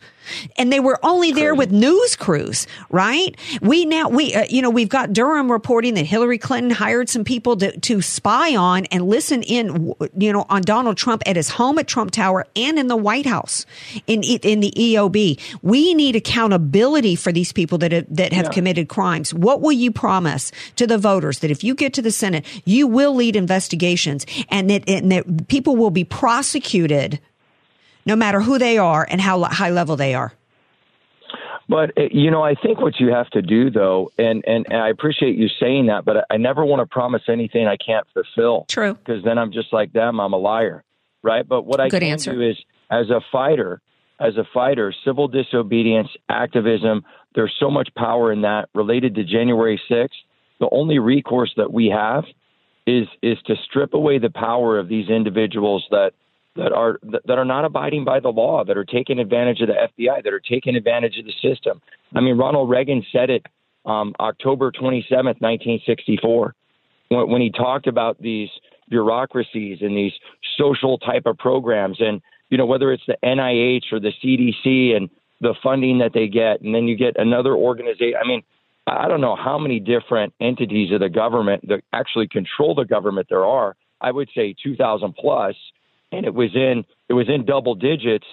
And 0.57 0.72
they 0.72 0.80
were 0.80 0.99
only 1.03 1.33
there 1.33 1.55
with 1.55 1.70
news 1.72 2.16
crews, 2.16 2.66
right? 2.91 3.37
We 3.61 3.85
now, 3.85 4.09
we, 4.09 4.35
uh, 4.35 4.45
you 4.49 4.62
know, 4.62 4.70
we've 4.70 4.89
got 4.89 5.12
Durham 5.12 5.51
reporting 5.51 5.95
that 5.95 6.05
Hillary 6.07 6.39
Clinton 6.39 6.70
hired 6.70 7.09
some 7.09 7.24
people 7.24 7.57
to, 7.59 7.78
to 7.80 8.01
spy 8.03 8.57
on 8.57 8.87
and 8.87 9.07
listen 9.07 9.43
in, 9.43 9.95
you 10.16 10.33
know, 10.33 10.47
on 10.49 10.62
Donald 10.62 10.97
Trump 10.97 11.22
at 11.26 11.37
his 11.37 11.49
home 11.49 11.78
at 11.78 11.87
Trump 11.87 12.11
Tower 12.11 12.47
and 12.57 12.78
in 12.78 12.87
the 12.89 12.97
White 12.97 13.26
House 13.26 13.66
in, 14.07 14.22
in 14.22 14.61
the 14.61 14.72
EOB. 14.76 15.41
We 15.62 15.95
need 15.95 16.16
accountability 16.16 17.16
for 17.16 17.33
these 17.33 17.53
people 17.53 17.78
that 17.78 17.93
have, 17.93 18.07
that 18.11 18.33
have 18.33 18.47
Yeah. 18.47 18.51
committed 18.53 18.89
crimes. 18.89 19.33
What 19.35 19.61
will 19.61 19.72
you 19.72 19.91
promise 19.91 20.53
to 20.76 20.87
the 20.87 20.99
voters 20.99 21.39
that 21.41 21.51
if 21.51 21.62
you 21.64 21.74
get 21.74 21.93
to 21.95 22.03
the 22.03 22.11
Senate, 22.11 22.45
you 22.64 22.87
will 22.87 23.14
lead 23.14 23.37
investigations 23.37 24.26
and 24.49 24.68
that, 24.70 24.89
and 24.89 25.11
that 25.12 25.49
people 25.49 25.76
will 25.76 25.91
be 25.91 26.05
prosecuted 26.05 27.20
no 28.05 28.16
matter 28.16 28.40
who 28.40 28.59
they 28.59 28.78
are 28.78 29.07
and 29.09 29.20
how 29.20 29.42
high 29.44 29.70
level 29.70 29.96
they 29.96 30.14
are? 30.14 30.32
But 31.68 31.96
uh, 31.96 32.09
you 32.11 32.30
know, 32.30 32.42
I 32.42 32.55
think 32.55 32.80
what 32.80 33.00
you 33.00 33.09
have 33.12 33.30
to 33.30 33.42
do, 33.42 33.70
though, 33.70 34.11
and 34.18 34.44
and, 34.46 34.66
and 34.68 34.82
I 34.82 34.88
appreciate 34.88 35.36
you 35.36 35.48
saying 35.61 35.86
that, 35.86 36.05
but 36.05 36.18
I, 36.18 36.34
I 36.34 36.36
never 36.36 36.64
want 36.64 36.80
to 36.80 36.86
promise 36.86 37.22
anything 37.28 37.66
I 37.66 37.76
can't 37.76 38.07
fulfill. 38.12 38.66
True. 38.68 38.94
Because 38.94 39.24
then 39.24 39.38
I'm 39.38 39.53
just 39.53 39.72
like 39.72 39.92
them. 39.92 40.20
I'm 40.20 40.32
a 40.32 40.38
liar, 40.38 40.84
right? 41.22 41.48
But 41.48 41.64
what 41.64 41.80
I 41.80 41.88
Good 41.88 42.03
can 42.03 42.11
answer. 42.11 42.32
do 42.32 42.42
is, 42.42 42.57
as 42.90 43.09
a 43.11 43.20
fighter, 43.30 43.80
as 44.20 44.36
a 44.36 44.44
fighter, 44.53 44.94
civil 45.05 45.28
disobedience, 45.28 46.09
activism. 46.28 47.05
There's 47.34 47.55
so 47.59 47.70
much 47.70 47.88
power 47.96 48.32
in 48.32 48.42
that 48.42 48.68
related 48.74 49.14
to 49.16 49.24
January 49.24 49.80
6th. 49.90 50.09
The 50.61 50.68
only 50.70 50.98
recourse 50.98 51.53
that 51.57 51.72
we 51.72 51.86
have 51.88 52.24
is 52.86 53.07
is 53.22 53.38
to 53.46 53.55
strip 53.68 53.94
away 53.94 54.18
the 54.18 54.30
power 54.30 54.78
of 54.78 54.88
these 54.88 55.09
individuals 55.09 55.84
that 55.90 56.12
that 56.57 56.72
are 56.72 56.98
that 57.03 57.38
are 57.38 57.44
not 57.44 57.64
abiding 57.64 58.05
by 58.05 58.20
the 58.20 58.28
law, 58.28 58.64
that 58.64 58.76
are 58.76 58.84
taking 58.84 59.18
advantage 59.18 59.61
of 59.61 59.68
the 59.68 59.74
FBI, 59.74 60.22
that 60.22 60.32
are 60.32 60.40
taking 60.40 60.76
advantage 60.76 61.18
of 61.18 61.24
the 61.24 61.32
system. 61.42 61.80
I 62.14 62.20
mean, 62.20 62.36
Ronald 62.36 62.68
Reagan 62.68 63.05
said 63.11 63.30
it 63.30 63.46
um, 63.84 64.14
October 64.20 64.70
27th, 64.70 65.40
1964, 65.40 66.55
when, 67.09 67.30
when 67.30 67.42
he 67.42 67.50
talked 67.50 67.86
about 67.86 68.20
these 68.20 68.48
bureaucracies 68.88 69.78
and 69.80 69.96
these 69.96 70.12
social 70.59 70.98
type 70.98 71.24
of 71.26 71.38
programs, 71.38 71.98
and 72.00 72.20
you 72.50 72.59
know 72.59 72.66
whether 72.66 72.92
it's 72.92 73.05
the 73.07 73.16
NIH 73.24 73.92
or 73.92 74.00
the 74.00 74.12
CDC 74.22 74.94
and 74.94 75.09
the 75.40 75.55
funding 75.62 75.98
that 75.98 76.12
they 76.12 76.28
get, 76.28 76.61
and 76.61 76.74
then 76.74 76.86
you 76.86 76.96
get 76.96 77.14
another 77.18 77.55
organization. 77.55 78.14
I 78.22 78.26
mean, 78.26 78.42
I 78.86 79.09
don't 79.09 79.20
know 79.20 79.36
how 79.36 79.59
many 79.59 79.80
different 79.80 80.34
entities 80.40 80.92
of 80.92 81.00
the 81.00 81.09
government 81.09 81.66
that 81.68 81.82
actually 81.92 82.28
control 82.28 82.74
the 82.74 82.84
government 82.84 83.28
there 83.30 83.44
are. 83.44 83.76
I 84.00 84.11
would 84.11 84.28
say 84.34 84.55
2,000 84.62 85.14
plus, 85.14 85.55
and 86.12 86.24
it 86.26 86.34
was 86.34 86.54
in 86.54 86.84
it 87.08 87.14
was 87.14 87.28
in 87.28 87.44
double 87.44 87.74
digits 87.74 88.26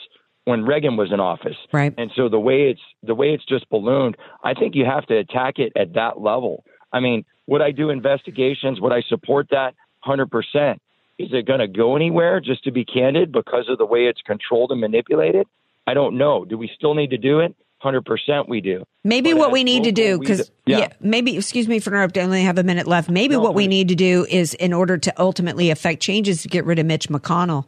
when 0.46 0.66
Reagan 0.66 0.98
was 0.98 1.12
in 1.12 1.20
office. 1.20 1.58
Right. 1.72 1.94
And 1.98 2.12
so 2.16 2.30
the 2.30 2.40
way 2.40 2.70
it's 2.70 2.82
the 3.04 3.16
way 3.16 3.34
it's 3.34 3.46
just 3.46 3.70
ballooned, 3.70 4.18
I 4.44 4.54
think 4.54 4.76
you 4.76 4.86
have 4.86 5.06
to 5.08 5.18
attack 5.18 5.58
it 5.58 5.74
at 5.76 5.94
that 5.94 6.22
level. 6.22 6.64
I 6.92 7.00
mean, 7.00 7.26
would 7.48 7.62
I 7.62 7.72
do 7.72 7.90
investigations? 7.90 8.82
Would 8.82 8.94
I 8.94 9.02
support 9.08 9.48
that? 9.52 9.74
Hundred 10.02 10.30
percent. 10.30 10.82
Is 11.18 11.30
it 11.34 11.46
going 11.46 11.60
to 11.60 11.68
go 11.68 11.96
anywhere? 11.96 12.40
Just 12.40 12.64
to 12.64 12.72
be 12.72 12.86
candid, 12.86 13.32
because 13.32 13.66
of 13.68 13.78
the 13.78 13.86
way 13.86 14.06
it's 14.06 14.22
controlled 14.22 14.72
and 14.72 14.80
manipulated, 14.80 15.48
I 15.86 15.94
don't 15.94 16.18
know. 16.18 16.46
Do 16.46 16.58
we 16.58 16.72
still 16.74 16.94
need 16.94 17.10
to 17.10 17.18
do 17.18 17.40
it? 17.40 17.56
Hundred 17.80 18.04
percent, 18.06 18.50
we 18.50 18.60
do. 18.62 18.84
Maybe 19.06 19.32
But 19.32 19.40
what 19.40 19.52
we 19.54 19.64
need 19.64 19.86
to 19.86 19.92
do, 19.94 20.20
because 20.20 20.52
leader- 20.68 20.80
yeah. 20.82 20.88
maybe 21.00 21.38
excuse 21.38 21.68
me 21.68 21.80
for 21.80 21.92
interrupting. 21.92 22.22
I 22.22 22.26
only 22.26 22.44
have 22.44 22.58
a 22.58 22.64
minute 22.64 22.88
left. 22.88 23.10
Maybe 23.10 23.36
No, 23.36 23.40
what 23.42 23.56
we 23.56 23.68
need 23.68 23.88
to 23.88 23.96
do 23.96 24.26
is, 24.30 24.54
in 24.56 24.74
order 24.74 24.98
to 24.98 25.14
ultimately 25.22 25.70
affect 25.70 26.02
changes, 26.02 26.42
to 26.42 26.50
get 26.50 26.66
rid 26.66 26.78
of 26.80 26.86
Mitch 26.86 27.08
McConnell. 27.08 27.66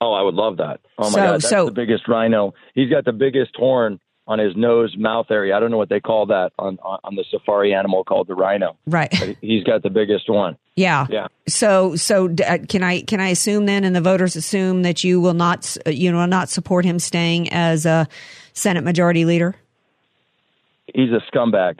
Oh, 0.00 0.12
I 0.12 0.22
would 0.22 0.34
love 0.34 0.58
that. 0.58 0.80
Oh 0.98 1.04
my 1.04 1.08
So- 1.10 1.16
god, 1.16 1.32
that's 1.34 1.48
so- 1.48 1.64
the 1.66 1.70
biggest 1.72 2.06
rhino. 2.08 2.54
He's 2.74 2.90
got 2.90 3.04
the 3.04 3.12
biggest 3.12 3.56
horn 3.56 3.98
on 4.26 4.38
his 4.38 4.54
nose 4.56 4.94
mouth 4.96 5.26
area. 5.30 5.56
I 5.56 5.60
don't 5.60 5.70
know 5.70 5.78
what 5.78 5.88
they 5.88 6.00
call 6.00 6.26
that 6.26 6.52
on 6.58 6.78
on, 6.82 6.98
on 7.04 7.14
the 7.16 7.24
safari 7.30 7.72
animal 7.74 8.04
called 8.04 8.28
the 8.28 8.34
rhino. 8.34 8.76
Right. 8.86 9.10
But 9.18 9.36
he's 9.40 9.64
got 9.64 9.82
the 9.82 9.90
biggest 9.90 10.28
one. 10.28 10.56
Yeah. 10.76 11.06
Yeah. 11.10 11.26
So, 11.48 11.96
so 11.96 12.26
uh, 12.46 12.58
can 12.68 12.82
I 12.82 13.02
can 13.02 13.20
I 13.20 13.28
assume 13.28 13.66
then, 13.66 13.84
and 13.84 13.94
the 13.94 14.00
voters 14.00 14.36
assume 14.36 14.82
that 14.82 15.04
you 15.04 15.20
will 15.20 15.34
not 15.34 15.76
uh, 15.86 15.90
you 15.90 16.12
will 16.14 16.26
not 16.26 16.48
support 16.48 16.84
him 16.84 16.98
staying 16.98 17.52
as 17.52 17.84
a 17.84 18.08
Senate 18.54 18.82
Majority 18.84 19.24
Leader? 19.24 19.54
He's 20.94 21.10
a 21.10 21.20
scumbag. 21.30 21.78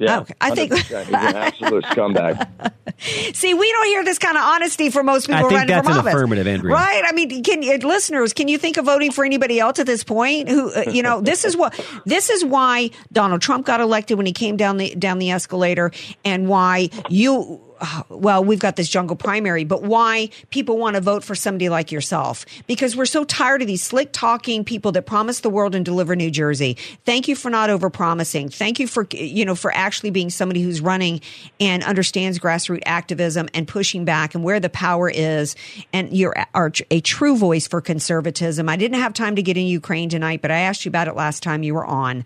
Yeah, 0.00 0.20
Okay. 0.20 0.34
I 0.40 0.50
think- 0.54 0.72
100%. 0.72 1.04
he's 1.06 1.08
an 1.08 1.14
absolute 1.36 1.84
scumbag. 1.86 2.72
See, 3.34 3.52
we 3.52 3.72
don't 3.72 3.86
hear 3.86 4.04
this 4.04 4.18
kind 4.18 4.36
of 4.36 4.44
honesty 4.44 4.90
from 4.90 5.06
most 5.06 5.26
people 5.26 5.36
I 5.36 5.40
think 5.48 5.52
running 5.52 5.68
that's 5.68 5.86
for 5.88 5.92
an 5.92 5.98
office. 5.98 6.14
affirmative, 6.14 6.46
Andrea. 6.46 6.72
Right? 6.74 7.02
I 7.04 7.12
mean, 7.12 7.42
can 7.42 7.60
listeners, 7.80 8.32
can 8.32 8.46
you 8.46 8.58
think 8.58 8.76
of 8.76 8.84
voting 8.84 9.10
for 9.10 9.24
anybody 9.24 9.58
else 9.58 9.80
at 9.80 9.86
this 9.86 10.04
point? 10.04 10.48
Who, 10.48 10.72
uh, 10.72 10.84
you 10.90 11.02
know, 11.02 11.20
this 11.20 11.44
is 11.44 11.56
what 11.56 11.78
this 12.06 12.30
is 12.30 12.44
why 12.44 12.90
Donald 13.12 13.40
Trump 13.42 13.66
got 13.66 13.80
elected 13.80 14.16
when 14.18 14.26
he 14.26 14.32
came 14.32 14.56
down 14.56 14.76
the 14.76 14.94
down 14.94 15.18
the 15.18 15.30
escalator, 15.32 15.90
and 16.24 16.48
why 16.48 16.90
you 17.08 17.60
uh, 17.64 17.67
well, 18.08 18.44
we've 18.44 18.58
got 18.58 18.76
this 18.76 18.88
jungle 18.88 19.16
primary, 19.16 19.64
but 19.64 19.82
why 19.82 20.30
people 20.50 20.78
want 20.78 20.96
to 20.96 21.00
vote 21.00 21.24
for 21.24 21.34
somebody 21.34 21.68
like 21.68 21.92
yourself. 21.92 22.44
Because 22.66 22.96
we're 22.96 23.06
so 23.06 23.24
tired 23.24 23.62
of 23.62 23.68
these 23.68 23.82
slick 23.82 24.10
talking 24.12 24.64
people 24.64 24.92
that 24.92 25.02
promise 25.02 25.40
the 25.40 25.50
world 25.50 25.74
and 25.74 25.84
deliver 25.84 26.16
New 26.16 26.30
Jersey. 26.30 26.76
Thank 27.04 27.28
you 27.28 27.36
for 27.36 27.50
not 27.50 27.70
over 27.70 27.90
promising. 27.90 28.48
Thank 28.48 28.80
you 28.80 28.86
for, 28.86 29.06
you 29.12 29.44
know, 29.44 29.54
for 29.54 29.72
actually 29.74 30.10
being 30.10 30.30
somebody 30.30 30.62
who's 30.62 30.80
running 30.80 31.20
and 31.60 31.82
understands 31.84 32.38
grassroots 32.38 32.82
activism 32.86 33.48
and 33.54 33.66
pushing 33.66 34.04
back 34.04 34.34
and 34.34 34.44
where 34.44 34.60
the 34.60 34.70
power 34.70 35.10
is. 35.10 35.56
And 35.92 36.16
you're 36.16 36.34
are 36.54 36.72
a 36.90 37.00
true 37.00 37.36
voice 37.36 37.66
for 37.66 37.80
conservatism. 37.80 38.68
I 38.68 38.76
didn't 38.76 39.00
have 39.00 39.12
time 39.12 39.36
to 39.36 39.42
get 39.42 39.56
in 39.56 39.66
Ukraine 39.66 40.08
tonight, 40.08 40.42
but 40.42 40.50
I 40.50 40.60
asked 40.60 40.84
you 40.84 40.90
about 40.90 41.08
it 41.08 41.16
last 41.16 41.42
time 41.42 41.62
you 41.62 41.74
were 41.74 41.86
on. 41.86 42.24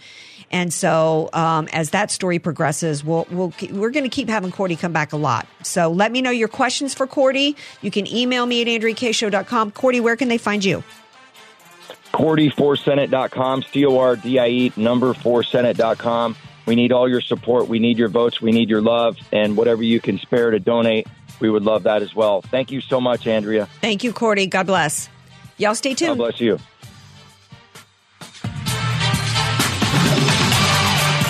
And 0.53 0.72
so, 0.72 1.30
um, 1.32 1.68
as 1.72 1.90
that 1.90 2.11
story 2.11 2.38
progresses, 2.38 3.03
we'll, 3.03 3.26
we'll 3.30 3.53
we're 3.70 3.90
going 3.90 4.05
to 4.05 4.11
keep 4.11 4.28
having 4.28 4.53
Cordie 4.53 4.76
come 4.76 4.92
back 4.92 5.12
a 5.12 5.16
lot. 5.16 5.46
So 5.62 5.90
let 5.90 6.12
me 6.12 6.20
know 6.20 6.30
your 6.30 6.48
questions 6.48 6.94
for 6.94 7.07
Cordie. 7.07 7.57
You 7.80 7.90
can 7.90 8.07
email 8.07 8.44
me 8.44 8.61
at 8.61 8.68
andreakshow.com. 8.68 9.72
Cordie, 9.72 10.00
where 10.00 10.16
can 10.16 10.28
they 10.28 10.38
find 10.38 10.62
you? 10.64 10.84
Cordie4Senate.com, 12.12 13.62
C 13.72 13.86
O 13.86 13.98
R 13.98 14.16
D 14.16 14.38
I 14.38 14.48
E, 14.48 14.72
number 14.76 15.14
4Senate.com. 15.14 16.36
We 16.66 16.76
need 16.76 16.92
all 16.92 17.09
your 17.09 17.22
support. 17.22 17.68
We 17.68 17.78
need 17.78 17.98
your 17.98 18.09
votes. 18.09 18.40
We 18.40 18.53
need 18.53 18.68
your 18.68 18.82
love. 18.82 19.16
And 19.32 19.57
whatever 19.57 19.82
you 19.82 20.00
can 20.00 20.18
spare 20.18 20.50
to 20.50 20.61
donate, 20.61 21.07
we 21.40 21.50
would 21.50 21.64
love 21.64 21.84
that 21.84 22.03
as 22.03 22.14
well. 22.14 22.42
Thank 22.42 22.70
you 22.70 22.80
so 22.80 23.00
much, 23.00 23.26
Andrea. 23.26 23.66
Thank 23.80 24.05
you, 24.05 24.12
Cordie. 24.12 24.46
God 24.46 24.66
bless. 24.66 25.09
Y'all 25.57 25.74
stay 25.74 25.94
tuned. 25.94 26.11
God 26.11 26.18
bless 26.18 26.40
you. 26.40 26.59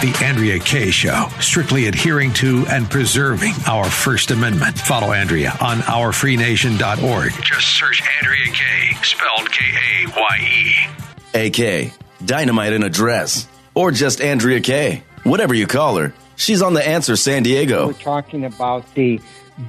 The 0.02 0.24
Andrea 0.24 0.58
Kaye 0.58 0.90
Show, 0.90 1.28
strictly 1.38 1.86
adhering 1.86 2.32
to 2.32 2.66
and 2.68 2.90
preserving 2.90 3.52
our 3.68 3.84
First 3.88 4.32
Amendment. 4.32 4.76
Follow 4.76 5.12
Andrea 5.12 5.56
on 5.60 5.78
ourfreenation.org. 5.78 7.30
Just 7.44 7.68
search 7.78 8.02
Andrea 8.18 8.52
Kaye, 8.52 8.96
spelled 9.04 9.48
K 9.52 9.64
A 9.64 10.08
Y 10.08 10.88
E. 11.36 11.86
AK, 11.86 11.92
dynamite 12.24 12.72
in 12.72 12.82
a 12.82 12.90
dress, 12.90 13.46
or 13.76 13.92
just 13.92 14.20
Andrea 14.20 14.60
Kaye. 14.60 15.04
Whatever 15.22 15.54
you 15.54 15.68
call 15.68 15.98
her, 15.98 16.12
she's 16.34 16.62
on 16.62 16.74
the 16.74 16.84
answer 16.84 17.14
San 17.14 17.44
Diego. 17.44 17.86
We're 17.86 17.92
talking 17.92 18.44
about 18.44 18.92
the 18.94 19.20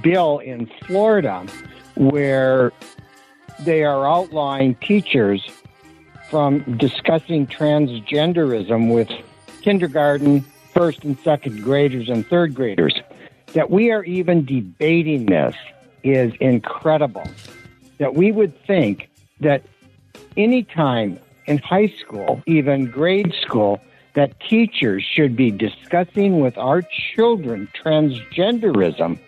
bill 0.01 0.39
in 0.39 0.65
Florida 0.87 1.45
where 1.93 2.71
they 3.59 3.83
are 3.83 4.07
outlawing 4.07 4.73
teachers 4.81 5.47
from 6.31 6.75
discussing 6.79 7.45
transgenderism 7.45 8.91
with 8.91 9.11
kindergarten, 9.63 10.41
first 10.73 11.03
and 11.03 11.17
second 11.19 11.63
graders, 11.63 12.09
and 12.09 12.27
third 12.27 12.53
graders. 12.53 12.93
That 13.53 13.69
we 13.69 13.91
are 13.91 14.03
even 14.03 14.45
debating 14.45 15.25
this 15.27 15.55
is 16.03 16.33
incredible. 16.39 17.23
That 17.97 18.15
we 18.15 18.31
would 18.31 18.57
think 18.65 19.09
that 19.39 19.63
any 20.35 20.63
time 20.63 21.19
in 21.45 21.59
high 21.59 21.93
school, 21.99 22.41
even 22.45 22.85
grade 22.85 23.33
school, 23.41 23.79
that 24.13 24.39
teachers 24.39 25.03
should 25.03 25.35
be 25.35 25.51
discussing 25.51 26.39
with 26.39 26.57
our 26.57 26.81
children 27.15 27.67
transgenderism 27.83 29.19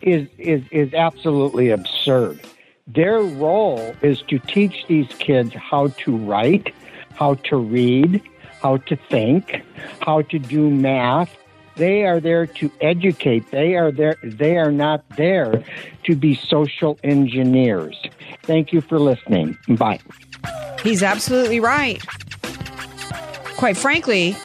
is, 0.00 0.28
is, 0.38 0.62
is 0.70 0.92
absolutely 0.94 1.70
absurd. 1.70 2.40
Their 2.86 3.20
role 3.20 3.94
is 4.02 4.22
to 4.22 4.38
teach 4.40 4.84
these 4.88 5.08
kids 5.18 5.54
how 5.54 5.88
to 5.88 6.16
write, 6.16 6.74
how 7.14 7.34
to 7.34 7.56
read, 7.56 8.20
how 8.62 8.76
to 8.76 8.96
think, 8.96 9.60
how 10.00 10.22
to 10.22 10.38
do 10.38 10.70
math. 10.70 11.36
They 11.76 12.04
are 12.04 12.20
there 12.20 12.46
to 12.46 12.70
educate. 12.80 13.50
They 13.50 13.74
are 13.74 13.90
there. 13.90 14.16
They 14.22 14.56
are 14.56 14.70
not 14.70 15.04
there 15.16 15.64
to 16.04 16.14
be 16.14 16.34
social 16.34 16.98
engineers. 17.02 18.00
Thank 18.42 18.72
you 18.72 18.80
for 18.80 18.98
listening. 18.98 19.56
Bye. 19.68 20.00
He's 20.82 21.02
absolutely 21.02 21.60
right. 21.60 22.02
Quite 23.56 23.76
frankly, 23.76 24.36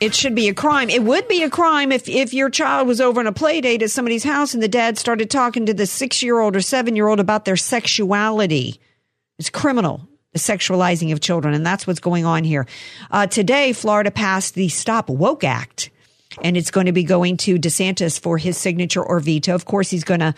it 0.00 0.14
should 0.14 0.34
be 0.34 0.48
a 0.48 0.54
crime. 0.54 0.90
It 0.90 1.04
would 1.04 1.28
be 1.28 1.42
a 1.42 1.50
crime 1.50 1.92
if, 1.92 2.08
if 2.08 2.34
your 2.34 2.50
child 2.50 2.88
was 2.88 3.00
over 3.00 3.20
on 3.20 3.26
a 3.26 3.32
play 3.32 3.60
date 3.60 3.82
at 3.82 3.90
somebody's 3.90 4.24
house 4.24 4.54
and 4.54 4.62
the 4.62 4.68
dad 4.68 4.98
started 4.98 5.30
talking 5.30 5.66
to 5.66 5.74
the 5.74 5.86
six 5.86 6.22
year 6.22 6.40
old 6.40 6.56
or 6.56 6.60
seven 6.60 6.96
year 6.96 7.08
old 7.08 7.20
about 7.20 7.44
their 7.44 7.56
sexuality. 7.56 8.80
It's 9.38 9.50
criminal 9.50 10.08
the 10.32 10.38
sexualizing 10.38 11.12
of 11.12 11.20
children. 11.20 11.54
And 11.54 11.64
that's 11.64 11.86
what's 11.86 12.00
going 12.00 12.24
on 12.24 12.44
here. 12.44 12.66
Uh, 13.10 13.26
today, 13.26 13.72
Florida 13.72 14.10
passed 14.10 14.54
the 14.54 14.68
Stop 14.68 15.08
Woke 15.08 15.44
Act, 15.44 15.90
and 16.42 16.56
it's 16.56 16.70
going 16.70 16.86
to 16.86 16.92
be 16.92 17.04
going 17.04 17.36
to 17.38 17.58
DeSantis 17.58 18.20
for 18.20 18.38
his 18.38 18.56
signature 18.56 19.02
or 19.02 19.20
veto. 19.20 19.54
Of 19.54 19.64
course, 19.64 19.90
he's 19.90 20.04
going 20.04 20.20
to 20.20 20.34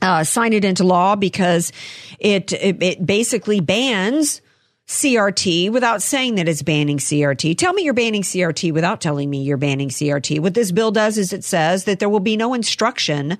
uh, 0.00 0.24
sign 0.24 0.52
it 0.52 0.64
into 0.64 0.84
law 0.84 1.16
because 1.16 1.72
it, 2.18 2.52
it, 2.52 2.82
it 2.82 3.06
basically 3.06 3.60
bans 3.60 4.40
CRT 4.88 5.70
without 5.70 6.02
saying 6.02 6.34
that 6.34 6.48
it's 6.48 6.62
banning 6.62 6.98
CRT. 6.98 7.56
Tell 7.56 7.72
me 7.72 7.84
you're 7.84 7.94
banning 7.94 8.22
CRT 8.22 8.72
without 8.72 9.00
telling 9.00 9.30
me 9.30 9.42
you're 9.42 9.56
banning 9.56 9.88
CRT. 9.88 10.40
What 10.40 10.54
this 10.54 10.72
bill 10.72 10.90
does 10.90 11.18
is 11.18 11.32
it 11.32 11.44
says 11.44 11.84
that 11.84 11.98
there 11.98 12.08
will 12.08 12.20
be 12.20 12.36
no 12.36 12.52
instruction 12.52 13.38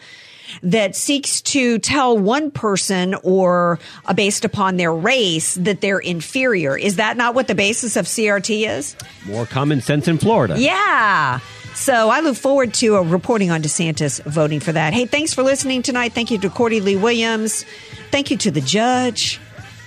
that 0.63 0.97
seeks 0.97 1.41
to 1.43 1.79
tell 1.79 2.17
one 2.17 2.51
person 2.51 3.15
or 3.23 3.79
uh, 4.07 4.15
based 4.15 4.45
upon 4.45 4.77
their 4.77 4.93
race 4.93 5.55
that 5.55 5.81
they're 5.81 5.99
inferior. 5.99 6.77
Is 6.77 6.97
that 6.97 7.17
not 7.17 7.35
what 7.35 7.49
the 7.49 7.55
basis 7.55 7.97
of 7.97 8.07
CRT 8.07 8.69
is? 8.69 8.97
More 9.27 9.47
common 9.47 9.81
sense 9.81 10.09
in 10.09 10.19
Florida. 10.19 10.59
Yeah. 10.59 11.41
So 11.75 12.11
I 12.11 12.21
look 12.21 12.37
forward 12.37 12.75
to 12.75 12.97
uh, 12.97 13.01
reporting 13.03 13.51
on 13.51 13.63
DeSantis 13.63 14.23
voting 14.25 14.61
for 14.61 14.73
that. 14.73 14.93
Hey, 14.93 15.07
thanks 15.07 15.33
for 15.33 15.43
listening 15.43 15.83
tonight. 15.83 16.13
Thank 16.13 16.31
you 16.31 16.39
to 16.39 16.51
Cordie 16.51 16.81
Lee 16.81 16.97
Williams. 16.97 17.65
Thank 18.11 18.31
you 18.31 18.37
to 18.39 18.51
the 18.51 18.61
judge 18.61 19.39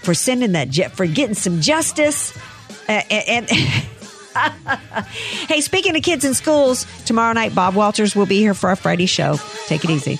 for 0.02 0.14
sending 0.14 0.54
that 0.54 0.70
jet 0.70 0.92
for 0.92 1.06
getting 1.06 1.36
some 1.36 1.62
justice. 1.62 2.36
Uh, 2.88 3.02
and, 3.10 3.50
and 3.50 3.50
hey, 5.48 5.62
speaking 5.62 5.96
of 5.96 6.04
kids 6.04 6.26
in 6.26 6.34
schools, 6.34 6.86
tomorrow 7.06 7.34
night 7.34 7.54
Bob 7.54 7.76
Walters 7.76 8.16
will 8.16 8.26
be 8.26 8.40
here 8.40 8.54
for 8.54 8.70
our 8.70 8.76
Friday 8.76 9.06
show. 9.06 9.38
Take 9.68 9.84
it 9.84 9.90
easy. 9.90 10.20